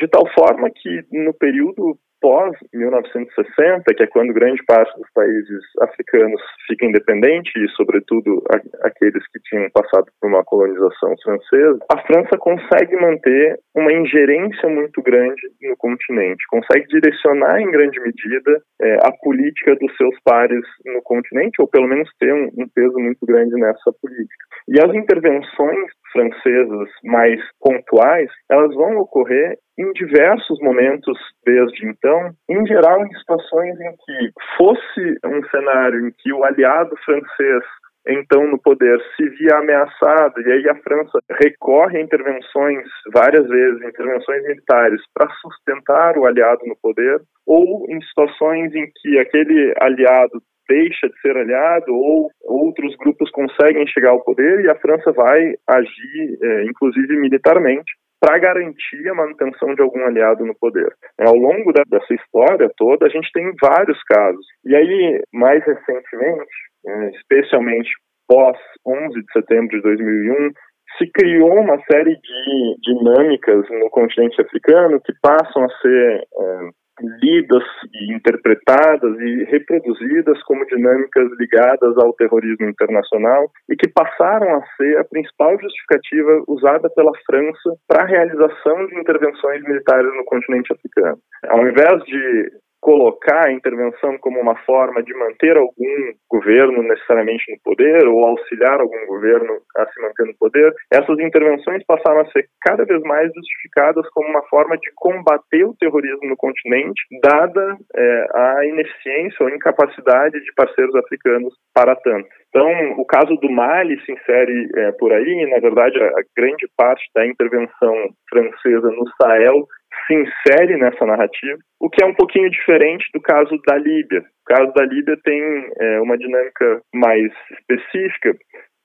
De 0.00 0.08
tal 0.08 0.26
forma 0.34 0.70
que, 0.70 1.02
no 1.12 1.32
período 1.34 1.98
pós-1960, 2.20 3.84
que 3.96 4.02
é 4.02 4.06
quando 4.06 4.32
grande 4.32 4.62
parte 4.66 4.92
dos 4.98 5.08
países 5.14 5.62
africanos 5.80 6.40
fica 6.66 6.86
independente, 6.86 7.50
e 7.56 7.68
sobretudo 7.70 8.42
aqueles 8.82 9.22
que 9.28 9.40
tinham 9.44 9.68
passado 9.70 10.06
por 10.20 10.28
uma 10.28 10.44
colonização 10.44 11.14
francesa, 11.22 11.78
a 11.92 11.98
França 12.02 12.36
consegue 12.38 12.96
manter 12.96 13.58
uma 13.74 13.92
ingerência 13.92 14.68
muito 14.68 15.02
grande 15.02 15.40
no 15.62 15.76
continente, 15.76 16.44
consegue 16.48 16.86
direcionar 16.88 17.60
em 17.60 17.70
grande 17.70 18.00
medida 18.00 18.60
é, 18.80 18.94
a 19.06 19.12
política 19.22 19.76
dos 19.76 19.96
seus 19.96 20.14
pares 20.24 20.64
no 20.84 21.02
continente, 21.02 21.60
ou 21.60 21.68
pelo 21.68 21.86
menos 21.86 22.08
ter 22.18 22.32
um, 22.32 22.50
um 22.58 22.68
peso 22.74 22.98
muito 22.98 23.24
grande 23.24 23.54
nessa 23.54 23.92
política. 24.00 24.46
E 24.68 24.80
as 24.80 24.92
intervenções 24.94 25.90
francesas 26.16 26.88
mais 27.04 27.38
pontuais, 27.60 28.30
elas 28.50 28.74
vão 28.74 28.96
ocorrer 28.96 29.58
em 29.78 29.92
diversos 29.92 30.58
momentos 30.60 31.18
desde 31.44 31.86
então, 31.86 32.30
em 32.48 32.66
geral 32.66 33.04
em 33.04 33.18
situações 33.18 33.78
em 33.78 33.90
que 33.90 34.30
fosse 34.56 35.18
um 35.26 35.44
cenário 35.50 36.08
em 36.08 36.12
que 36.18 36.32
o 36.32 36.42
aliado 36.44 36.96
francês 37.04 37.62
então 38.08 38.46
no 38.46 38.58
poder 38.58 39.00
se 39.16 39.28
via 39.30 39.58
ameaçado 39.58 40.40
e 40.40 40.52
aí 40.52 40.68
a 40.68 40.76
França 40.76 41.18
recorre 41.42 41.98
a 41.98 42.00
intervenções 42.00 42.86
várias 43.12 43.46
vezes, 43.48 43.82
intervenções 43.82 44.42
militares 44.44 45.02
para 45.12 45.28
sustentar 45.40 46.16
o 46.16 46.24
aliado 46.24 46.60
no 46.66 46.76
poder, 46.80 47.20
ou 47.44 47.84
em 47.90 48.00
situações 48.02 48.72
em 48.74 48.86
que 48.94 49.18
aquele 49.18 49.74
aliado 49.80 50.40
deixa 50.68 51.08
de 51.08 51.20
ser 51.20 51.36
aliado 51.36 51.92
ou 51.92 52.30
outros 52.44 52.96
grupos 52.96 53.30
conseguem 53.30 53.86
chegar 53.86 54.10
ao 54.10 54.24
poder 54.24 54.60
e 54.60 54.70
a 54.70 54.76
França 54.76 55.12
vai 55.12 55.54
agir, 55.68 56.38
é, 56.42 56.64
inclusive 56.64 57.16
militarmente, 57.16 57.92
para 58.20 58.38
garantir 58.38 59.08
a 59.08 59.14
manutenção 59.14 59.74
de 59.74 59.82
algum 59.82 60.04
aliado 60.04 60.44
no 60.44 60.54
poder. 60.58 60.92
É, 61.20 61.26
ao 61.26 61.36
longo 61.36 61.72
da, 61.72 61.82
dessa 61.88 62.14
história 62.14 62.70
toda, 62.76 63.06
a 63.06 63.08
gente 63.08 63.30
tem 63.32 63.52
vários 63.60 64.02
casos. 64.04 64.46
E 64.64 64.74
aí, 64.74 65.22
mais 65.32 65.64
recentemente, 65.64 66.50
é, 66.86 67.10
especialmente 67.10 67.90
pós 68.28 68.58
11 68.86 69.14
de 69.14 69.32
setembro 69.32 69.76
de 69.76 69.82
2001, 69.82 70.50
se 70.98 71.10
criou 71.12 71.60
uma 71.60 71.78
série 71.90 72.16
de 72.16 72.76
dinâmicas 72.82 73.68
no 73.70 73.90
continente 73.90 74.40
africano 74.40 75.00
que 75.00 75.12
passam 75.20 75.64
a 75.64 75.68
ser 75.80 76.20
é, 76.20 76.70
lidas 77.00 77.64
e 77.92 78.14
interpretadas 78.14 79.18
e 79.18 79.44
reproduzidas 79.44 80.42
como 80.44 80.66
dinâmicas 80.66 81.28
ligadas 81.38 81.96
ao 81.98 82.12
terrorismo 82.14 82.68
internacional 82.68 83.50
e 83.68 83.76
que 83.76 83.88
passaram 83.88 84.56
a 84.56 84.66
ser 84.76 84.98
a 84.98 85.04
principal 85.04 85.58
justificativa 85.60 86.42
usada 86.48 86.88
pela 86.90 87.12
França 87.26 87.76
para 87.86 88.02
a 88.02 88.06
realização 88.06 88.86
de 88.86 88.98
intervenções 88.98 89.62
militares 89.62 90.10
no 90.16 90.24
continente 90.24 90.72
africano. 90.72 91.18
Ao 91.48 91.66
invés 91.66 92.02
de 92.04 92.50
colocar 92.86 93.48
a 93.48 93.52
intervenção 93.52 94.16
como 94.18 94.40
uma 94.40 94.54
forma 94.58 95.02
de 95.02 95.12
manter 95.12 95.56
algum 95.56 96.12
governo 96.30 96.84
necessariamente 96.84 97.42
no 97.50 97.58
poder 97.64 98.06
ou 98.06 98.24
auxiliar 98.24 98.80
algum 98.80 99.06
governo 99.06 99.58
a 99.76 99.86
se 99.86 100.00
manter 100.00 100.24
no 100.26 100.38
poder, 100.38 100.72
essas 100.92 101.18
intervenções 101.18 101.84
passaram 101.84 102.20
a 102.20 102.30
ser 102.30 102.46
cada 102.62 102.84
vez 102.84 103.02
mais 103.02 103.28
justificadas 103.34 104.08
como 104.10 104.28
uma 104.28 104.42
forma 104.44 104.78
de 104.78 104.88
combater 104.94 105.64
o 105.64 105.74
terrorismo 105.74 106.28
no 106.28 106.36
continente, 106.36 107.02
dada 107.20 107.76
é, 107.92 108.26
a 108.32 108.64
ineficiência 108.66 109.44
ou 109.44 109.50
incapacidade 109.50 110.38
de 110.38 110.52
parceiros 110.54 110.94
africanos 110.94 111.52
para 111.74 111.96
tanto. 111.96 112.28
Então, 112.50 112.70
o 112.98 113.04
caso 113.04 113.34
do 113.42 113.50
Mali 113.50 114.00
se 114.04 114.12
insere 114.12 114.70
é, 114.76 114.92
por 114.92 115.12
aí, 115.12 115.50
na 115.50 115.58
verdade, 115.58 116.00
a 116.00 116.22
grande 116.36 116.68
parte 116.76 117.04
da 117.16 117.26
intervenção 117.26 117.94
francesa 118.30 118.88
no 118.92 119.04
Sahel 119.20 119.66
se 120.06 120.14
insere 120.14 120.76
nessa 120.76 121.04
narrativa, 121.04 121.58
o 121.80 121.88
que 121.90 122.02
é 122.02 122.06
um 122.06 122.14
pouquinho 122.14 122.50
diferente 122.50 123.08
do 123.12 123.20
caso 123.20 123.56
da 123.66 123.76
Líbia. 123.76 124.20
O 124.20 124.54
caso 124.54 124.72
da 124.72 124.84
Líbia 124.84 125.16
tem 125.24 125.42
é, 125.78 126.00
uma 126.00 126.16
dinâmica 126.16 126.80
mais 126.94 127.32
específica, 127.52 128.34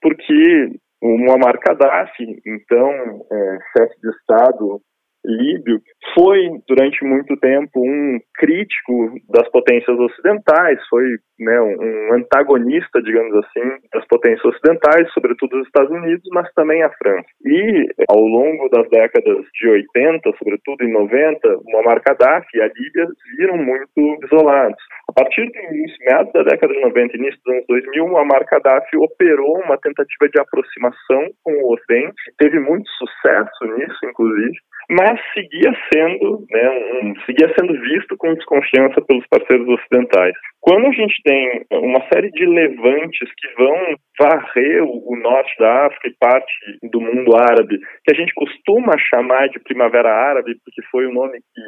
porque 0.01 0.71
o 1.01 1.17
Muammar 1.17 1.59
Gaddafi, 1.59 2.39
então 2.45 2.91
é, 3.31 3.57
chefe 3.77 3.99
de 4.01 4.09
Estado 4.09 4.81
líbio, 5.25 5.79
foi 6.13 6.49
durante 6.67 7.03
muito 7.05 7.37
tempo 7.37 7.79
um 7.79 8.19
crítico 8.35 9.15
das 9.29 9.47
potências 9.49 9.97
ocidentais, 9.97 10.79
foi 10.89 11.05
né, 11.39 11.59
um 11.61 12.13
antagonista, 12.13 13.01
digamos 13.01 13.33
assim, 13.35 13.69
das 13.93 14.05
potências 14.07 14.45
ocidentais, 14.45 15.11
sobretudo 15.13 15.59
os 15.59 15.65
Estados 15.65 15.91
Unidos, 15.91 16.23
mas 16.31 16.51
também 16.53 16.83
a 16.83 16.89
França. 16.91 17.27
E 17.45 17.87
ao 18.09 18.19
longo 18.19 18.69
das 18.69 18.87
décadas 18.89 19.45
de 19.53 19.69
80, 19.69 20.31
sobretudo 20.37 20.83
em 20.83 20.91
90, 20.91 21.59
Muammar 21.65 22.01
Gaddafi 22.05 22.57
e 22.57 22.61
a 22.61 22.67
Líbia 22.67 23.07
viram 23.37 23.57
muito 23.57 24.25
isolados. 24.25 24.81
A 25.11 25.13
partir 25.13 25.43
do 25.43 25.59
início, 25.59 25.97
meados 26.05 26.31
da 26.31 26.43
década 26.43 26.73
de 26.73 26.79
90 26.79 27.17
início 27.17 27.37
dos 27.43 27.53
anos 27.53 27.65
2000, 27.67 28.17
a 28.17 28.23
marca 28.23 28.59
DAF 28.63 28.87
operou 28.95 29.59
uma 29.59 29.77
tentativa 29.77 30.29
de 30.29 30.39
aproximação 30.39 31.27
com 31.43 31.51
o 31.51 31.73
Ocidente, 31.73 32.15
teve 32.37 32.59
muito 32.61 32.89
sucesso 32.91 33.65
nisso, 33.75 33.99
inclusive, 34.05 34.55
mas 34.89 35.19
seguia 35.33 35.73
sendo, 35.91 36.45
né, 36.49 36.69
um, 37.03 37.13
seguia 37.25 37.53
sendo 37.59 37.73
visto 37.81 38.15
com 38.15 38.33
desconfiança 38.35 39.01
pelos 39.01 39.27
parceiros 39.27 39.67
ocidentais. 39.67 40.33
Quando 40.61 40.87
a 40.87 40.91
gente 40.93 41.21
tem 41.25 41.65
uma 41.73 42.07
série 42.07 42.31
de 42.31 42.45
levantes 42.45 43.29
que 43.37 43.53
vão 43.57 43.95
varrer 44.17 44.81
o, 44.81 45.11
o 45.11 45.17
norte 45.17 45.53
da 45.59 45.87
África 45.87 46.07
e 46.07 46.17
parte 46.19 46.53
do 46.83 47.01
mundo 47.01 47.35
árabe, 47.35 47.79
que 48.05 48.13
a 48.13 48.15
gente 48.15 48.33
costuma 48.33 48.93
chamar 49.09 49.49
de 49.49 49.59
Primavera 49.59 50.09
Árabe, 50.09 50.55
porque 50.63 50.81
foi 50.89 51.05
o 51.05 51.13
nome 51.13 51.33
que, 51.33 51.61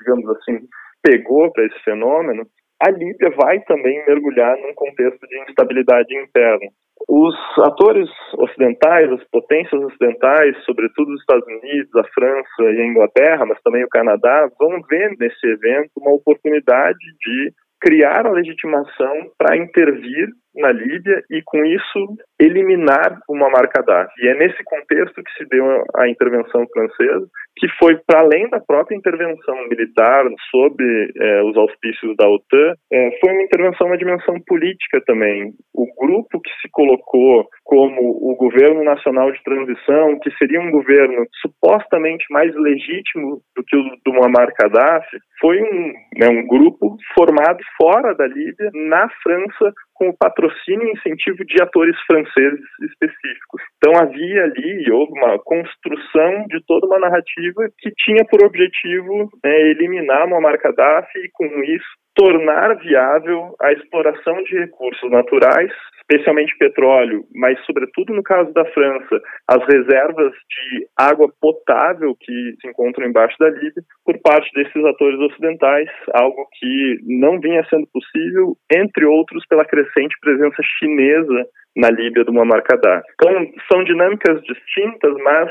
digamos 0.00 0.28
assim, 0.36 0.58
pegou 1.02 1.50
para 1.50 1.64
esse 1.64 1.82
fenômeno, 1.82 2.44
a 2.82 2.90
Líbia 2.90 3.30
vai 3.36 3.60
também 3.60 4.04
mergulhar 4.06 4.56
num 4.56 4.74
contexto 4.74 5.26
de 5.26 5.38
instabilidade 5.40 6.14
interna. 6.16 6.66
Os 7.08 7.34
atores 7.58 8.08
ocidentais, 8.38 9.10
as 9.12 9.24
potências 9.30 9.82
ocidentais, 9.82 10.56
sobretudo 10.64 11.12
os 11.12 11.20
Estados 11.20 11.46
Unidos, 11.46 11.94
a 11.96 12.04
França 12.14 12.62
e 12.62 12.80
a 12.80 12.86
Inglaterra, 12.86 13.46
mas 13.46 13.60
também 13.62 13.84
o 13.84 13.88
Canadá, 13.88 14.48
vão 14.58 14.80
ver 14.88 15.16
nesse 15.18 15.46
evento 15.46 15.90
uma 15.98 16.14
oportunidade 16.14 16.98
de 16.98 17.52
criar 17.80 18.26
a 18.26 18.30
legitimação 18.30 19.30
para 19.38 19.56
intervir 19.56 20.28
na 20.60 20.72
Líbia 20.72 21.22
e, 21.30 21.42
com 21.44 21.64
isso, 21.64 22.16
eliminar 22.40 23.18
uma 23.28 23.48
marca 23.50 23.82
Gaddafi. 23.82 24.12
E 24.22 24.28
é 24.28 24.34
nesse 24.34 24.62
contexto 24.64 25.22
que 25.22 25.32
se 25.38 25.48
deu 25.48 25.84
a 25.96 26.08
intervenção 26.08 26.66
francesa, 26.72 27.26
que 27.56 27.68
foi 27.78 27.96
para 28.06 28.20
além 28.20 28.48
da 28.48 28.60
própria 28.60 28.96
intervenção 28.96 29.56
militar 29.68 30.24
sob 30.50 30.82
é, 30.82 31.42
os 31.42 31.56
auspícios 31.56 32.16
da 32.16 32.28
OTAN, 32.28 32.74
é, 32.92 33.18
foi 33.20 33.32
uma 33.32 33.42
intervenção 33.42 33.88
na 33.88 33.96
dimensão 33.96 34.34
política 34.46 35.00
também. 35.06 35.52
O 35.74 35.86
grupo 36.00 36.40
que 36.40 36.50
se 36.62 36.68
colocou 36.70 37.46
como 37.64 38.00
o 38.00 38.34
governo 38.36 38.82
nacional 38.82 39.30
de 39.30 39.42
transição, 39.42 40.18
que 40.20 40.30
seria 40.38 40.60
um 40.60 40.70
governo 40.70 41.26
supostamente 41.40 42.24
mais 42.30 42.54
legítimo 42.54 43.40
do 43.54 43.64
que 43.64 43.76
o 43.76 43.82
do 44.04 44.12
Muammar 44.12 44.48
Gaddafi, 44.58 45.18
foi 45.40 45.60
um, 45.60 45.92
né, 46.18 46.28
um 46.28 46.46
grupo 46.46 46.96
formado 47.14 47.58
fora 47.76 48.14
da 48.14 48.26
Líbia, 48.26 48.70
na 48.74 49.08
França, 49.22 49.72
com 50.00 50.16
patrocínio 50.16 50.88
e 50.88 50.92
incentivo 50.92 51.44
de 51.44 51.62
atores 51.62 51.94
franceses 52.06 52.64
específicos. 52.88 53.60
Então 53.76 53.92
havia 54.00 54.44
ali 54.44 54.90
houve 54.90 55.12
uma 55.12 55.38
construção 55.40 56.46
de 56.48 56.58
toda 56.66 56.86
uma 56.86 56.98
narrativa 56.98 57.68
que 57.78 57.90
tinha 57.98 58.24
por 58.24 58.42
objetivo 58.42 59.28
é, 59.44 59.70
eliminar 59.70 60.26
Muammar 60.26 60.58
Gaddafi 60.58 61.18
e 61.18 61.30
com 61.34 61.44
isso 61.64 62.00
tornar 62.20 62.76
viável 62.76 63.56
a 63.62 63.72
exploração 63.72 64.42
de 64.42 64.58
recursos 64.58 65.10
naturais, 65.10 65.72
especialmente 66.00 66.54
petróleo, 66.58 67.24
mas 67.34 67.58
sobretudo 67.64 68.12
no 68.12 68.22
caso 68.22 68.52
da 68.52 68.62
França, 68.66 69.22
as 69.48 69.64
reservas 69.66 70.30
de 70.32 70.86
água 70.98 71.32
potável 71.40 72.14
que 72.20 72.56
se 72.60 72.68
encontram 72.68 73.06
embaixo 73.06 73.34
da 73.40 73.48
Líbia, 73.48 73.82
por 74.04 74.20
parte 74.20 74.50
desses 74.52 74.84
atores 74.84 75.18
ocidentais, 75.18 75.88
algo 76.12 76.46
que 76.58 76.98
não 77.06 77.40
vinha 77.40 77.64
sendo 77.70 77.86
possível, 77.90 78.54
entre 78.70 79.06
outros 79.06 79.46
pela 79.46 79.64
crescente 79.64 80.14
presença 80.20 80.62
chinesa 80.78 81.46
na 81.74 81.88
Líbia 81.88 82.24
do 82.24 82.34
Muammar 82.34 82.62
Gaddafi. 82.68 83.08
Então, 83.14 83.32
são 83.72 83.82
dinâmicas 83.84 84.42
distintas, 84.42 85.14
mas 85.24 85.50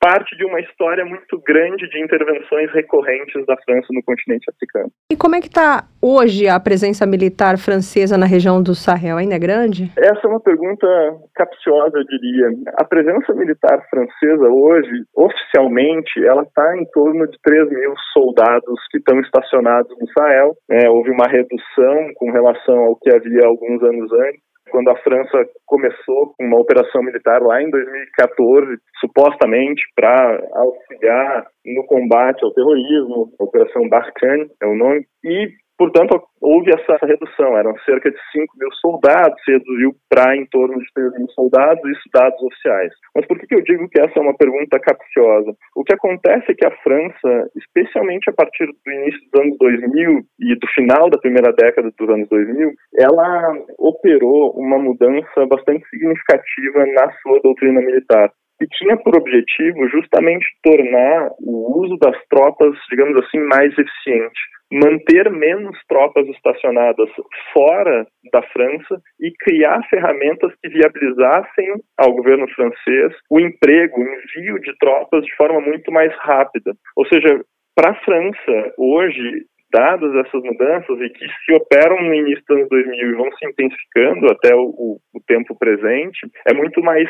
parte 0.00 0.36
de 0.36 0.44
uma 0.44 0.60
história 0.60 1.04
muito 1.04 1.40
grande 1.46 1.88
de 1.88 2.02
intervenções 2.02 2.70
recorrentes 2.72 3.44
da 3.46 3.56
França 3.64 3.86
no 3.90 4.02
continente 4.02 4.50
africano. 4.50 4.90
E 5.10 5.16
como 5.16 5.36
é 5.36 5.40
que 5.40 5.48
está 5.48 5.84
hoje 6.00 6.48
a 6.48 6.58
presença 6.60 7.06
militar 7.06 7.58
francesa 7.58 8.16
na 8.16 8.26
região 8.26 8.62
do 8.62 8.74
Sahel? 8.74 9.16
Ainda 9.16 9.34
é 9.34 9.38
grande? 9.38 9.90
Essa 9.96 10.20
é 10.24 10.28
uma 10.28 10.40
pergunta 10.40 10.86
capciosa, 11.34 11.98
eu 11.98 12.04
diria. 12.04 12.48
A 12.78 12.84
presença 12.84 13.34
militar 13.34 13.84
francesa 13.90 14.48
hoje, 14.48 15.04
oficialmente, 15.14 16.24
ela 16.24 16.42
está 16.42 16.76
em 16.76 16.84
torno 16.92 17.26
de 17.26 17.36
3 17.42 17.68
mil 17.70 17.94
soldados 18.12 18.80
que 18.90 18.98
estão 18.98 19.18
estacionados 19.20 19.90
no 19.98 20.06
Sahel. 20.12 20.54
É, 20.70 20.88
houve 20.88 21.10
uma 21.10 21.26
redução 21.26 22.12
com 22.14 22.30
relação 22.30 22.78
ao 22.84 22.96
que 22.96 23.10
havia 23.10 23.46
alguns 23.46 23.82
anos 23.82 24.12
antes 24.12 24.47
quando 24.70 24.88
a 24.90 24.96
França 24.96 25.44
começou 25.66 26.34
com 26.36 26.44
uma 26.44 26.60
operação 26.60 27.02
militar 27.02 27.40
lá 27.42 27.62
em 27.62 27.70
2014, 27.70 28.78
supostamente 29.00 29.82
para 29.94 30.40
auxiliar 30.54 31.46
no 31.64 31.84
combate 31.86 32.44
ao 32.44 32.52
terrorismo, 32.52 33.32
Operação 33.38 33.88
Barkhane 33.88 34.50
é 34.62 34.66
o 34.66 34.74
nome, 34.74 35.06
e 35.24 35.48
Portanto, 35.78 36.20
houve 36.40 36.72
essa 36.72 37.06
redução, 37.06 37.56
eram 37.56 37.72
cerca 37.86 38.10
de 38.10 38.18
5 38.32 38.58
mil 38.58 38.72
soldados, 38.80 39.40
se 39.44 39.52
reduziu 39.52 39.94
para 40.08 40.36
em 40.36 40.44
torno 40.46 40.76
de 40.76 40.92
3 40.92 41.12
mil 41.12 41.28
soldados, 41.28 41.88
isso 41.88 42.02
dados 42.12 42.42
oficiais. 42.42 42.92
Mas 43.14 43.24
por 43.26 43.38
que, 43.38 43.46
que 43.46 43.54
eu 43.54 43.62
digo 43.62 43.88
que 43.88 44.00
essa 44.00 44.18
é 44.18 44.20
uma 44.20 44.36
pergunta 44.36 44.80
capciosa? 44.80 45.54
O 45.76 45.84
que 45.84 45.94
acontece 45.94 46.50
é 46.50 46.54
que 46.54 46.66
a 46.66 46.76
França, 46.82 47.48
especialmente 47.56 48.28
a 48.28 48.32
partir 48.32 48.66
do 48.66 48.92
início 48.92 49.20
dos 49.30 49.40
anos 49.40 49.56
2000 49.58 50.20
e 50.40 50.54
do 50.56 50.66
final 50.74 51.08
da 51.08 51.18
primeira 51.18 51.52
década 51.52 51.92
dos 51.96 52.08
anos 52.08 52.28
2000, 52.28 52.72
ela 52.98 53.54
operou 53.78 54.58
uma 54.58 54.78
mudança 54.78 55.46
bastante 55.46 55.88
significativa 55.90 56.86
na 56.86 57.12
sua 57.22 57.38
doutrina 57.40 57.80
militar 57.80 58.32
que 58.58 58.66
tinha 58.68 58.96
por 58.96 59.16
objetivo 59.16 59.88
justamente 59.88 60.46
tornar 60.62 61.30
o 61.40 61.80
uso 61.80 61.96
das 61.98 62.16
tropas, 62.28 62.74
digamos 62.90 63.16
assim, 63.24 63.38
mais 63.38 63.72
eficiente 63.78 64.40
manter 64.70 65.30
menos 65.30 65.76
tropas 65.88 66.26
estacionadas 66.28 67.08
fora 67.52 68.06
da 68.32 68.42
França 68.42 69.00
e 69.20 69.32
criar 69.40 69.82
ferramentas 69.88 70.52
que 70.62 70.68
viabilizassem 70.68 71.74
ao 71.96 72.12
governo 72.12 72.46
francês 72.54 73.14
o 73.30 73.40
emprego, 73.40 74.00
o 74.00 74.04
envio 74.04 74.60
de 74.60 74.76
tropas 74.78 75.24
de 75.24 75.34
forma 75.36 75.60
muito 75.60 75.90
mais 75.90 76.14
rápida. 76.18 76.74
Ou 76.96 77.06
seja, 77.06 77.40
para 77.74 77.92
a 77.92 78.04
França, 78.04 78.72
hoje, 78.76 79.44
dadas 79.72 80.14
essas 80.26 80.42
mudanças 80.42 81.00
e 81.00 81.10
que 81.10 81.26
se 81.44 81.52
operam 81.54 82.02
no 82.02 82.14
início 82.14 82.42
dos 82.48 82.56
anos 82.56 82.68
2000 82.68 83.10
e 83.10 83.14
vão 83.14 83.30
se 83.32 83.46
intensificando 83.46 84.26
até 84.32 84.54
o, 84.54 84.64
o, 84.64 84.98
o, 85.14 85.20
tempo 85.26 85.56
presente, 85.58 86.20
é 86.46 86.54
muito 86.54 86.82
mais 86.82 87.08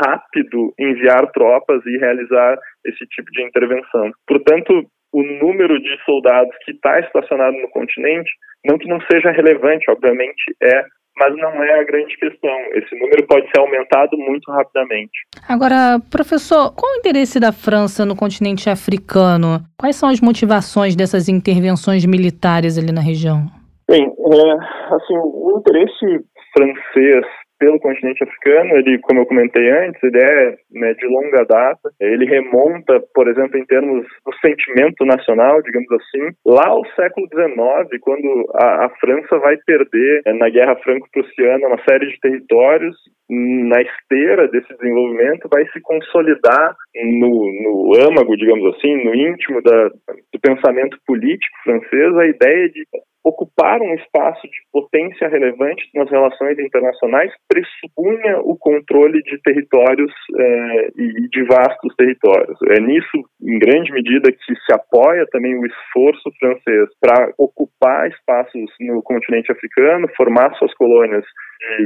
rápido 0.00 0.72
enviar 0.78 1.30
tropas 1.32 1.84
e 1.86 1.98
realizar 1.98 2.58
esse 2.86 3.06
tipo 3.06 3.30
de 3.32 3.42
intervenção. 3.42 4.10
Portanto, 4.26 4.86
o 5.12 5.22
número 5.22 5.80
de 5.80 6.04
soldados 6.04 6.54
que 6.64 6.72
está 6.72 7.00
estacionado 7.00 7.56
no 7.56 7.68
continente, 7.70 8.30
não 8.64 8.78
que 8.78 8.88
não 8.88 9.00
seja 9.10 9.30
relevante, 9.30 9.90
obviamente 9.90 10.42
é, 10.62 10.84
mas 11.18 11.36
não 11.36 11.62
é 11.62 11.80
a 11.80 11.84
grande 11.84 12.16
questão. 12.16 12.56
Esse 12.74 12.98
número 12.98 13.26
pode 13.26 13.50
ser 13.50 13.60
aumentado 13.60 14.16
muito 14.16 14.50
rapidamente. 14.50 15.10
Agora, 15.48 16.00
professor, 16.10 16.72
qual 16.74 16.92
o 16.92 16.98
interesse 16.98 17.40
da 17.40 17.52
França 17.52 18.04
no 18.04 18.16
continente 18.16 18.70
africano? 18.70 19.60
Quais 19.78 19.96
são 19.96 20.08
as 20.08 20.20
motivações 20.20 20.94
dessas 20.94 21.28
intervenções 21.28 22.04
militares 22.04 22.78
ali 22.78 22.92
na 22.92 23.00
região? 23.00 23.46
Bem, 23.88 24.04
é, 24.04 24.94
assim, 24.94 25.16
o 25.16 25.58
interesse 25.58 26.24
francês 26.52 27.24
pelo 27.58 27.80
continente 27.80 28.22
africano, 28.22 28.76
ele, 28.76 28.98
como 29.00 29.20
eu 29.20 29.26
comentei 29.26 29.68
antes, 29.70 30.02
ele 30.02 30.18
é 30.18 30.56
né, 30.72 30.94
de 30.94 31.06
longa 31.06 31.44
data, 31.44 31.90
ele 32.00 32.24
remonta, 32.24 33.02
por 33.14 33.28
exemplo, 33.28 33.58
em 33.58 33.64
termos 33.66 34.06
do 34.24 34.34
sentimento 34.40 35.04
nacional, 35.04 35.60
digamos 35.62 35.90
assim, 35.92 36.30
lá 36.46 36.68
ao 36.68 36.84
século 36.94 37.26
XIX, 37.28 38.00
quando 38.00 38.46
a, 38.54 38.86
a 38.86 38.90
França 39.00 39.38
vai 39.38 39.56
perder 39.66 40.22
né, 40.26 40.32
na 40.34 40.48
Guerra 40.48 40.76
Franco-Prussiana 40.76 41.66
uma 41.66 41.82
série 41.88 42.06
de 42.06 42.20
territórios, 42.20 42.96
na 43.30 43.82
esteira 43.82 44.48
desse 44.48 44.74
desenvolvimento 44.78 45.48
vai 45.50 45.62
se 45.66 45.80
consolidar 45.82 46.74
no, 46.94 47.28
no 47.62 48.08
âmago, 48.08 48.34
digamos 48.36 48.74
assim, 48.74 49.04
no 49.04 49.14
íntimo 49.14 49.60
da, 49.62 49.88
do 49.88 50.40
pensamento 50.40 50.96
político 51.06 51.56
francês, 51.62 52.16
a 52.16 52.26
ideia 52.26 52.70
de 52.70 52.86
ocupar 53.28 53.80
um 53.80 53.94
espaço 53.94 54.42
de 54.42 54.58
potência 54.72 55.28
relevante 55.28 55.88
nas 55.94 56.10
relações 56.10 56.58
internacionais 56.58 57.32
pressupunha 57.48 58.40
o 58.40 58.56
controle 58.56 59.22
de 59.22 59.40
territórios 59.42 60.12
eh, 60.38 60.88
e 60.96 61.28
de 61.28 61.44
vastos 61.44 61.94
territórios. 61.96 62.58
É 62.70 62.80
nisso, 62.80 63.18
em 63.42 63.58
grande 63.58 63.92
medida, 63.92 64.32
que 64.32 64.54
se 64.54 64.72
apoia 64.72 65.26
também 65.30 65.58
o 65.58 65.66
esforço 65.66 66.30
francês 66.38 66.88
para 67.00 67.32
ocupar 67.38 68.08
espaços 68.08 68.70
no 68.80 69.02
continente 69.02 69.52
africano, 69.52 70.08
formar 70.16 70.54
suas 70.54 70.72
colônias 70.74 71.24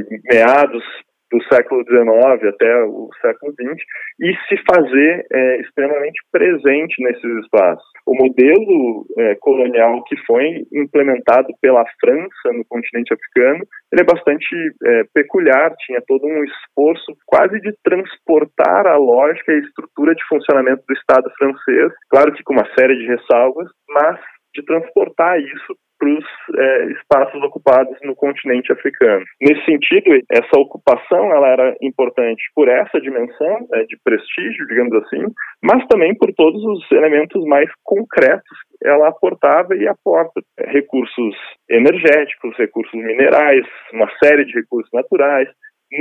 de 0.09 0.21
meados 0.31 0.83
do 1.33 1.43
século 1.45 1.83
XIX 1.83 2.53
até 2.53 2.83
o 2.85 3.09
século 3.19 3.51
XX 3.53 3.83
e 4.21 4.33
se 4.47 4.55
fazer 4.69 5.25
é, 5.33 5.61
extremamente 5.61 6.21
presente 6.31 7.03
nesses 7.03 7.43
espaços. 7.43 7.83
O 8.05 8.13
modelo 8.15 9.05
é, 9.17 9.35
colonial 9.41 10.03
que 10.03 10.15
foi 10.27 10.63
implementado 10.71 11.47
pela 11.59 11.83
França 11.99 12.53
no 12.53 12.63
continente 12.69 13.13
africano 13.13 13.65
ele 13.91 14.01
é 14.01 14.05
bastante 14.05 14.55
é, 14.85 15.03
peculiar, 15.13 15.73
tinha 15.85 16.01
todo 16.07 16.25
um 16.25 16.43
esforço 16.43 17.13
quase 17.25 17.59
de 17.61 17.71
transportar 17.83 18.87
a 18.87 18.97
lógica 18.97 19.51
e 19.51 19.55
a 19.55 19.59
estrutura 19.59 20.13
de 20.13 20.23
funcionamento 20.27 20.83
do 20.87 20.93
Estado 20.93 21.31
francês, 21.37 21.91
claro 22.09 22.33
que 22.33 22.43
com 22.43 22.53
uma 22.53 22.67
série 22.77 22.95
de 22.95 23.05
ressalvas, 23.05 23.69
mas 23.89 24.19
de 24.55 24.63
transportar 24.65 25.39
isso 25.39 25.75
para 26.03 26.09
os 26.09 26.25
é, 26.57 26.85
espaços 26.91 27.41
ocupados 27.43 27.97
no 28.03 28.15
continente 28.15 28.71
africano. 28.73 29.23
Nesse 29.41 29.63
sentido, 29.63 30.19
essa 30.29 30.59
ocupação 30.59 31.33
ela 31.33 31.47
era 31.47 31.75
importante 31.81 32.43
por 32.53 32.67
essa 32.67 32.99
dimensão 32.99 33.67
é, 33.73 33.83
de 33.85 33.97
prestígio, 34.03 34.67
digamos 34.67 34.93
assim, 34.95 35.23
mas 35.63 35.85
também 35.87 36.13
por 36.15 36.33
todos 36.33 36.61
os 36.61 36.91
elementos 36.91 37.43
mais 37.45 37.69
concretos 37.83 38.57
que 38.69 38.87
ela 38.87 39.07
aportava 39.07 39.75
e 39.75 39.87
aporta 39.87 40.41
recursos 40.59 41.35
energéticos, 41.69 42.55
recursos 42.57 42.93
minerais, 42.93 43.65
uma 43.93 44.09
série 44.21 44.43
de 44.43 44.53
recursos 44.53 44.91
naturais, 44.93 45.47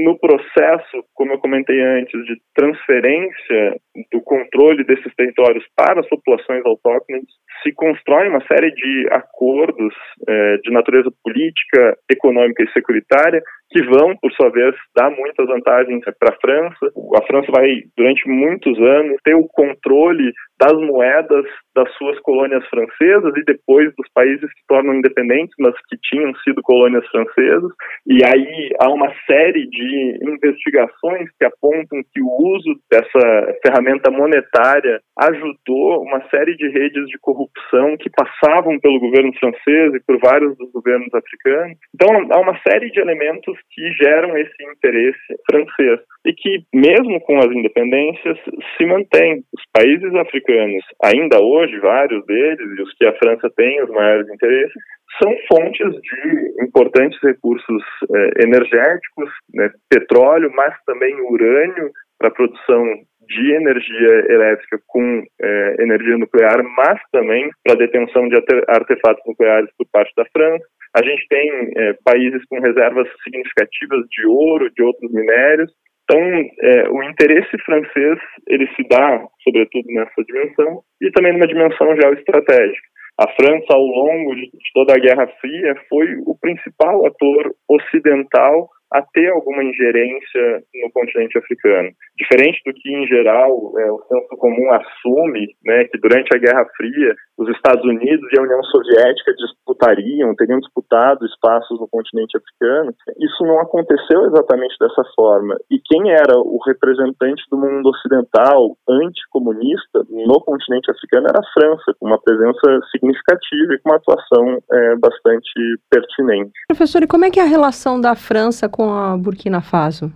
no 0.04 0.18
processo, 0.18 1.04
como 1.14 1.32
eu 1.32 1.38
comentei 1.38 1.78
antes, 1.80 2.24
de 2.24 2.40
transferência 2.54 3.76
do 4.10 4.22
controle 4.22 4.84
desses 4.84 5.14
territórios 5.14 5.64
para 5.76 6.00
as 6.00 6.08
populações 6.08 6.64
autóctones, 6.64 7.26
se 7.62 7.72
constrói 7.72 8.28
uma 8.28 8.44
série 8.46 8.70
de 8.72 9.08
acordos 9.10 9.94
eh, 10.28 10.56
de 10.62 10.70
natureza 10.72 11.10
política, 11.22 11.96
econômica 12.10 12.62
e 12.62 12.72
securitária 12.72 13.42
que 13.72 13.82
vão, 13.84 14.14
por 14.20 14.30
sua 14.32 14.50
vez, 14.50 14.74
dar 14.94 15.10
muitas 15.10 15.46
vantagens 15.46 16.04
para 16.20 16.34
a 16.34 16.38
França. 16.40 16.92
A 17.16 17.22
França 17.26 17.50
vai, 17.50 17.82
durante 17.96 18.28
muitos 18.28 18.78
anos, 18.78 19.16
ter 19.24 19.34
o 19.34 19.48
controle 19.48 20.30
das 20.60 20.74
moedas 20.74 21.44
das 21.74 21.90
suas 21.94 22.20
colônias 22.20 22.64
francesas 22.68 23.32
e 23.34 23.44
depois 23.44 23.92
dos 23.96 24.06
países 24.14 24.46
que 24.52 24.66
tornam 24.68 24.94
independentes, 24.94 25.54
mas 25.58 25.74
que 25.88 25.96
tinham 26.02 26.34
sido 26.44 26.62
colônias 26.62 27.06
francesas. 27.08 27.72
E 28.06 28.20
aí 28.24 28.70
há 28.78 28.90
uma 28.90 29.10
série 29.26 29.66
de 29.68 30.18
investigações 30.22 31.30
que 31.38 31.46
apontam 31.46 32.02
que 32.12 32.20
o 32.20 32.28
uso 32.28 32.78
dessa 32.90 33.56
ferramenta 33.66 34.10
monetária 34.10 35.00
ajudou 35.18 36.02
uma 36.02 36.20
série 36.28 36.54
de 36.56 36.68
redes 36.68 37.06
de 37.06 37.18
corrupção 37.20 37.51
que 37.98 38.10
passavam 38.10 38.78
pelo 38.80 39.00
governo 39.00 39.32
francês 39.38 39.94
e 39.94 40.00
por 40.06 40.18
vários 40.18 40.56
dos 40.56 40.70
governos 40.72 41.12
africanos. 41.14 41.78
Então 41.94 42.08
há 42.30 42.40
uma 42.40 42.58
série 42.68 42.90
de 42.90 43.00
elementos 43.00 43.56
que 43.70 43.92
geram 43.92 44.36
esse 44.36 44.62
interesse 44.62 45.18
francês 45.50 46.00
e 46.26 46.32
que, 46.32 46.64
mesmo 46.74 47.20
com 47.22 47.38
as 47.38 47.46
independências, 47.46 48.38
se 48.76 48.86
mantém. 48.86 49.42
Os 49.52 49.62
países 49.72 50.14
africanos, 50.14 50.84
ainda 51.02 51.40
hoje, 51.40 51.78
vários 51.80 52.24
deles, 52.26 52.78
e 52.78 52.82
os 52.82 52.94
que 52.94 53.06
a 53.06 53.14
França 53.14 53.50
tem 53.56 53.82
os 53.82 53.90
maiores 53.90 54.28
interesses, 54.28 54.82
são 55.22 55.32
fontes 55.50 56.00
de 56.00 56.64
importantes 56.64 57.18
recursos 57.22 57.82
eh, 58.14 58.44
energéticos, 58.44 59.30
né, 59.52 59.70
petróleo, 59.90 60.50
mas 60.54 60.74
também 60.86 61.14
urânio 61.20 61.90
para 62.18 62.28
a 62.28 62.34
produção 62.34 62.84
de 63.28 63.52
energia 63.54 64.32
elétrica 64.32 64.78
com 64.86 65.24
eh, 65.40 65.76
energia 65.80 66.18
nuclear, 66.18 66.62
mas 66.76 67.00
também 67.12 67.50
para 67.64 67.76
detenção 67.76 68.28
de 68.28 68.36
artefatos 68.68 69.22
nucleares 69.26 69.70
por 69.76 69.86
parte 69.92 70.12
da 70.16 70.24
França. 70.32 70.64
A 70.94 71.02
gente 71.02 71.26
tem 71.28 71.72
é, 71.74 71.94
países 72.04 72.44
com 72.50 72.60
reservas 72.60 73.08
significativas 73.24 74.04
de 74.10 74.26
ouro, 74.26 74.70
de 74.76 74.82
outros 74.82 75.10
minérios. 75.10 75.72
Então, 76.04 76.20
é, 76.20 76.90
o 76.90 77.02
interesse 77.04 77.56
francês 77.64 78.18
ele 78.46 78.66
se 78.76 78.86
dá, 78.88 79.24
sobretudo 79.42 79.86
nessa 79.88 80.22
dimensão, 80.24 80.82
e 81.00 81.10
também 81.12 81.32
numa 81.32 81.46
dimensão 81.46 81.96
geoestratégica. 81.96 82.92
A 83.18 83.28
França, 83.28 83.66
ao 83.70 83.82
longo 83.82 84.34
de 84.34 84.50
toda 84.74 84.94
a 84.94 84.98
Guerra 84.98 85.26
Fria, 85.40 85.74
foi 85.88 86.08
o 86.26 86.36
principal 86.38 87.06
ator 87.06 87.54
ocidental 87.68 88.68
a 88.94 89.02
ter 89.12 89.28
alguma 89.30 89.64
ingerência 89.64 90.62
no 90.82 90.90
continente 90.92 91.38
africano. 91.38 91.90
Diferente 92.16 92.60
do 92.64 92.72
que, 92.74 92.94
em 92.94 93.06
geral, 93.06 93.50
é, 93.78 93.90
o 93.90 94.02
senso 94.08 94.36
comum 94.38 94.70
assume, 94.72 95.48
né, 95.64 95.84
que 95.84 95.98
durante 95.98 96.34
a 96.34 96.38
Guerra 96.38 96.66
Fria 96.76 97.14
os 97.38 97.48
Estados 97.48 97.84
Unidos 97.84 98.28
e 98.32 98.38
a 98.38 98.42
União 98.42 98.62
Soviética 98.64 99.34
disputariam, 99.34 100.34
teriam 100.36 100.60
disputado 100.60 101.24
espaços 101.26 101.78
no 101.80 101.88
continente 101.88 102.36
africano, 102.36 102.94
isso 103.18 103.44
não 103.44 103.60
aconteceu 103.60 104.26
exatamente 104.26 104.76
dessa 104.80 105.02
forma. 105.14 105.56
E 105.70 105.80
quem 105.84 106.10
era 106.10 106.36
o 106.36 106.58
representante 106.66 107.42
do 107.50 107.56
mundo 107.56 107.88
ocidental 107.88 108.76
anticomunista 108.88 110.04
no 110.10 110.40
continente 110.40 110.90
africano 110.90 111.26
era 111.28 111.40
a 111.40 111.52
França, 111.52 111.94
com 111.98 112.06
uma 112.06 112.20
presença 112.20 112.80
significativa 112.90 113.74
e 113.74 113.78
com 113.80 113.90
uma 113.90 113.96
atuação 113.96 114.58
é, 114.70 114.96
bastante 114.96 115.52
pertinente. 115.90 116.52
Professor, 116.68 117.02
e 117.02 117.06
como 117.06 117.24
é 117.24 117.30
que 117.30 117.40
é 117.40 117.42
a 117.42 117.46
relação 117.46 118.00
da 118.00 118.14
França 118.14 118.68
com 118.68 118.92
a 118.92 119.16
Burkina 119.16 119.60
Faso? 119.60 120.12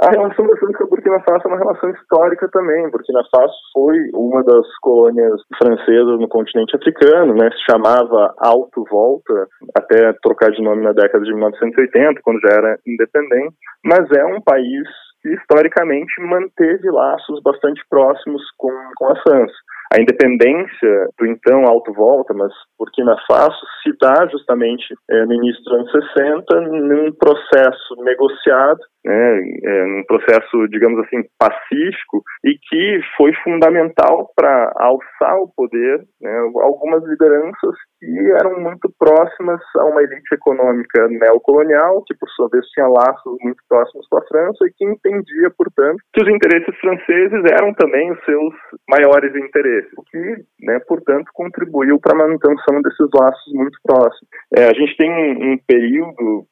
A 0.00 0.10
relação 0.10 0.46
da 0.46 0.56
França 0.56 0.78
com 0.78 0.84
a 0.84 0.86
Burkina 0.86 1.20
Faso 1.20 1.42
é 1.44 1.48
uma 1.48 1.58
relação 1.58 1.90
histórica 1.90 2.48
também. 2.50 2.90
Burkina 2.90 3.20
Faso 3.30 3.52
foi 3.74 3.96
uma 4.14 4.42
das 4.42 4.66
colônias 4.80 5.38
francesas 5.58 6.18
no 6.18 6.28
continente 6.28 6.74
africano, 6.74 7.34
né? 7.34 7.50
Se 7.50 7.70
chamava 7.70 8.34
Alto 8.38 8.84
Volta, 8.90 9.46
até 9.76 10.14
trocar 10.22 10.50
de 10.50 10.62
nome 10.62 10.82
na 10.82 10.92
década 10.92 11.22
de 11.22 11.32
1980, 11.34 12.20
quando 12.22 12.40
já 12.40 12.54
era 12.54 12.78
independente. 12.86 13.54
Mas 13.84 14.10
é 14.12 14.24
um 14.24 14.40
país 14.40 14.88
que 15.20 15.28
historicamente 15.34 16.20
manteve 16.20 16.90
laços 16.90 17.42
bastante 17.42 17.82
próximos 17.90 18.42
com, 18.56 18.72
com 18.96 19.06
a 19.06 19.16
França. 19.22 19.54
A 19.92 20.00
independência 20.00 21.08
do 21.18 21.26
então 21.26 21.66
Alto 21.66 21.92
Volta, 21.92 22.32
mas 22.32 22.50
Burkina 22.78 23.14
Faso, 23.28 23.60
se 23.82 23.92
dá 24.00 24.26
justamente 24.28 24.94
é, 25.10 25.26
no 25.26 25.34
início 25.34 25.62
dos 25.64 25.74
anos 25.74 25.92
60 25.92 26.60
num 26.62 27.12
processo 27.12 27.94
negociado 28.02 28.80
né, 29.04 29.40
é, 29.64 29.86
num 29.86 30.04
processo, 30.04 30.68
digamos 30.68 31.04
assim, 31.04 31.22
pacífico 31.38 32.22
e 32.44 32.56
que 32.68 33.00
foi 33.16 33.32
fundamental 33.42 34.30
para 34.34 34.72
alçar 34.76 35.36
o 35.38 35.52
poder 35.54 36.02
né, 36.20 36.38
algumas 36.62 37.04
lideranças 37.04 37.74
que 38.02 38.32
eram 38.32 38.58
muito 38.58 38.92
próximas 38.98 39.60
a 39.76 39.84
uma 39.84 40.02
elite 40.02 40.34
econômica 40.34 41.06
neocolonial, 41.06 42.02
que 42.04 42.14
por 42.18 42.28
sua 42.30 42.48
vez 42.48 42.66
tinha 42.70 42.88
laços 42.88 43.36
muito 43.40 43.62
próximos 43.68 44.06
com 44.08 44.18
a 44.18 44.26
França 44.26 44.66
e 44.66 44.72
que 44.72 44.84
entendia, 44.84 45.50
portanto, 45.56 46.02
que 46.12 46.22
os 46.22 46.28
interesses 46.28 46.76
franceses 46.80 47.44
eram 47.52 47.72
também 47.74 48.10
os 48.10 48.18
seus 48.24 48.54
maiores 48.90 49.32
interesses, 49.36 49.92
o 49.96 50.02
que, 50.02 50.18
né, 50.62 50.80
portanto, 50.88 51.30
contribuiu 51.32 52.00
para 52.00 52.12
a 52.12 52.26
manutenção 52.26 52.82
desses 52.82 53.08
laços 53.14 53.52
muito 53.54 53.78
próximos. 53.84 54.28
É, 54.56 54.64
a 54.64 54.74
gente 54.74 54.96
tem 54.96 55.08
um, 55.08 55.52
um 55.52 55.58
período 55.64 56.44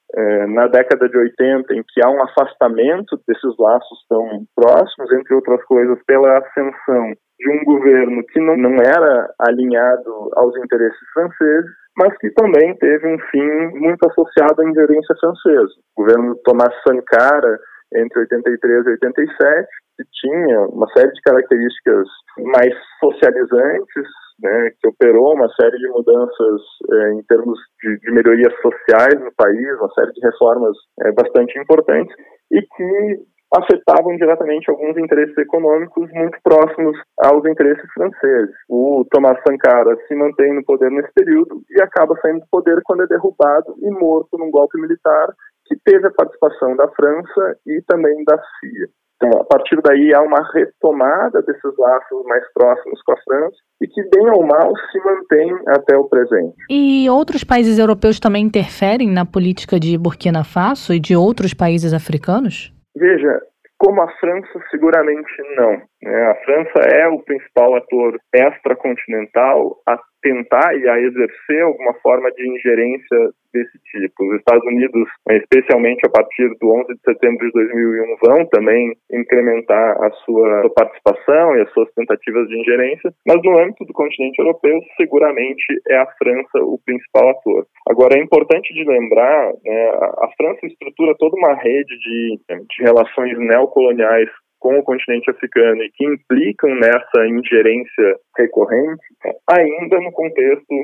na 0.49 0.67
década 0.67 1.09
de 1.09 1.17
80, 1.17 1.75
em 1.75 1.83
que 1.83 2.05
há 2.05 2.11
um 2.11 2.23
afastamento 2.23 3.21
desses 3.29 3.55
laços 3.59 3.99
tão 4.09 4.45
próximos, 4.57 5.13
entre 5.13 5.35
outras 5.35 5.63
coisas, 5.65 5.99
pela 6.07 6.39
ascensão 6.39 7.13
de 7.41 7.51
um 7.51 7.65
governo 7.65 8.23
que 8.27 8.41
não, 8.41 8.57
não 8.57 8.77
era 8.77 9.33
alinhado 9.41 10.31
aos 10.35 10.55
interesses 10.59 11.09
franceses, 11.15 11.71
mas 11.97 12.17
que 12.19 12.31
também 12.33 12.77
teve 12.77 13.07
um 13.07 13.19
fim 13.31 13.79
muito 13.79 14.07
associado 14.09 14.61
à 14.61 14.65
ingerência 14.69 15.15
francesa. 15.21 15.73
O 15.97 16.03
governo 16.03 16.37
Thomas 16.45 16.75
Sankara, 16.87 17.59
entre 17.95 18.21
83 18.21 18.87
e 18.87 18.91
87, 18.91 19.69
que 19.97 20.05
tinha 20.21 20.61
uma 20.69 20.87
série 20.93 21.13
de 21.13 21.21
características 21.23 22.07
mais 22.39 22.75
socializantes, 23.01 24.09
né, 24.43 24.71
que 24.81 24.89
operou 24.89 25.35
uma 25.35 25.49
série 25.55 25.77
de 25.77 25.89
mudanças 25.89 26.61
é, 26.91 27.13
em 27.13 27.23
termos 27.25 27.59
de, 27.83 27.99
de, 27.99 28.13
melhorias 28.13 28.53
sociais 28.61 29.21
no 29.21 29.33
país, 29.37 29.79
uma 29.79 29.91
série 29.93 30.13
de 30.13 30.21
reformas 30.21 30.77
é, 31.03 31.13
bastante 31.13 31.59
importantes 31.59 32.15
e 32.51 32.63
que 32.63 33.21
afetavam 33.53 34.17
diretamente 34.17 34.71
alguns 34.71 34.97
interesses 34.97 35.37
econômicos 35.37 36.09
muito 36.13 36.39
próximos 36.43 36.97
aos 37.19 37.45
interesses 37.47 37.91
franceses. 37.93 38.55
O 38.69 39.05
Thomas 39.11 39.39
Sankara 39.47 39.97
se 40.07 40.15
mantém 40.15 40.55
no 40.55 40.65
poder 40.65 40.91
nesse 40.91 41.13
período 41.13 41.61
e 41.71 41.83
acaba 41.83 42.17
saindo 42.23 42.41
do 42.41 42.47
poder 42.51 42.81
quando 42.85 43.03
é 43.03 43.09
derrubado 43.09 43.75
e 43.83 43.91
morto 43.91 44.39
num 44.39 44.51
golpe 44.51 44.81
militar 44.81 45.35
que 45.67 45.77
teve 45.85 46.07
a 46.07 46.13
participação 46.13 46.77
da 46.77 46.89
França 46.89 47.57
e 47.67 47.83
também 47.87 48.25
da 48.25 48.37
CIA. 48.37 48.89
Então, 49.23 49.39
a 49.39 49.45
partir 49.45 49.77
daí 49.83 50.15
há 50.15 50.23
uma 50.23 50.41
retomada 50.55 51.43
desses 51.43 51.77
laços 51.79 52.25
mais 52.25 52.43
próximos 52.55 53.03
com 53.03 53.13
a 53.13 53.17
França 53.23 53.57
e 53.83 53.87
que, 53.87 54.03
bem 54.09 54.31
ou 54.31 54.47
mal, 54.47 54.73
se 54.91 54.99
mantém 54.99 55.53
até 55.69 55.95
o 55.97 56.09
presente. 56.09 56.57
E 56.71 57.09
outros 57.11 57.45
países 57.45 57.79
europeus 57.79 58.19
também 58.19 58.47
interferem 58.47 59.11
na 59.11 59.27
política 59.27 59.79
de 59.79 59.99
Burkina 59.99 60.43
Faso 60.43 60.95
e 60.95 60.99
de 60.99 61.15
outros 61.15 61.53
países 61.53 61.93
africanos? 61.93 62.73
Veja, 62.97 63.43
como 63.77 64.01
a 64.01 64.09
França, 64.13 64.59
seguramente 64.71 65.31
não. 65.57 65.73
Né? 66.03 66.27
A 66.31 66.35
França 66.45 66.89
é 66.91 67.07
o 67.09 67.23
principal 67.23 67.75
ator 67.77 68.19
extracontinental 68.35 69.77
tentar 70.23 70.75
e 70.77 70.89
a 70.89 71.01
exercer 71.01 71.63
alguma 71.63 71.95
forma 71.95 72.31
de 72.33 72.49
ingerência 72.49 73.31
desse 73.53 73.79
tipo. 73.91 74.25
Os 74.25 74.39
Estados 74.39 74.65
Unidos, 74.65 75.09
especialmente 75.31 76.07
a 76.07 76.11
partir 76.11 76.49
do 76.61 76.71
11 76.71 76.95
de 76.95 77.01
setembro 77.05 77.47
de 77.47 77.53
2001, 77.53 78.17
vão 78.23 78.47
também 78.47 78.95
incrementar 79.13 80.03
a 80.03 80.11
sua 80.25 80.71
participação 80.75 81.57
e 81.57 81.63
as 81.63 81.73
suas 81.73 81.91
tentativas 81.95 82.49
de 82.49 82.61
ingerência, 82.61 83.13
mas 83.27 83.43
no 83.43 83.59
âmbito 83.59 83.85
do 83.85 83.93
continente 83.93 84.39
europeu, 84.39 84.79
seguramente 84.97 85.65
é 85.89 85.97
a 85.97 86.07
França 86.19 86.59
o 86.63 86.79
principal 86.85 87.31
ator. 87.31 87.67
Agora, 87.89 88.17
é 88.17 88.23
importante 88.23 88.73
de 88.73 88.85
lembrar, 88.85 89.53
né, 89.65 89.89
a 89.91 90.29
França 90.37 90.67
estrutura 90.67 91.15
toda 91.19 91.37
uma 91.37 91.55
rede 91.55 91.99
de, 91.99 92.41
de 92.49 92.83
relações 92.83 93.37
neocoloniais 93.39 94.29
com 94.61 94.79
o 94.79 94.83
continente 94.85 95.31
africano 95.31 95.83
e 95.83 95.91
que 95.91 96.05
implicam 96.05 96.75
nessa 96.77 97.27
ingerência 97.27 98.17
recorrente, 98.37 99.03
ainda 99.51 99.99
no 100.01 100.13
contexto 100.13 100.75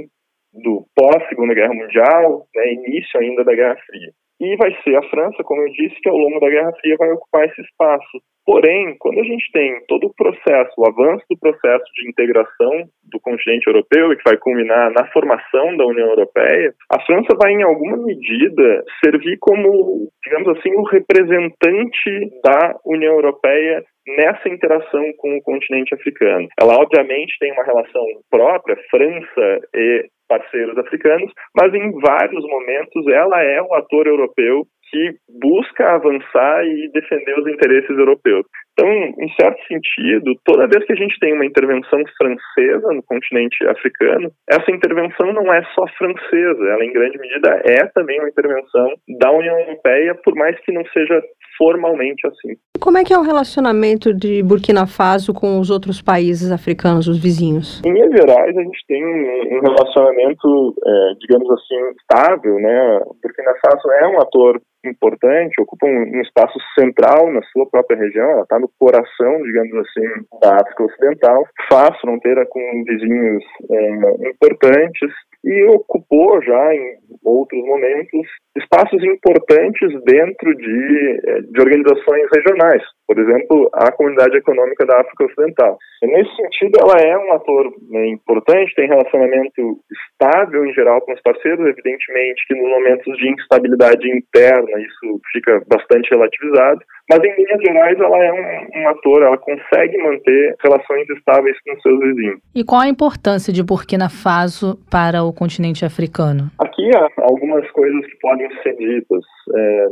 do 0.52 0.86
pós-Segunda 0.96 1.54
Guerra 1.54 1.74
Mundial, 1.74 2.46
né, 2.54 2.72
início 2.72 3.20
ainda 3.20 3.44
da 3.44 3.54
Guerra 3.54 3.76
Fria. 3.86 4.10
E 4.40 4.56
vai 4.56 4.74
ser 4.82 4.96
a 4.96 5.08
França, 5.10 5.44
como 5.44 5.62
eu 5.62 5.72
disse, 5.72 6.00
que 6.00 6.08
ao 6.08 6.16
longo 6.16 6.40
da 6.40 6.48
Guerra 6.48 6.72
Fria 6.80 6.96
vai 6.98 7.10
ocupar 7.12 7.46
esse 7.46 7.60
espaço. 7.60 8.22
Porém, 8.46 8.94
quando 9.00 9.18
a 9.18 9.24
gente 9.24 9.50
tem 9.52 9.84
todo 9.88 10.06
o 10.06 10.14
processo, 10.14 10.72
o 10.78 10.86
avanço 10.86 11.24
do 11.28 11.36
processo 11.36 11.84
de 11.96 12.08
integração 12.08 12.84
do 13.02 13.18
continente 13.20 13.66
europeu 13.66 14.12
e 14.12 14.16
que 14.16 14.22
vai 14.24 14.36
culminar 14.36 14.92
na 14.92 15.04
formação 15.10 15.76
da 15.76 15.84
União 15.84 16.08
Europeia, 16.08 16.72
a 16.92 17.00
França 17.04 17.36
vai, 17.36 17.52
em 17.52 17.64
alguma 17.64 17.96
medida, 17.96 18.84
servir 19.04 19.36
como, 19.40 20.08
digamos 20.24 20.56
assim, 20.56 20.70
o 20.76 20.84
representante 20.84 22.30
da 22.44 22.76
União 22.84 23.14
Europeia 23.14 23.84
nessa 24.06 24.48
interação 24.48 25.12
com 25.18 25.36
o 25.36 25.42
continente 25.42 25.92
africano. 25.92 26.46
Ela, 26.60 26.76
obviamente, 26.76 27.36
tem 27.40 27.52
uma 27.52 27.64
relação 27.64 28.04
própria, 28.30 28.76
França 28.88 29.60
e 29.74 30.06
parceiros 30.28 30.76
africanos, 30.78 31.32
mas 31.54 31.72
em 31.74 31.90
vários 32.00 32.44
momentos 32.48 33.06
ela 33.08 33.42
é 33.42 33.62
o 33.62 33.74
ator 33.74 34.06
europeu 34.06 34.66
que 34.96 35.14
busca 35.28 35.94
avançar 35.94 36.64
e 36.64 36.90
defender 36.90 37.38
os 37.38 37.46
interesses 37.46 37.90
europeus. 37.90 38.46
Então, 38.78 38.92
em 38.92 39.32
certo 39.40 39.58
sentido, 39.66 40.38
toda 40.44 40.68
vez 40.68 40.84
que 40.84 40.92
a 40.92 40.96
gente 40.96 41.18
tem 41.18 41.32
uma 41.32 41.46
intervenção 41.46 41.98
francesa 42.18 42.92
no 42.92 43.02
continente 43.02 43.66
africano, 43.66 44.30
essa 44.50 44.70
intervenção 44.70 45.32
não 45.32 45.50
é 45.50 45.62
só 45.74 45.86
francesa, 45.96 46.62
ela 46.68 46.84
em 46.84 46.92
grande 46.92 47.18
medida 47.18 47.62
é 47.64 47.86
também 47.86 48.20
uma 48.20 48.28
intervenção 48.28 48.92
da 49.18 49.32
União 49.32 49.58
Europeia, 49.60 50.14
por 50.22 50.34
mais 50.34 50.60
que 50.60 50.72
não 50.72 50.84
seja 50.92 51.22
formalmente 51.56 52.26
assim. 52.26 52.54
Como 52.78 52.98
é 52.98 53.04
que 53.04 53.14
é 53.14 53.18
o 53.18 53.22
relacionamento 53.22 54.12
de 54.12 54.42
Burkina 54.42 54.86
Faso 54.86 55.32
com 55.32 55.58
os 55.58 55.70
outros 55.70 56.02
países 56.02 56.52
africanos, 56.52 57.08
os 57.08 57.18
vizinhos? 57.18 57.80
Em 57.82 57.92
Minas 57.92 58.12
Gerais, 58.12 58.56
a 58.56 58.62
gente 58.62 58.84
tem 58.86 59.02
um 59.02 59.60
relacionamento, 59.60 60.74
é, 60.84 61.14
digamos 61.18 61.50
assim, 61.50 61.76
estável, 61.98 62.56
né? 62.56 63.00
Burkina 63.22 63.54
Faso 63.62 63.90
é 63.90 64.06
um 64.06 64.20
ator 64.20 64.60
importante, 64.88 65.60
ocupa 65.60 65.86
um, 65.86 66.18
um, 66.18 66.20
espaço 66.20 66.58
central 66.78 67.32
na 67.32 67.42
sua 67.52 67.68
própria 67.68 67.98
região, 67.98 68.30
ela 68.30 68.42
está 68.42 68.58
no 68.58 68.65
coração, 68.78 69.42
digamos 69.42 69.74
assim, 69.74 70.26
da 70.40 70.56
África 70.56 70.84
Ocidental, 70.84 71.44
faz 71.70 71.98
fronteira 72.00 72.46
com 72.46 72.60
vizinhos 72.84 73.44
é, 73.70 74.28
importantes. 74.28 75.10
E 75.44 75.64
ocupou 75.66 76.42
já 76.42 76.74
em 76.74 76.96
outros 77.24 77.62
momentos 77.64 78.26
espaços 78.56 79.02
importantes 79.04 79.92
dentro 80.04 80.54
de, 80.54 81.20
é, 81.26 81.40
de 81.42 81.60
organizações 81.60 82.26
regionais, 82.34 82.82
por 83.06 83.18
exemplo, 83.18 83.70
a 83.74 83.92
Comunidade 83.92 84.36
Econômica 84.36 84.84
da 84.84 85.00
África 85.00 85.24
Ocidental. 85.24 85.78
E 86.02 86.06
nesse 86.06 86.34
sentido, 86.36 86.78
ela 86.80 87.00
é 87.00 87.16
um 87.16 87.32
ator 87.32 87.72
né, 87.90 88.08
importante, 88.08 88.74
tem 88.74 88.88
relacionamento 88.88 89.78
estável 90.10 90.64
em 90.66 90.72
geral 90.74 91.00
com 91.02 91.12
os 91.12 91.22
parceiros, 91.22 91.66
evidentemente 91.66 92.46
que 92.48 92.54
nos 92.54 92.68
momentos 92.68 93.16
de 93.16 93.30
instabilidade 93.30 94.08
interna 94.10 94.80
isso 94.80 95.20
fica 95.32 95.62
bastante 95.68 96.10
relativizado, 96.10 96.80
mas 97.08 97.20
em 97.22 97.34
linhas 97.36 97.60
gerais 97.60 97.98
ela 97.98 98.24
é 98.24 98.32
um, 98.32 98.80
um 98.80 98.88
ator, 98.88 99.22
ela 99.22 99.38
consegue 99.38 99.96
manter 99.98 100.56
relações 100.62 101.08
estáveis 101.10 101.56
com 101.64 101.80
seus 101.80 102.00
vizinhos. 102.00 102.40
E 102.54 102.64
qual 102.64 102.80
a 102.80 102.88
importância 102.88 103.52
de 103.52 103.62
Burkina 103.62 104.08
Faso 104.08 104.78
para 104.90 105.22
o 105.22 105.32
continente 105.32 105.84
africano? 105.84 106.50
Aqui 106.58 106.90
há 106.96 107.08
algumas 107.22 107.70
coisas 107.70 108.04
que 108.06 108.18
podem 108.20 108.45
ser 108.62 108.76
ditas. 108.76 109.24
É, 109.54 109.86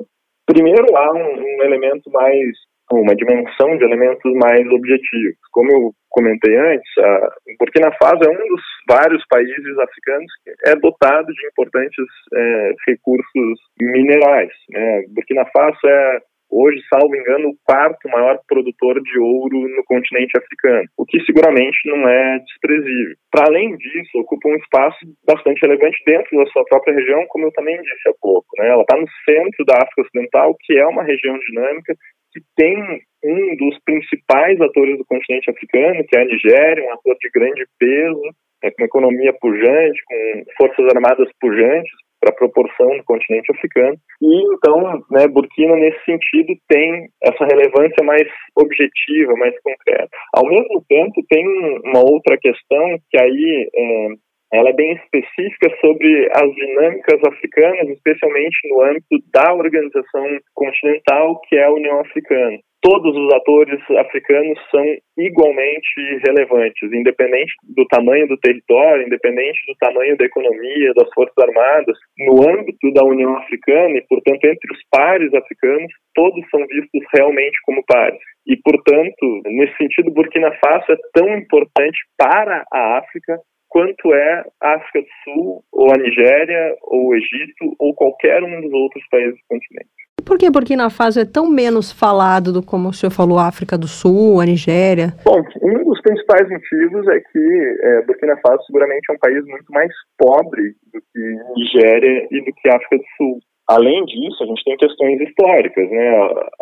primeiro 0.47 0.97
há 0.97 1.13
um, 1.13 1.41
um 1.41 1.63
elemento 1.63 2.11
mais 2.11 2.57
uma 2.93 3.15
dimensão 3.17 3.77
de 3.79 3.85
elementos 3.85 4.33
mais 4.35 4.67
objetivos. 4.69 5.37
Como 5.53 5.71
eu 5.73 5.93
comentei 6.11 6.57
antes, 6.57 6.99
a 6.99 7.31
Burkina 7.59 7.91
Faso 8.01 8.23
é 8.25 8.31
um 8.31 8.49
dos 8.49 8.63
vários 8.89 9.25
países 9.29 9.79
africanos 9.79 10.33
que 10.45 10.71
é 10.71 10.77
dotado 10.77 11.27
de 11.27 11.47
importantes 11.47 12.05
é, 12.35 12.73
recursos 12.87 13.59
minerais. 13.81 14.53
Né? 14.71 15.03
Burkina 15.09 15.45
Faso 15.47 15.79
é 15.87 16.19
hoje, 16.55 16.81
salvo 16.89 17.15
engano, 17.17 17.49
o 17.49 17.57
quarto 17.65 18.09
maior 18.09 18.39
produtor 18.47 19.03
de 19.03 19.19
ouro 19.19 19.69
no 19.69 19.83
continente 19.85 20.39
africano, 20.39 20.89
o 20.97 21.05
que 21.05 21.21
seguramente 21.25 21.77
não 21.87 22.09
é 22.09 22.39
desprezível. 22.39 23.17
Para 23.31 23.47
além 23.49 23.77
disso, 23.77 24.19
ocupa 24.19 24.49
um 24.49 24.57
espaço 24.57 24.99
bastante 25.27 25.61
relevante 25.61 25.99
dentro 26.07 26.39
da 26.39 26.47
sua 26.51 26.65
própria 26.67 26.95
região, 26.95 27.27
como 27.29 27.47
eu 27.47 27.53
também 27.53 27.77
disse 27.83 28.09
há 28.09 28.13
pouco. 28.21 28.47
Né? 28.59 28.69
Ela 28.69 28.83
está 28.83 28.97
no 28.97 29.09
centro 29.25 29.65
da 29.67 29.75
África 29.75 30.03
Ocidental, 30.03 30.55
que 30.61 30.79
é 30.79 30.87
uma 30.87 31.03
região 31.03 31.37
dinâmica 31.39 31.95
que 32.33 32.41
tem 32.57 33.01
um 33.25 33.57
dos 33.57 33.79
principais 33.85 34.61
atores 34.61 34.99
do 34.99 35.05
continente 35.07 35.51
africano, 35.51 36.05
que 36.07 36.17
é 36.17 36.23
a 36.23 36.25
Nigéria, 36.25 36.85
um 36.85 36.93
ator 36.93 37.17
de 37.21 37.31
grande 37.31 37.65
peso, 37.79 38.21
né, 38.63 38.71
com 38.71 38.83
uma 38.83 38.87
economia 38.87 39.33
pujante, 39.41 40.03
com 40.05 40.45
forças 40.59 40.87
armadas 40.95 41.29
pujantes 41.41 42.04
para 42.25 42.31
a 42.31 42.37
proporção 42.37 42.97
do 42.97 43.05
continente 43.05 43.53
africano. 43.53 43.97
E 44.23 44.55
então, 44.55 45.05
né, 45.11 45.29
Burkina, 45.29 45.77
nesse 45.77 46.03
sentido, 46.05 46.55
tem 46.69 47.09
essa 47.23 47.45
relevância 47.45 48.03
mais 48.03 48.27
objetiva, 48.57 49.35
mais 49.37 49.55
concreta. 49.63 50.09
Ao 50.35 50.47
mesmo 50.47 50.83
tempo, 50.89 51.23
tem 51.29 51.47
uma 51.85 52.01
outra 52.01 52.39
questão 52.39 52.99
que 53.11 53.21
aí 53.21 53.69
é, 53.75 54.09
ela 54.55 54.71
é 54.71 54.73
bem 54.73 54.93
específica 54.95 55.69
sobre 55.81 56.29
as 56.33 56.55
dinâmicas 56.55 57.21
africanas, 57.27 57.89
especialmente 57.91 58.57
no 58.71 58.83
âmbito 58.83 59.19
da 59.33 59.53
organização 59.53 60.25
continental, 60.55 61.41
que 61.49 61.57
é 61.57 61.65
a 61.65 61.73
União 61.73 62.01
Africana. 62.01 62.59
Todos 62.85 63.17
os 63.17 63.33
atores 63.33 63.81
africanos 63.97 64.59
são 64.71 64.85
igualmente 65.17 66.19
relevantes, 66.23 66.93
independente 66.93 67.55
do 67.75 67.87
tamanho 67.87 68.29
do 68.29 68.37
território, 68.37 69.07
independente 69.07 69.59
do 69.67 69.75
tamanho 69.77 70.15
da 70.19 70.27
economia, 70.27 70.93
das 70.93 71.09
forças 71.15 71.39
armadas. 71.39 71.97
No 72.19 72.47
âmbito 72.47 72.93
da 72.93 73.03
União 73.03 73.39
Africana 73.39 73.97
e, 73.97 74.07
portanto, 74.07 74.45
entre 74.45 74.71
os 74.71 74.79
pares 74.91 75.33
africanos, 75.33 75.91
todos 76.15 76.45
são 76.51 76.61
vistos 76.67 77.01
realmente 77.15 77.57
como 77.65 77.83
pares. 77.87 78.21
E, 78.47 78.55
portanto, 78.59 79.41
nesse 79.47 79.75
sentido, 79.79 80.13
Burkina 80.13 80.53
Faso 80.63 80.93
é 80.93 80.97
tão 81.15 81.39
importante 81.39 81.97
para 82.19 82.67
a 82.71 82.99
África 82.99 83.39
quanto 83.71 84.13
é 84.13 84.45
a 84.63 84.75
África 84.75 85.01
do 85.01 85.09
Sul, 85.25 85.65
ou 85.73 85.91
a 85.91 85.97
Nigéria, 85.97 86.77
ou 86.83 87.09
o 87.09 87.15
Egito, 87.15 87.75
ou 87.79 87.95
qualquer 87.95 88.43
um 88.43 88.61
dos 88.61 88.73
outros 88.75 89.03
países 89.11 89.35
do 89.35 89.49
continente. 89.49 90.04
Por 90.25 90.39
que 90.39 90.51
Burkina 90.51 90.89
Faso 90.89 91.21
é 91.21 91.25
tão 91.25 91.49
menos 91.49 91.93
falado 91.93 92.53
do 92.53 92.63
como 92.63 92.89
o 92.89 92.93
senhor 92.93 93.11
falou, 93.11 93.39
África 93.39 93.77
do 93.77 93.87
Sul, 93.87 94.41
a 94.41 94.47
Nigéria? 94.47 95.13
Bom, 95.25 95.43
um 95.63 95.85
dos 95.85 96.01
principais 96.01 96.49
motivos 96.49 97.07
é 97.09 97.21
que 97.21 97.77
é, 97.83 98.03
Burkina 98.03 98.37
Faso 98.39 98.63
seguramente 98.67 99.05
é 99.11 99.13
um 99.13 99.19
país 99.19 99.45
muito 99.45 99.71
mais 99.71 99.93
pobre 100.17 100.75
do 100.93 101.01
que 101.13 101.21
Nigéria 101.57 102.27
e 102.31 102.41
do 102.41 102.53
que 102.55 102.69
África 102.69 102.97
do 102.97 103.05
Sul. 103.17 103.39
Além 103.69 104.05
disso, 104.05 104.45
a 104.45 104.47
gente 104.47 104.63
tem 104.65 104.77
questões 104.77 105.21
históricas, 105.23 105.91
né? 105.91 106.09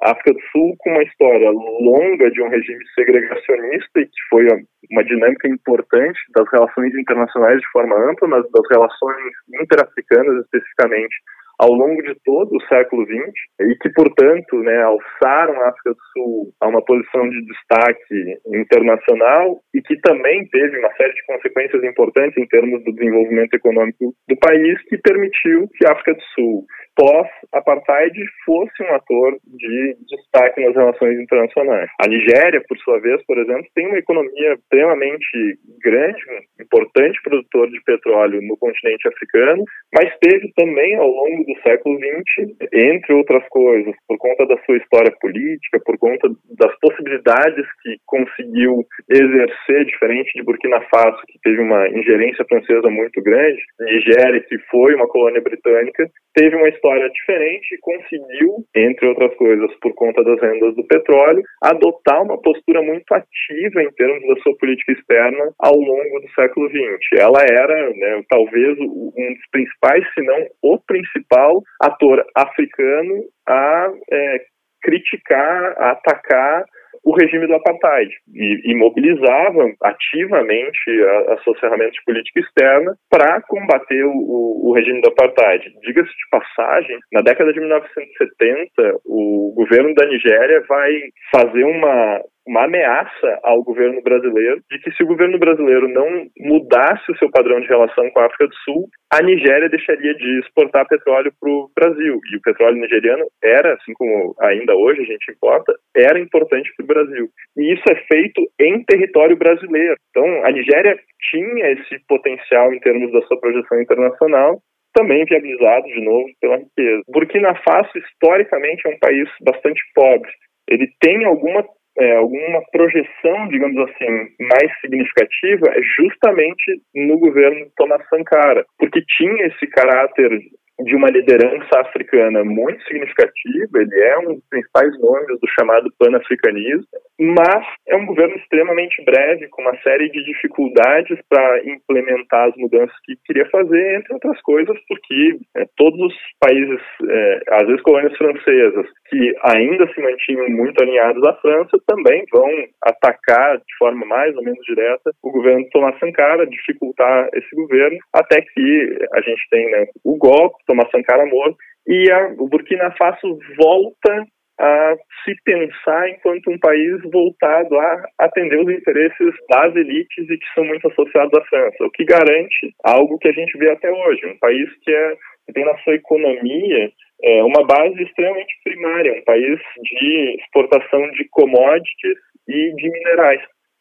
A 0.03 0.13
África 0.13 0.33
do 0.35 0.41
Sul 0.53 0.75
com 0.79 0.91
uma 0.91 1.03
história 1.03 1.51
longa 1.51 2.31
de 2.31 2.41
um 2.41 2.49
regime 2.49 2.85
segregacionista 2.95 4.01
e 4.01 4.07
que 4.07 4.23
foi 4.31 4.47
uma 4.91 5.05
dinâmica 5.05 5.49
importante 5.49 6.19
das 6.37 6.47
relações 6.53 6.95
internacionais 6.95 7.61
de 7.61 7.67
forma 7.73 7.97
ampla, 8.09 8.29
mas 8.29 8.45
das 8.53 8.69
relações 8.71 9.33
interafricanas 9.61 10.45
especificamente 10.45 11.15
ao 11.63 11.73
longo 11.73 12.03
de 12.03 12.13
todo 12.25 12.57
o 12.57 12.61
século 12.63 13.07
XX 13.07 13.33
e 13.61 13.77
que, 13.77 13.89
portanto, 13.91 14.59
né, 14.65 14.83
alçaram 14.83 15.55
a 15.61 15.69
África 15.69 15.91
do 15.91 16.03
Sul 16.13 16.53
a 16.61 16.67
uma 16.67 16.85
posição 16.85 17.29
de 17.31 17.41
destaque 17.47 18.37
internacional 18.49 19.61
e 19.73 19.81
que 19.81 19.97
também 20.01 20.45
teve 20.49 20.77
uma 20.81 20.93
série 20.95 21.15
de 21.15 21.25
consequências 21.25 21.85
importantes 21.85 22.37
em 22.37 22.49
termos 22.49 22.83
do 22.83 22.93
desenvolvimento 22.93 23.55
econômico 23.55 24.13
do 24.29 24.37
país, 24.39 24.83
que 24.89 24.99
permitiu 24.99 25.69
que 25.77 25.87
a 25.87 25.93
África 25.93 26.15
do 26.15 26.23
Sul 26.35 26.67
pós-apartheid 26.97 28.13
fosse 28.45 28.83
um 28.83 28.95
ator 28.95 29.37
de 29.47 29.97
destaque 30.09 30.65
nas 30.65 30.75
relações 30.75 31.19
internacionais. 31.21 31.91
A 32.01 32.09
Nigéria, 32.09 32.63
por 32.69 32.77
sua 32.79 33.01
vez, 33.01 33.25
por 33.27 33.39
exemplo, 33.39 33.67
tem 33.75 33.87
uma 33.87 33.99
economia 33.99 34.55
extremamente 34.55 35.59
grande, 35.83 36.23
um 36.31 36.63
importante 36.63 37.21
produtor 37.23 37.71
de 37.71 37.81
petróleo 37.83 38.41
no 38.43 38.57
continente 38.57 39.09
africano, 39.09 39.65
mas 39.95 40.13
teve 40.21 40.53
também 40.57 40.97
ao 40.97 41.09
longo 41.09 41.45
do 41.45 41.61
século 41.63 41.99
XX, 41.99 42.51
entre 42.73 43.15
outras 43.15 43.47
coisas, 43.49 43.95
por 44.07 44.19
conta 44.19 44.47
da 44.47 44.57
sua 44.65 44.77
história 44.77 45.13
política, 45.21 45.81
por 45.85 45.99
conta 45.99 46.29
das 46.59 46.79
possibilidades 46.81 47.67
que 47.83 47.97
conseguiu 48.07 48.85
exercer, 49.09 49.85
diferente 49.87 50.33
de 50.35 50.43
Burkina 50.43 50.81
Faso, 50.91 51.23
que 51.29 51.39
teve 51.43 51.61
uma 51.61 51.89
ingerência 51.89 52.45
francesa 52.49 52.89
muito 52.91 53.23
grande, 53.23 53.63
Nigéria, 53.81 54.41
que 54.41 54.59
foi 54.71 54.95
uma 54.95 55.09
colônia 55.09 55.41
britânica, 55.41 56.09
teve 56.35 56.57
uma 56.57 56.69
história 56.83 57.09
diferente 57.11 57.75
e 57.75 57.79
conseguiu, 57.79 58.57
entre 58.75 59.07
outras 59.07 59.35
coisas, 59.37 59.71
por 59.81 59.95
conta 59.95 60.23
das 60.25 60.41
rendas 60.41 60.75
do 60.75 60.85
petróleo, 60.85 61.43
adotar 61.63 62.23
uma 62.23 62.41
postura 62.41 62.83
muito 62.83 63.11
ativa 63.15 63.83
em 63.83 63.91
termos 63.93 64.27
da 64.27 64.43
sua 64.43 64.57
política 64.59 64.93
externa 64.93 65.53
ao 65.61 65.77
longo 65.77 66.21
do 66.21 66.29
século 66.35 66.69
XX. 66.69 67.21
Ela 67.21 67.43
era, 67.49 67.91
né, 67.91 68.23
talvez, 68.29 68.77
um 68.81 69.13
dos 69.13 69.51
principais, 69.53 70.05
se 70.13 70.23
não 70.23 70.47
o 70.63 70.79
principal 70.81 71.63
ator 71.81 72.25
africano 72.37 73.25
a 73.47 73.93
é, 74.11 74.41
criticar, 74.83 75.75
a 75.79 75.93
atacar 75.93 76.65
o 77.05 77.15
regime 77.17 77.47
do 77.47 77.55
apartheid 77.55 78.11
e, 78.35 78.71
e 78.71 78.75
mobilizava 78.77 79.73
ativamente 79.83 81.03
a, 81.03 81.35
as 81.35 81.43
suas 81.43 81.59
ferramentas 81.59 81.95
de 81.95 82.05
política 82.05 82.41
externa 82.41 82.95
para 83.11 83.43
combater 83.43 84.05
o, 84.05 84.69
o, 84.69 84.73
regime 84.75 85.01
do 85.01 85.09
apartheid. 85.09 85.65
Diga-se 85.83 86.09
de 86.09 86.29
passagem, 86.31 86.99
na 87.13 87.21
década 87.21 87.53
de 87.53 87.61
1970, 87.61 89.01
o 89.05 89.53
governo 89.57 89.95
da 89.95 90.07
Nigéria 90.07 90.63
vai 90.69 90.93
fazer 91.31 91.65
uma 91.65 92.21
uma 92.47 92.65
ameaça 92.65 93.41
ao 93.43 93.63
governo 93.63 94.03
brasileiro 94.03 94.61
de 94.71 94.79
que 94.81 94.91
se 94.93 95.03
o 95.03 95.07
governo 95.07 95.39
brasileiro 95.39 95.89
não 95.89 96.27
mudasse 96.39 97.11
o 97.11 97.17
seu 97.19 97.31
padrão 97.31 97.61
de 97.61 97.69
relação 97.69 98.11
com 98.11 98.21
a 98.21 98.27
África 98.27 98.49
do 98.49 98.55
Sul, 98.65 98.89
a 99.13 99.23
Nigéria 99.23 99.69
deixaria 99.69 100.15
de 100.15 100.41
exportar 100.41 100.89
petróleo 100.89 101.33
para 101.39 101.51
o 101.51 101.71
Brasil. 101.75 102.19
E 102.33 102.37
o 102.37 102.41
petróleo 102.43 102.81
nigeriano 102.81 103.25
era, 103.43 103.75
assim 103.75 103.93
como 103.95 104.35
ainda 104.41 104.75
hoje 104.75 105.03
a 105.03 105.05
gente 105.05 105.31
importa, 105.31 105.75
era 105.97 106.19
importante 106.19 106.71
para 106.77 106.85
o 106.85 106.87
Brasil. 106.87 107.29
E 107.57 107.75
isso 107.75 107.85
é 107.91 107.95
feito 108.13 108.43
em 108.61 108.83
território 108.85 109.37
brasileiro. 109.37 109.97
Então, 110.11 110.45
a 110.45 110.51
Nigéria 110.51 110.99
tinha 111.31 111.71
esse 111.71 111.99
potencial 112.09 112.73
em 112.73 112.81
termos 112.81 113.13
da 113.13 113.23
sua 113.23 113.39
projeção 113.41 113.81
internacional, 113.81 114.61
também 114.95 115.25
viabilizado 115.25 115.87
de 115.87 116.05
novo 116.05 116.29
pela 116.41 116.57
riqueza. 116.57 117.03
Burkina 117.09 117.55
Faso, 117.65 117.91
historicamente, 117.97 118.87
é 118.87 118.91
um 118.91 118.99
país 118.99 119.29
bastante 119.43 119.81
pobre. 119.95 120.31
Ele 120.69 120.89
tem 121.01 121.25
alguma 121.25 121.65
é, 121.99 122.17
alguma 122.17 122.63
projeção, 122.71 123.49
digamos 123.49 123.77
assim, 123.89 124.29
mais 124.41 124.81
significativa 124.81 125.67
é 125.71 125.83
justamente 125.97 126.83
no 126.95 127.19
governo 127.19 127.67
Thomas 127.77 128.07
Sankara, 128.09 128.65
porque 128.79 129.03
tinha 129.17 129.47
esse 129.47 129.67
caráter 129.69 130.41
de 130.85 130.97
uma 130.97 131.11
liderança 131.11 131.81
africana 131.81 132.43
muito 132.45 132.83
significativa, 132.85 133.79
ele 133.79 134.01
é 134.01 134.19
um 134.19 134.35
dos 134.35 134.45
principais 134.49 134.99
nomes 135.01 135.39
do 135.41 135.49
chamado 135.59 135.93
panafricanismo, 135.99 136.87
mas 137.21 137.65
é 137.89 137.97
um 137.97 138.07
governo 138.07 138.35
extremamente 138.37 139.03
breve, 139.05 139.49
com 139.49 139.63
uma 139.63 139.77
série 139.83 140.11
de 140.11 140.25
dificuldades 140.25 141.19
para 141.29 141.65
implementar 141.65 142.49
as 142.49 142.57
mudanças 142.57 142.97
que 143.05 143.15
queria 143.25 143.49
fazer, 143.51 143.97
entre 143.97 144.15
outras 144.15 144.41
coisas, 144.43 144.77
porque 144.89 145.39
é, 145.57 145.67
todos 145.77 146.01
os 146.01 146.15
países, 146.41 146.81
é, 147.09 147.65
vezes 147.67 147.83
colônias 147.83 148.17
francesas, 148.17 148.87
que 149.13 149.35
ainda 149.43 149.87
se 149.93 150.01
mantinham 150.01 150.49
muito 150.49 150.83
alinhados 150.83 151.23
à 151.29 151.35
França, 151.35 151.77
também 151.87 152.25
vão 152.33 152.49
atacar 152.83 153.59
de 153.59 153.77
forma 153.79 154.07
mais 154.07 154.35
ou 154.35 154.43
menos 154.43 154.65
direta 154.65 155.11
o 155.23 155.31
governo 155.31 155.65
de 155.65 155.71
Thomas 155.71 155.99
Sankara, 155.99 156.47
dificultar 156.47 157.29
esse 157.35 157.55
governo, 157.55 157.99
até 158.15 158.41
que 158.41 158.99
a 159.13 159.21
gente 159.21 159.43
tem 159.51 159.71
né, 159.71 159.85
o 160.03 160.17
golpe, 160.17 160.65
Thomas 160.67 160.91
Sankara 160.91 161.27
morto, 161.27 161.59
e 161.87 162.11
a, 162.11 162.35
o 162.39 162.49
Burkina 162.49 162.91
Faso 162.97 163.39
volta 163.59 164.27
a 164.59 164.95
se 165.25 165.35
pensar 165.45 166.09
enquanto 166.09 166.51
um 166.51 166.59
país 166.59 167.03
voltado 167.13 167.79
a 167.79 168.05
atender 168.19 168.61
os 168.61 168.73
interesses 168.73 169.35
das 169.51 169.77
elites 169.77 170.31
e 170.31 170.39
que 170.39 170.55
são 170.55 170.65
muito 170.65 170.89
associados 170.89 171.39
à 171.39 171.45
França, 171.47 171.85
o 171.85 171.91
que 171.91 172.05
garante 172.05 172.75
algo 172.85 173.19
que 173.19 173.29
a 173.29 173.33
gente 173.33 173.59
vê 173.59 173.71
até 173.73 173.91
hoje, 173.91 174.27
um 174.27 174.39
país 174.39 174.71
que, 174.83 174.91
é, 174.91 175.17
que 175.47 175.53
tem 175.53 175.67
na 175.67 175.77
sua 175.79 175.97
economia 175.97 176.91
é, 177.25 177.43
uma 177.43 177.65
base 177.65 178.03
extremamente 178.03 178.55
primária, 178.65 179.13
um 179.13 179.25
país 179.25 179.59
de 179.83 180.37
exportação 180.41 181.11
de 181.13 181.29
commodities 181.31 182.19
e 182.49 182.75
de 182.75 182.91
minerais. 182.91 183.41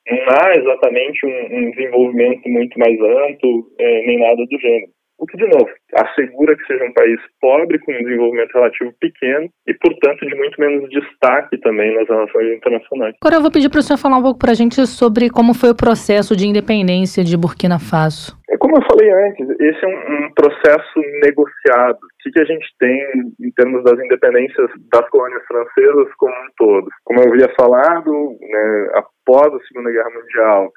Não 0.10 0.18
há 0.30 0.56
exatamente 0.56 1.26
um, 1.26 1.58
um 1.58 1.72
desenvolvimento 1.72 2.48
muito 2.50 2.78
mais 2.80 3.00
amplo, 3.00 3.68
é, 3.80 4.06
nem 4.06 4.20
nada 4.20 4.46
do 4.46 4.60
gênero. 4.60 4.92
O 5.22 5.28
que, 5.28 5.38
de 5.38 5.45
novo, 5.45 5.69
assegura 5.93 6.55
que 6.57 6.65
seja 6.65 6.84
um 6.84 6.93
país 6.93 7.19
pobre, 7.39 7.78
com 7.78 7.93
um 7.93 8.03
desenvolvimento 8.03 8.53
relativo 8.53 8.91
pequeno 8.99 9.47
e, 9.67 9.74
portanto, 9.76 10.26
de 10.26 10.36
muito 10.36 10.59
menos 10.59 10.89
destaque 10.89 11.59
também 11.59 11.95
nas 11.95 12.09
relações 12.09 12.57
internacionais. 12.57 13.13
Agora 13.22 13.38
eu 13.38 13.41
vou 13.43 13.51
pedir 13.51 13.69
para 13.69 13.82
o 13.82 13.84
senhor 13.84 13.99
falar 13.99 14.17
um 14.17 14.24
pouco 14.24 14.39
para 14.39 14.49
a 14.49 14.55
gente 14.55 14.84
sobre 14.88 15.30
como 15.30 15.53
foi 15.53 15.69
o 15.69 15.78
processo 15.78 16.36
de 16.36 16.47
independência 16.47 17.24
de 17.24 17.38
Burkina 17.38 17.78
Faso. 17.78 18.36
É 18.49 18.57
como 18.57 18.76
eu 18.76 18.82
falei 18.89 19.11
antes, 19.11 19.47
esse 19.59 19.86
é 19.86 19.88
um, 19.88 20.26
um 20.26 20.34
processo 20.34 20.99
negociado. 21.22 21.99
O 22.01 22.24
que, 22.24 22.32
que 22.32 22.41
a 22.41 22.45
gente 22.45 22.67
tem 22.80 22.97
em 23.45 23.51
termos 23.51 23.84
das 23.84 23.99
independências 24.03 24.72
das 24.91 25.07
colônias 25.09 25.43
francesas 25.45 26.13
como 26.17 26.34
um 26.34 26.49
todo? 26.57 26.88
Como 27.05 27.22
eu 27.22 27.30
havia 27.30 27.53
falado, 27.55 28.11
né, 28.41 28.91
após 28.95 29.53
a 29.53 29.59
Segunda 29.67 29.91
Guerra 29.91 30.09
Mundial, 30.09 30.72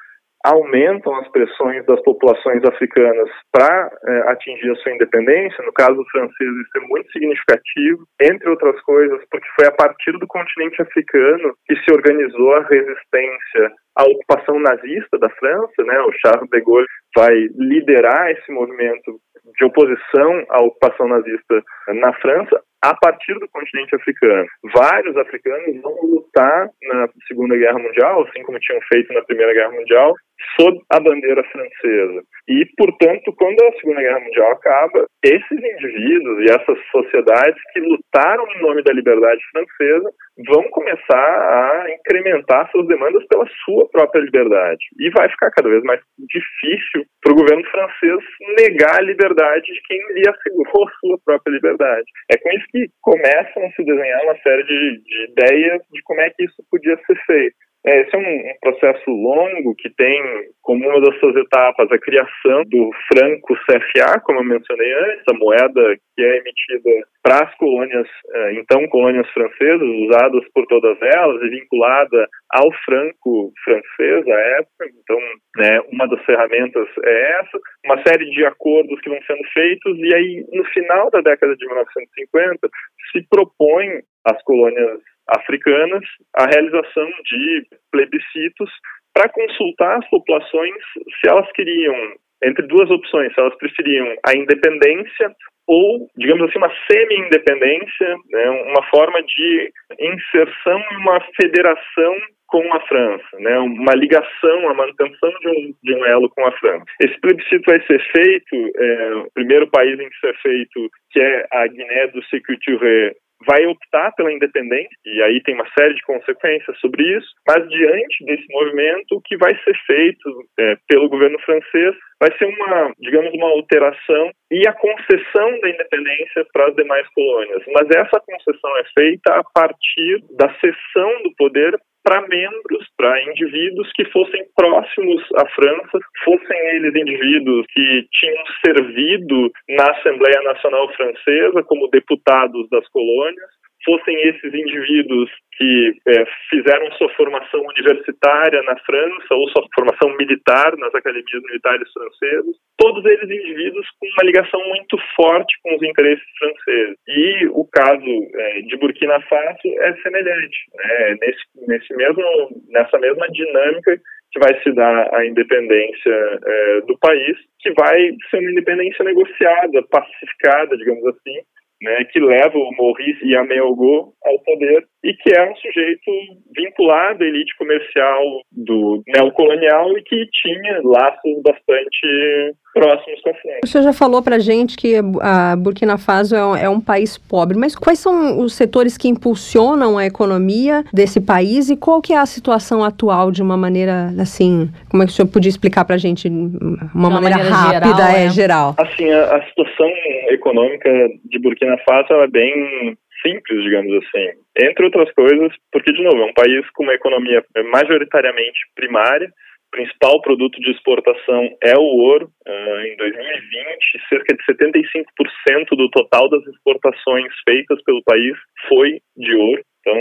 aumentam 0.44 1.14
as 1.16 1.28
pressões 1.28 1.84
das 1.86 2.00
populações 2.02 2.62
africanas 2.64 3.30
para 3.50 3.90
é, 4.06 4.30
atingir 4.32 4.70
a 4.70 4.76
sua 4.76 4.92
independência. 4.92 5.64
No 5.64 5.72
caso 5.72 6.04
francês, 6.12 6.50
isso 6.50 6.76
é 6.76 6.80
muito 6.80 7.10
significativo, 7.10 8.04
entre 8.20 8.50
outras 8.50 8.78
coisas, 8.82 9.20
porque 9.30 9.48
foi 9.58 9.68
a 9.68 9.72
partir 9.72 10.12
do 10.12 10.26
continente 10.26 10.82
africano 10.82 11.54
que 11.66 11.74
se 11.76 11.92
organizou 11.92 12.54
a 12.56 12.60
resistência 12.60 13.72
à 13.96 14.04
ocupação 14.04 14.58
nazista 14.60 15.18
da 15.18 15.30
França. 15.30 15.82
Né? 15.82 15.98
O 16.00 16.12
Charles 16.20 16.50
de 16.50 16.60
Gaulle 16.60 16.86
vai 17.16 17.34
liderar 17.56 18.30
esse 18.30 18.52
movimento 18.52 19.18
de 19.58 19.64
oposição 19.64 20.44
à 20.50 20.62
ocupação 20.62 21.08
nazista 21.08 21.62
na 21.88 22.12
França 22.14 22.60
a 22.82 22.94
partir 22.96 23.32
do 23.38 23.48
continente 23.48 23.94
africano. 23.94 24.46
Vários 24.74 25.16
africanos 25.16 25.80
vão 25.80 25.94
lutar 26.02 26.68
na 26.82 27.08
Segunda 27.26 27.56
Guerra 27.56 27.78
Mundial, 27.78 28.22
assim 28.24 28.42
como 28.42 28.58
tinham 28.60 28.80
feito 28.92 29.12
na 29.14 29.22
Primeira 29.22 29.54
Guerra 29.54 29.72
Mundial, 29.72 30.14
sob 30.56 30.78
a 30.90 31.00
bandeira 31.00 31.42
francesa. 31.44 32.22
E, 32.48 32.66
portanto, 32.76 33.32
quando 33.36 33.60
a 33.62 33.72
Segunda 33.80 34.00
Guerra 34.00 34.20
Mundial 34.20 34.52
acaba, 34.52 35.06
esses 35.24 35.50
indivíduos 35.50 36.40
e 36.40 36.52
essas 36.52 36.78
sociedades 36.90 37.60
que 37.72 37.80
lutaram 37.80 38.44
em 38.52 38.62
nome 38.62 38.82
da 38.82 38.92
liberdade 38.92 39.40
francesa 39.50 40.10
vão 40.46 40.62
começar 40.70 41.14
a 41.14 41.86
incrementar 41.90 42.70
suas 42.70 42.86
demandas 42.86 43.24
pela 43.28 43.46
sua 43.64 43.88
própria 43.90 44.20
liberdade. 44.20 44.84
E 44.98 45.10
vai 45.10 45.28
ficar 45.30 45.50
cada 45.52 45.68
vez 45.68 45.82
mais 45.84 46.00
difícil 46.18 47.06
para 47.22 47.32
o 47.32 47.36
governo 47.36 47.64
francês 47.70 48.18
negar 48.58 48.98
a 48.98 49.02
liberdade 49.02 49.72
de 49.72 49.80
quem 49.86 49.98
lhe 50.14 50.28
assegurou 50.28 50.88
sua 51.00 51.18
própria 51.24 51.52
liberdade. 51.52 52.04
É 52.30 52.36
com 52.36 52.50
isso 52.50 52.66
que 52.70 52.88
começam 53.00 53.64
a 53.64 53.70
se 53.70 53.84
desenhar 53.84 54.22
uma 54.24 54.36
série 54.38 54.64
de, 54.64 55.02
de 55.02 55.24
ideias 55.30 55.82
de 55.92 56.02
como 56.02 56.20
é 56.20 56.30
que 56.30 56.44
isso 56.44 56.62
podia 56.70 56.96
ser 57.06 57.16
feito. 57.26 57.56
É, 57.86 58.00
esse 58.00 58.16
é 58.16 58.18
um, 58.18 58.54
processo 58.62 59.10
longo 59.10 59.74
que 59.76 59.90
tem 59.90 60.22
como 60.62 60.88
uma 60.88 61.00
das 61.02 61.18
suas 61.20 61.36
etapas 61.36 61.92
a 61.92 61.98
criação 61.98 62.62
do 62.64 62.90
franco 63.12 63.54
CFA, 63.66 64.20
como 64.24 64.40
eu 64.40 64.44
mencionei 64.44 64.90
antes, 64.94 65.24
a 65.28 65.34
moeda 65.34 65.96
que 66.16 66.22
é 66.22 66.38
emitida 66.38 67.06
para 67.22 67.44
as 67.44 67.54
colônias, 67.56 68.08
é, 68.32 68.54
então 68.54 68.88
colônias 68.88 69.28
francesas, 69.32 69.82
usadas 69.82 70.44
por 70.54 70.66
todas 70.66 70.96
elas 71.02 71.42
e 71.42 71.48
vinculada 71.50 72.26
ao 72.52 72.72
franco 72.86 73.52
francês 73.62 74.26
à 74.28 74.40
época. 74.58 74.86
Então, 75.02 75.18
né, 75.58 75.80
uma 75.92 76.08
das 76.08 76.24
ferramentas 76.24 76.88
é 77.04 77.40
essa, 77.40 77.58
uma 77.84 78.02
série 78.02 78.30
de 78.30 78.46
acordos 78.46 78.98
que 79.00 79.10
vão 79.10 79.20
sendo 79.26 79.44
feitos 79.52 79.98
e 79.98 80.14
aí 80.14 80.44
no 80.54 80.64
final 80.70 81.10
da 81.10 81.20
década 81.20 81.54
de 81.54 81.66
1950 81.66 82.68
se 83.12 83.26
propõe 83.28 84.00
às 84.24 84.42
colônias 84.44 85.00
africanas 85.28 86.04
a 86.36 86.46
realização 86.46 87.08
de 87.24 87.66
plebiscitos 87.90 88.70
para 89.14 89.28
consultar 89.28 89.98
as 89.98 90.10
populações 90.10 90.74
se 91.20 91.28
elas 91.28 91.50
queriam, 91.52 91.94
entre 92.42 92.66
duas 92.66 92.90
opções, 92.90 93.32
se 93.32 93.40
elas 93.40 93.56
preferiam 93.56 94.14
a 94.26 94.36
independência 94.36 95.32
ou, 95.66 96.08
digamos 96.16 96.48
assim, 96.48 96.58
uma 96.58 96.72
semi-independência, 96.90 98.16
né, 98.30 98.50
uma 98.50 98.82
forma 98.90 99.22
de 99.22 99.70
inserção 99.98 100.78
em 100.92 100.96
uma 100.96 101.20
federação 101.40 102.14
com 102.48 102.74
a 102.74 102.80
França, 102.86 103.38
né, 103.38 103.58
uma 103.58 103.94
ligação, 103.94 104.68
a 104.68 104.74
manutenção 104.74 105.30
de 105.40 105.48
um, 105.48 105.74
de 105.82 105.94
um 105.94 106.04
elo 106.04 106.28
com 106.30 106.46
a 106.46 106.52
França. 106.52 106.84
Esse 107.00 107.18
plebiscito 107.20 107.62
vai 107.66 107.80
ser 107.86 108.00
feito, 108.12 108.72
é, 108.76 109.14
o 109.14 109.30
primeiro 109.32 109.66
país 109.70 109.98
em 109.98 110.08
que 110.08 110.18
ser 110.20 110.36
feito, 110.42 110.90
que 111.10 111.20
é 111.20 111.46
a 111.50 111.66
Guiné 111.66 112.08
do 112.08 112.22
Sécu 112.26 112.54
Touré, 112.64 113.12
vai 113.46 113.66
optar 113.66 114.12
pela 114.12 114.32
independência, 114.32 114.96
e 115.04 115.22
aí 115.22 115.42
tem 115.42 115.54
uma 115.54 115.68
série 115.78 115.94
de 115.94 116.02
consequências 116.02 116.78
sobre 116.78 117.02
isso, 117.16 117.28
mas 117.46 117.68
diante 117.68 118.24
desse 118.24 118.46
movimento, 118.50 119.16
o 119.16 119.20
que 119.22 119.36
vai 119.36 119.54
ser 119.62 119.76
feito 119.86 120.28
é, 120.58 120.76
pelo 120.88 121.08
governo 121.08 121.38
francês 121.40 121.94
vai 122.20 122.30
ser 122.38 122.46
uma, 122.46 122.92
digamos, 123.00 123.32
uma 123.34 123.48
alteração 123.48 124.30
e 124.50 124.66
a 124.66 124.72
concessão 124.72 125.60
da 125.60 125.68
independência 125.68 126.46
para 126.52 126.68
as 126.68 126.74
demais 126.74 127.06
colônias. 127.14 127.62
Mas 127.74 127.88
essa 127.90 128.20
concessão 128.20 128.78
é 128.78 128.84
feita 128.94 129.34
a 129.34 129.44
partir 129.54 130.22
da 130.36 130.48
cessão 130.54 131.22
do 131.22 131.34
poder 131.36 131.76
para 132.04 132.20
membros, 132.28 132.86
para 132.98 133.22
indivíduos 133.22 133.90
que 133.94 134.04
fossem 134.10 134.44
próximos 134.54 135.22
à 135.36 135.48
França, 135.48 135.98
fossem 136.22 136.58
eles 136.76 136.94
indivíduos 136.94 137.66
que 137.72 138.06
tinham 138.12 138.44
servido 138.64 139.50
na 139.70 139.90
Assembleia 139.90 140.42
Nacional 140.42 140.92
Francesa 140.94 141.62
como 141.64 141.88
deputados 141.88 142.68
das 142.68 142.86
colônias, 142.88 143.50
fossem 143.84 144.16
esses 144.28 144.52
indivíduos 144.54 145.30
que 145.56 145.94
é, 146.08 146.24
fizeram 146.50 146.90
sua 146.92 147.08
formação 147.10 147.60
universitária 147.60 148.62
na 148.62 148.76
França 148.78 149.34
ou 149.34 149.48
sua 149.50 149.64
formação 149.74 150.16
militar 150.16 150.76
nas 150.78 150.94
academias 150.94 151.42
militares 151.44 151.88
francesas, 151.92 152.56
todos 152.76 153.04
eles 153.04 153.30
indivíduos 153.30 153.86
com 154.00 154.06
uma 154.06 154.24
ligação 154.24 154.60
muito 154.68 154.98
forte 155.14 155.54
com 155.62 155.76
os 155.76 155.82
interesses 155.82 156.24
franceses. 156.38 156.96
E 157.08 157.46
o 157.52 157.66
caso 157.72 158.30
é, 158.34 158.60
de 158.62 158.76
Burkina 158.76 159.20
Faso 159.22 159.68
é 159.80 159.94
semelhante. 160.02 160.58
Né? 160.74 161.16
Nesse, 161.20 161.42
nesse 161.68 161.94
mesmo, 161.94 162.24
nessa 162.70 162.98
mesma 162.98 163.28
dinâmica 163.28 164.00
que 164.32 164.40
vai 164.40 164.60
se 164.62 164.72
dar 164.72 165.14
a 165.14 165.24
independência 165.24 166.40
é, 166.44 166.80
do 166.80 166.98
país, 166.98 167.38
que 167.60 167.72
vai 167.74 168.10
ser 168.30 168.38
uma 168.38 168.50
independência 168.50 169.04
negociada, 169.04 169.80
pacificada, 169.88 170.76
digamos 170.76 171.06
assim, 171.06 171.38
né, 171.84 172.04
que 172.10 172.18
leva 172.18 172.56
o 172.56 172.76
Maurice 172.78 173.28
Yameogo 173.28 174.14
ao 174.24 174.38
poder 174.40 174.86
e 175.04 175.12
que 175.12 175.36
é 175.36 175.50
um 175.50 175.54
sujeito 175.56 176.10
vinculado 176.56 177.22
à 177.22 177.26
elite 177.26 177.54
comercial 177.58 178.22
do 178.50 179.02
neocolonial 179.06 179.96
e 179.98 180.02
que 180.02 180.26
tinha 180.32 180.80
laços 180.82 181.42
bastante 181.42 182.54
próximos 182.72 183.20
com 183.20 183.30
a 183.30 183.34
França. 183.34 183.60
O 183.62 183.66
senhor 183.66 183.84
já 183.84 183.92
falou 183.92 184.22
para 184.22 184.38
gente 184.38 184.76
que 184.76 184.96
a 185.20 185.54
Burkina 185.56 185.98
Faso 185.98 186.34
é 186.34 186.44
um, 186.44 186.56
é 186.56 186.68
um, 186.68 186.80
país 186.80 187.18
pobre, 187.18 187.56
mas 187.56 187.76
quais 187.76 187.98
são 187.98 188.40
os 188.40 188.54
setores 188.54 188.96
que 188.98 189.06
impulsionam 189.06 189.96
a 189.96 190.06
economia 190.06 190.82
desse 190.92 191.20
país 191.20 191.70
e 191.70 191.76
qual 191.76 192.02
que 192.02 192.12
é 192.12 192.18
a 192.18 192.26
situação 192.26 192.82
atual 192.82 193.30
de 193.30 193.42
uma 193.42 193.56
maneira, 193.56 194.10
assim, 194.20 194.68
como 194.90 195.02
é 195.02 195.06
que 195.06 195.12
o 195.12 195.14
senhor 195.14 195.28
podia 195.28 195.48
explicar 195.48 195.84
para 195.84 195.94
a 195.94 195.98
gente 195.98 196.28
uma, 196.28 196.90
uma 196.94 197.10
maneira, 197.10 197.44
maneira, 197.44 197.54
rápida, 197.54 197.94
geral, 197.94 198.10
é, 198.10 198.24
é, 198.24 198.30
geral? 198.30 198.74
Assim, 198.78 199.10
a, 199.10 199.36
a 199.36 199.46
situação 199.46 199.88
econômica 200.30 200.90
de 201.24 201.38
Burkina 201.38 201.76
Faso 201.86 202.12
é 202.12 202.26
bem 202.26 202.96
simples, 203.24 203.62
digamos 203.62 203.92
assim. 204.04 204.28
Entre 204.60 204.84
outras 204.84 205.12
coisas, 205.12 205.52
porque, 205.72 205.92
de 205.92 206.02
novo, 206.02 206.18
é 206.18 206.26
um 206.26 206.34
país 206.34 206.68
com 206.74 206.84
uma 206.84 206.94
economia 206.94 207.42
majoritariamente 207.72 208.58
primária, 208.74 209.28
o 209.28 209.70
principal 209.70 210.20
produto 210.20 210.60
de 210.60 210.70
exportação 210.70 211.48
é 211.62 211.74
o 211.76 211.82
ouro. 211.82 212.28
Uh, 212.46 212.80
em 212.86 212.96
2020, 212.96 214.08
cerca 214.08 214.36
de 214.36 214.44
75% 214.44 215.76
do 215.76 215.90
total 215.90 216.28
das 216.28 216.46
exportações 216.46 217.32
feitas 217.48 217.82
pelo 217.82 218.02
país 218.04 218.36
foi 218.68 219.00
de 219.16 219.34
ouro, 219.34 219.62
então, 219.80 220.00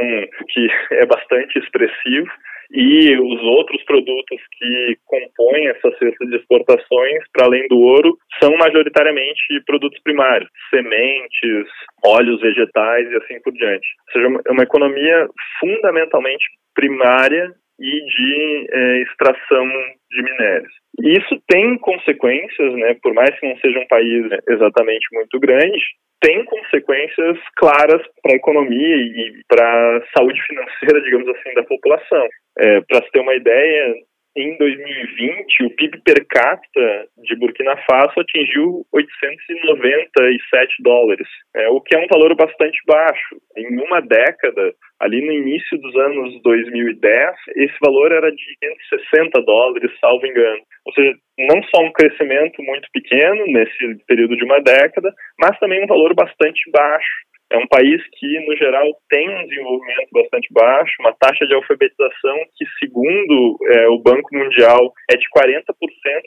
que 0.49 0.67
é 0.95 1.05
bastante 1.05 1.57
expressivo 1.59 2.29
e 2.73 3.15
os 3.15 3.41
outros 3.43 3.83
produtos 3.83 4.39
que 4.57 4.97
compõem 5.05 5.67
essa 5.67 5.91
cesta 5.99 6.25
de 6.25 6.37
exportações, 6.37 7.23
para 7.31 7.45
além 7.45 7.67
do 7.67 7.79
ouro, 7.79 8.17
são 8.41 8.55
majoritariamente 8.57 9.61
produtos 9.67 10.01
primários, 10.01 10.49
sementes, 10.71 11.67
óleos 12.03 12.41
vegetais 12.41 13.09
e 13.11 13.15
assim 13.17 13.39
por 13.43 13.53
diante. 13.53 13.87
Ou 14.07 14.13
seja, 14.13 14.41
é 14.47 14.51
uma 14.51 14.63
economia 14.63 15.27
fundamentalmente 15.59 16.45
primária 16.73 17.53
e 17.79 18.05
de 18.05 18.67
é, 18.71 19.01
extração 19.03 19.67
de 20.09 20.23
minérios. 20.23 20.73
Isso 21.01 21.41
tem 21.47 21.77
consequências, 21.77 22.73
né, 22.73 22.95
por 23.01 23.13
mais 23.13 23.37
que 23.39 23.47
não 23.47 23.57
seja 23.57 23.79
um 23.79 23.87
país 23.87 24.25
exatamente 24.47 25.07
muito 25.11 25.39
grande, 25.39 25.79
tem 26.21 26.45
consequências 26.45 27.37
claras 27.57 28.01
para 28.21 28.33
a 28.33 28.37
economia 28.37 28.95
e 28.95 29.41
para 29.47 29.97
a 29.97 30.01
saúde 30.17 30.41
financeira, 30.43 31.01
digamos 31.01 31.27
assim, 31.27 31.53
da 31.53 31.63
população. 31.63 32.27
É, 32.57 32.81
para 32.81 33.03
se 33.03 33.11
ter 33.11 33.19
uma 33.19 33.35
ideia, 33.35 33.95
em 34.35 34.57
2020, 34.57 35.63
o 35.63 35.75
PIB 35.75 36.01
per 36.03 36.25
capita 36.27 37.05
de 37.19 37.35
Burkina 37.35 37.77
Faso 37.87 38.19
atingiu 38.19 38.83
897 38.91 40.81
dólares, 40.81 41.27
é, 41.55 41.69
o 41.69 41.79
que 41.79 41.95
é 41.95 41.99
um 41.99 42.07
valor 42.07 42.35
bastante 42.35 42.79
baixo. 42.87 43.35
Em 43.55 43.79
uma 43.79 44.01
década, 44.01 44.73
ali 44.99 45.23
no 45.23 45.31
início 45.31 45.77
dos 45.79 45.95
anos 45.97 46.41
2010, 46.41 47.35
esse 47.57 47.75
valor 47.79 48.11
era 48.11 48.31
de 48.31 48.57
560 48.59 49.39
dólares, 49.43 49.91
salvo 49.99 50.25
engano. 50.25 50.61
Ou 50.85 50.93
seja, 50.93 51.13
não 51.37 51.61
só 51.65 51.83
um 51.83 51.93
crescimento 51.93 52.63
muito 52.63 52.87
pequeno 52.91 53.45
nesse 53.45 54.03
período 54.07 54.35
de 54.35 54.45
uma 54.45 54.59
década, 54.61 55.13
mas 55.39 55.59
também 55.59 55.83
um 55.83 55.87
valor 55.87 56.15
bastante 56.15 56.59
baixo. 56.71 57.32
É 57.53 57.57
um 57.57 57.67
país 57.67 58.01
que, 58.17 58.39
no 58.47 58.57
geral, 58.57 58.83
tem 59.09 59.29
um 59.29 59.47
desenvolvimento 59.47 60.09
bastante 60.11 60.47
baixo, 60.51 60.91
uma 60.99 61.13
taxa 61.13 61.45
de 61.45 61.53
alfabetização 61.53 62.37
que, 62.55 62.65
segundo 62.79 63.57
é, 63.69 63.87
o 63.89 63.99
Banco 63.99 64.35
Mundial, 64.35 64.91
é 65.11 65.15
de 65.15 65.25
40% 65.29 65.63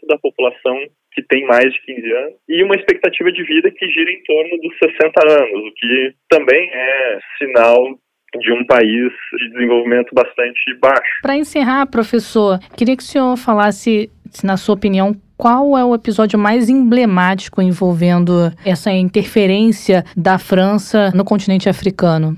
da 0.08 0.16
população 0.18 0.78
que 1.12 1.22
tem 1.22 1.44
mais 1.46 1.72
de 1.72 1.80
15 1.82 2.12
anos, 2.12 2.34
e 2.46 2.62
uma 2.62 2.76
expectativa 2.76 3.32
de 3.32 3.42
vida 3.42 3.70
que 3.70 3.88
gira 3.88 4.10
em 4.10 4.22
torno 4.22 4.50
dos 4.60 4.78
60 4.78 5.42
anos, 5.42 5.66
o 5.66 5.72
que 5.74 6.14
também 6.28 6.70
é 6.70 7.18
sinal 7.38 7.98
de 8.38 8.52
um 8.52 8.64
país 8.66 9.12
de 9.38 9.50
desenvolvimento 9.50 10.14
bastante 10.14 10.74
baixo. 10.78 11.10
Para 11.22 11.36
encerrar, 11.36 11.86
professor, 11.86 12.58
queria 12.76 12.96
que 12.96 13.02
o 13.02 13.06
senhor 13.06 13.36
falasse, 13.36 14.10
na 14.44 14.56
sua 14.56 14.74
opinião, 14.74 15.14
qual 15.36 15.76
é 15.76 15.84
o 15.84 15.94
episódio 15.94 16.38
mais 16.38 16.68
emblemático 16.68 17.60
envolvendo 17.60 18.52
essa 18.64 18.90
interferência 18.92 20.04
da 20.16 20.38
França 20.38 21.12
no 21.14 21.24
continente 21.24 21.68
africano? 21.68 22.36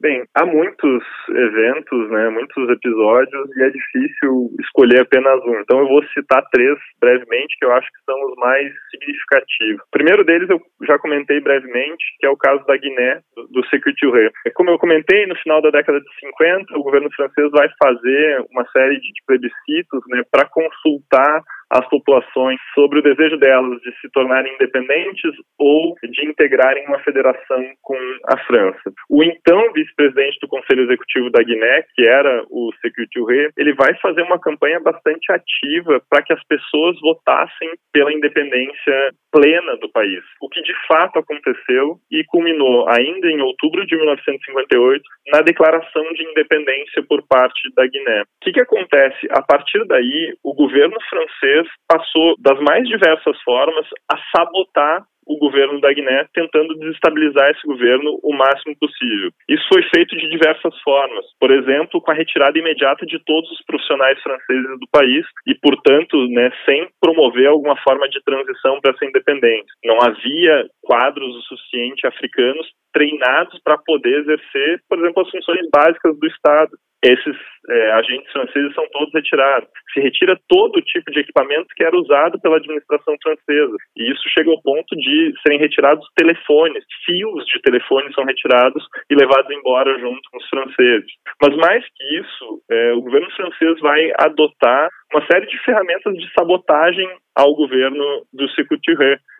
Bem, 0.00 0.24
há 0.34 0.46
muitos 0.46 1.04
eventos, 1.28 2.10
né, 2.10 2.30
muitos 2.30 2.70
episódios 2.70 3.50
e 3.54 3.62
é 3.62 3.68
difícil 3.68 4.50
escolher 4.58 5.02
apenas 5.02 5.44
um. 5.44 5.60
Então 5.60 5.78
eu 5.80 5.88
vou 5.88 6.02
citar 6.14 6.42
três 6.50 6.78
brevemente 6.98 7.54
que 7.58 7.66
eu 7.66 7.72
acho 7.72 7.86
que 7.86 8.02
são 8.06 8.16
os 8.24 8.34
mais 8.36 8.72
significativos. 8.90 9.82
O 9.82 9.90
primeiro 9.90 10.24
deles 10.24 10.48
eu 10.48 10.58
já 10.86 10.98
comentei 10.98 11.38
brevemente, 11.40 12.02
que 12.18 12.24
é 12.24 12.30
o 12.30 12.36
caso 12.36 12.64
da 12.64 12.78
Guiné, 12.78 13.20
do, 13.36 13.46
do 13.48 13.66
Sécurité 13.66 14.30
Como 14.54 14.70
eu 14.70 14.78
comentei, 14.78 15.26
no 15.26 15.36
final 15.36 15.60
da 15.60 15.70
década 15.70 16.00
de 16.00 16.08
50, 16.18 16.78
o 16.78 16.82
governo 16.82 17.10
francês 17.14 17.50
vai 17.50 17.68
fazer 17.82 18.46
uma 18.50 18.64
série 18.72 18.98
de 18.98 19.12
plebiscitos 19.26 20.00
né, 20.08 20.22
para 20.32 20.48
consultar 20.48 21.42
as 21.70 21.88
populações 21.88 22.58
sobre 22.74 22.98
o 22.98 23.02
desejo 23.02 23.36
delas 23.36 23.80
de 23.80 23.92
se 24.00 24.10
tornarem 24.12 24.54
independentes 24.54 25.32
ou 25.58 25.94
de 26.02 26.26
integrarem 26.26 26.86
uma 26.86 26.98
federação 27.00 27.64
com 27.82 27.96
a 28.28 28.36
França. 28.38 28.92
O 29.08 29.22
então 29.22 29.72
vice-presidente 29.72 30.38
do 30.40 30.48
Conselho 30.48 30.84
Executivo 30.84 31.30
da 31.30 31.42
Guiné, 31.42 31.84
que 31.94 32.06
era 32.06 32.44
o 32.50 32.72
Sékou 32.80 33.04
Touré, 33.12 33.50
ele 33.56 33.74
vai 33.74 33.94
fazer 34.02 34.22
uma 34.22 34.40
campanha 34.40 34.80
bastante 34.80 35.32
ativa 35.32 36.02
para 36.08 36.22
que 36.22 36.32
as 36.32 36.42
pessoas 36.46 36.98
votassem 37.00 37.70
pela 37.92 38.12
independência 38.12 39.12
plena 39.32 39.76
do 39.76 39.90
país, 39.90 40.22
o 40.40 40.48
que 40.48 40.60
de 40.62 40.74
fato 40.88 41.18
aconteceu 41.18 41.98
e 42.10 42.24
culminou 42.24 42.88
ainda 42.88 43.28
em 43.28 43.40
outubro 43.40 43.86
de 43.86 43.96
1958 43.96 45.02
na 45.32 45.40
declaração 45.40 46.02
de 46.12 46.24
independência 46.24 47.02
por 47.08 47.22
parte 47.28 47.60
da 47.76 47.86
Guiné. 47.86 48.22
O 48.22 48.26
que, 48.42 48.52
que 48.52 48.60
acontece? 48.60 49.28
A 49.30 49.42
partir 49.42 49.84
daí, 49.86 50.34
o 50.42 50.52
governo 50.52 50.96
francês 51.08 51.59
passou 51.88 52.34
das 52.40 52.58
mais 52.60 52.86
diversas 52.88 53.40
formas 53.42 53.86
a 54.10 54.16
sabotar 54.36 55.04
o 55.30 55.38
governo 55.38 55.80
da 55.80 55.92
Guiné, 55.92 56.26
tentando 56.34 56.74
desestabilizar 56.74 57.50
esse 57.50 57.64
governo 57.64 58.18
o 58.22 58.34
máximo 58.34 58.74
possível. 58.80 59.30
Isso 59.48 59.64
foi 59.72 59.82
feito 59.94 60.16
de 60.16 60.28
diversas 60.28 60.76
formas. 60.82 61.24
Por 61.38 61.52
exemplo, 61.52 62.00
com 62.00 62.10
a 62.10 62.14
retirada 62.14 62.58
imediata 62.58 63.06
de 63.06 63.22
todos 63.24 63.48
os 63.52 63.64
profissionais 63.64 64.20
franceses 64.22 64.80
do 64.80 64.88
país 64.90 65.24
e, 65.46 65.54
portanto, 65.54 66.16
né, 66.28 66.50
sem 66.64 66.88
promover 67.00 67.46
alguma 67.46 67.76
forma 67.82 68.08
de 68.08 68.20
transição 68.24 68.80
para 68.80 68.92
essa 68.92 69.06
independência. 69.06 69.72
Não 69.84 70.00
havia 70.02 70.66
quadros 70.82 71.36
o 71.36 71.42
suficiente 71.42 72.06
africanos 72.08 72.66
treinados 72.92 73.60
para 73.62 73.78
poder 73.78 74.20
exercer, 74.20 74.80
por 74.88 74.98
exemplo, 74.98 75.22
as 75.22 75.30
funções 75.30 75.68
básicas 75.72 76.18
do 76.18 76.26
Estado 76.26 76.72
esses 77.02 77.36
é, 77.68 77.92
agentes 77.92 78.30
franceses 78.32 78.74
são 78.74 78.86
todos 78.92 79.12
retirados. 79.14 79.68
Se 79.92 80.00
retira 80.00 80.38
todo 80.48 80.82
tipo 80.82 81.10
de 81.10 81.20
equipamento 81.20 81.68
que 81.74 81.84
era 81.84 81.96
usado 81.96 82.40
pela 82.40 82.56
administração 82.56 83.16
francesa. 83.22 83.76
E 83.96 84.12
isso 84.12 84.22
chega 84.36 84.50
ao 84.50 84.60
ponto 84.62 84.94
de 84.96 85.32
serem 85.42 85.58
retirados 85.58 86.06
telefones, 86.16 86.84
fios 87.04 87.44
de 87.46 87.60
telefones 87.62 88.14
são 88.14 88.24
retirados 88.24 88.84
e 89.10 89.14
levados 89.14 89.50
embora 89.50 89.98
junto 89.98 90.20
com 90.30 90.38
os 90.38 90.48
franceses. 90.48 91.10
Mas 91.42 91.56
mais 91.56 91.84
que 91.94 92.20
isso, 92.20 92.62
é, 92.70 92.92
o 92.92 93.02
governo 93.02 93.30
francês 93.32 93.80
vai 93.80 94.12
adotar 94.18 94.88
uma 95.12 95.26
série 95.26 95.46
de 95.46 95.58
ferramentas 95.64 96.14
de 96.14 96.32
sabotagem 96.32 97.08
ao 97.36 97.54
governo 97.54 98.04
do 98.32 98.48
Sékou 98.50 98.76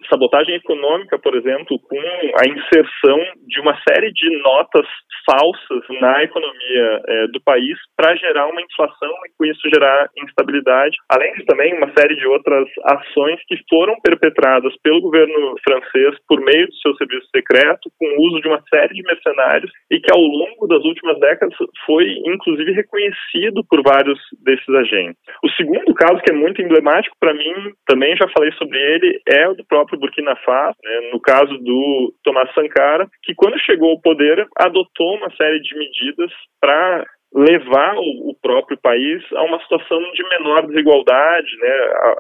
Sabotagem 0.08 0.54
econômica, 0.54 1.18
por 1.18 1.36
exemplo, 1.36 1.78
com 1.78 1.98
a 1.98 2.48
inserção 2.48 3.18
de 3.46 3.60
uma 3.60 3.76
série 3.86 4.10
de 4.12 4.42
notas 4.42 4.86
falsas 5.28 5.84
na 6.00 6.24
economia 6.24 7.00
é, 7.06 7.26
do 7.28 7.40
país 7.42 7.78
para 7.96 8.16
gerar 8.16 8.46
uma 8.46 8.62
inflação 8.62 9.12
e 9.26 9.30
com 9.36 9.44
isso 9.44 9.60
gerar 9.72 10.08
instabilidade, 10.16 10.96
além 11.08 11.32
de 11.34 11.44
também 11.44 11.74
uma 11.74 11.92
série 11.96 12.16
de 12.16 12.26
outras 12.26 12.66
ações 12.84 13.38
que 13.46 13.56
foram 13.68 13.94
perpetradas 14.02 14.74
pelo 14.82 15.02
governo 15.02 15.54
francês 15.62 16.16
por 16.26 16.40
meio 16.40 16.66
do 16.66 16.74
seu 16.76 16.94
serviço 16.96 17.28
secreto, 17.34 17.90
com 17.98 18.06
o 18.06 18.28
uso 18.28 18.40
de 18.40 18.48
uma 18.48 18.62
série 18.72 18.94
de 18.94 19.02
mercenários 19.02 19.70
e 19.90 20.00
que 20.00 20.12
ao 20.12 20.20
longo 20.20 20.66
das 20.66 20.82
últimas 20.84 21.20
décadas 21.20 21.54
foi 21.84 22.06
inclusive 22.26 22.72
reconhecido 22.72 23.62
por 23.68 23.82
vários 23.82 24.18
desses 24.42 24.68
agentes. 24.68 25.20
O 25.44 25.50
segundo 25.60 25.94
caso 25.94 26.22
que 26.22 26.32
é 26.32 26.34
muito 26.34 26.62
emblemático 26.62 27.14
para 27.20 27.34
mim, 27.34 27.72
também 27.86 28.16
já 28.16 28.26
falei 28.28 28.50
sobre 28.52 28.78
ele, 28.78 29.20
é 29.28 29.46
o 29.48 29.54
do 29.54 29.64
próprio 29.66 29.98
Burkina 29.98 30.34
Faso, 30.36 30.76
né, 30.82 31.10
no 31.12 31.20
caso 31.20 31.58
do 31.58 32.14
Thomas 32.24 32.52
Sankara, 32.54 33.06
que 33.22 33.34
quando 33.34 33.60
chegou 33.60 33.90
ao 33.90 34.00
poder 34.00 34.46
adotou 34.56 35.16
uma 35.16 35.30
série 35.36 35.60
de 35.60 35.76
medidas 35.76 36.30
para 36.60 37.04
levar 37.32 37.94
o, 37.96 38.34
próprio 38.42 38.78
país 38.78 39.22
a 39.34 39.42
uma 39.44 39.60
situação 39.60 40.00
de 40.14 40.22
menor 40.30 40.66
desigualdade, 40.66 41.56
né, 41.58 41.70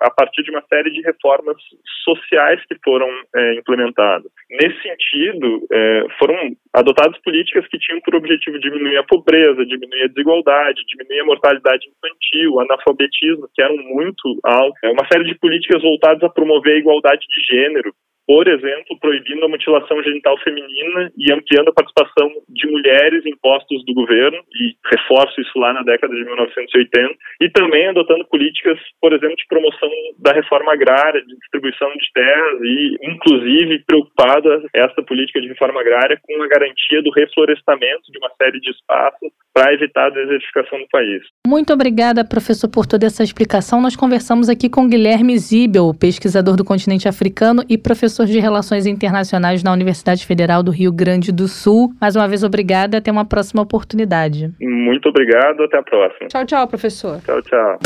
a, 0.02 0.10
partir 0.10 0.42
de 0.42 0.50
uma 0.50 0.62
série 0.68 0.90
de 0.90 1.00
reformas 1.00 1.56
sociais 2.04 2.60
que 2.66 2.76
foram 2.84 3.08
é, 3.34 3.54
implementadas. 3.54 4.30
Nesse 4.50 4.80
sentido, 4.82 5.66
é, 5.72 6.04
foram 6.18 6.36
adotadas 6.74 7.18
políticas 7.22 7.66
que 7.68 7.78
tinham 7.78 8.00
por 8.02 8.14
objetivo 8.14 8.60
diminuir 8.60 8.98
a 8.98 9.02
pobreza, 9.04 9.64
diminuir 9.64 10.04
a 10.04 10.08
desigualdade, 10.08 10.84
diminuir 10.86 11.20
a 11.20 11.26
mortalidade 11.26 11.88
infantil, 11.88 12.60
analfabetismo, 12.60 13.48
que 13.54 13.62
eram 13.62 13.76
muito 13.76 14.38
altos, 14.44 14.78
é, 14.84 14.90
uma 14.90 15.06
série 15.10 15.24
de 15.24 15.38
políticas 15.38 15.82
voltadas 15.82 16.22
a 16.22 16.28
promover 16.28 16.76
a 16.76 16.78
igualdade 16.78 17.26
de 17.26 17.56
gênero, 17.56 17.92
por 18.30 18.46
exemplo, 18.46 18.96
proibindo 19.00 19.44
a 19.44 19.48
mutilação 19.48 20.00
genital 20.04 20.38
feminina 20.38 21.10
e 21.18 21.32
ampliando 21.32 21.70
a 21.70 21.72
participação 21.72 22.30
de 22.48 22.70
mulheres 22.70 23.26
em 23.26 23.36
postos 23.42 23.84
do 23.84 23.92
governo, 23.92 24.38
e 24.54 24.70
reforço 24.86 25.40
isso 25.40 25.58
lá 25.58 25.72
na 25.72 25.82
década 25.82 26.14
de 26.14 26.24
1980, 26.24 27.12
e 27.40 27.50
também 27.50 27.88
adotando 27.88 28.24
políticas, 28.26 28.78
por 29.00 29.12
exemplo, 29.12 29.34
de 29.34 29.48
promoção 29.48 29.90
da 30.20 30.32
reforma 30.32 30.72
agrária, 30.72 31.20
de 31.26 31.36
distribuição 31.38 31.88
de 31.90 32.06
terras, 32.14 32.60
e 32.62 32.98
inclusive 33.02 33.82
preocupada 33.84 34.62
essa 34.74 35.02
política 35.02 35.40
de 35.40 35.48
reforma 35.48 35.80
agrária 35.80 36.16
com 36.22 36.40
a 36.40 36.46
garantia 36.46 37.02
do 37.02 37.10
reflorestamento 37.10 38.12
de 38.12 38.18
uma 38.18 38.30
série 38.40 38.60
de 38.60 38.70
espaços 38.70 39.32
para 39.52 39.74
evitar 39.74 40.06
a 40.06 40.10
desertificação 40.10 40.78
do 40.78 40.86
país. 40.88 41.20
Muito 41.44 41.72
obrigada, 41.72 42.24
professor, 42.24 42.68
por 42.68 42.86
toda 42.86 43.06
essa 43.06 43.24
explicação. 43.24 43.80
Nós 43.82 43.96
conversamos 43.96 44.48
aqui 44.48 44.70
com 44.70 44.88
Guilherme 44.88 45.36
Zibel, 45.36 45.92
pesquisador 45.98 46.56
do 46.56 46.64
continente 46.64 47.08
africano 47.08 47.64
e 47.68 47.76
professor 48.20 48.26
de 48.26 48.38
Relações 48.38 48.86
Internacionais 48.86 49.62
na 49.62 49.72
Universidade 49.72 50.26
Federal 50.26 50.62
do 50.62 50.70
Rio 50.70 50.92
Grande 50.92 51.32
do 51.32 51.48
Sul. 51.48 51.92
Mais 51.98 52.16
uma 52.16 52.28
vez, 52.28 52.42
obrigada. 52.42 52.98
Até 52.98 53.10
uma 53.10 53.24
próxima 53.24 53.62
oportunidade. 53.62 54.52
Muito 54.60 55.08
obrigado. 55.08 55.62
Até 55.62 55.78
a 55.78 55.82
próxima. 55.82 56.28
Tchau, 56.28 56.44
tchau, 56.44 56.68
professor. 56.68 57.20
Tchau, 57.24 57.40
tchau. 57.42 57.78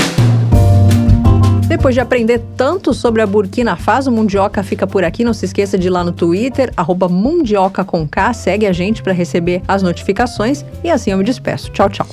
Depois 1.68 1.94
de 1.94 2.00
aprender 2.00 2.40
tanto 2.56 2.92
sobre 2.92 3.22
a 3.22 3.26
Burkina 3.26 3.76
Faso, 3.76 4.10
o 4.10 4.12
Mundioca 4.12 4.62
fica 4.62 4.86
por 4.86 5.04
aqui. 5.04 5.24
Não 5.24 5.32
se 5.32 5.44
esqueça 5.44 5.78
de 5.78 5.86
ir 5.86 5.90
lá 5.90 6.02
no 6.02 6.12
Twitter, 6.12 6.72
arroba 6.76 7.08
Mundioca 7.08 7.84
com 7.84 8.06
K. 8.06 8.32
Segue 8.32 8.66
a 8.66 8.72
gente 8.72 9.02
para 9.02 9.12
receber 9.12 9.62
as 9.68 9.82
notificações. 9.82 10.64
E 10.82 10.90
assim 10.90 11.12
eu 11.12 11.18
me 11.18 11.24
despeço. 11.24 11.70
Tchau, 11.70 11.88
tchau. 11.88 12.06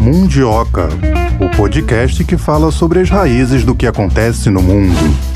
Mundioca, 0.00 0.88
o 1.40 1.56
podcast 1.56 2.24
que 2.24 2.36
fala 2.36 2.72
sobre 2.72 2.98
as 3.00 3.08
raízes 3.08 3.64
do 3.64 3.74
que 3.74 3.86
acontece 3.86 4.50
no 4.50 4.60
mundo. 4.60 5.29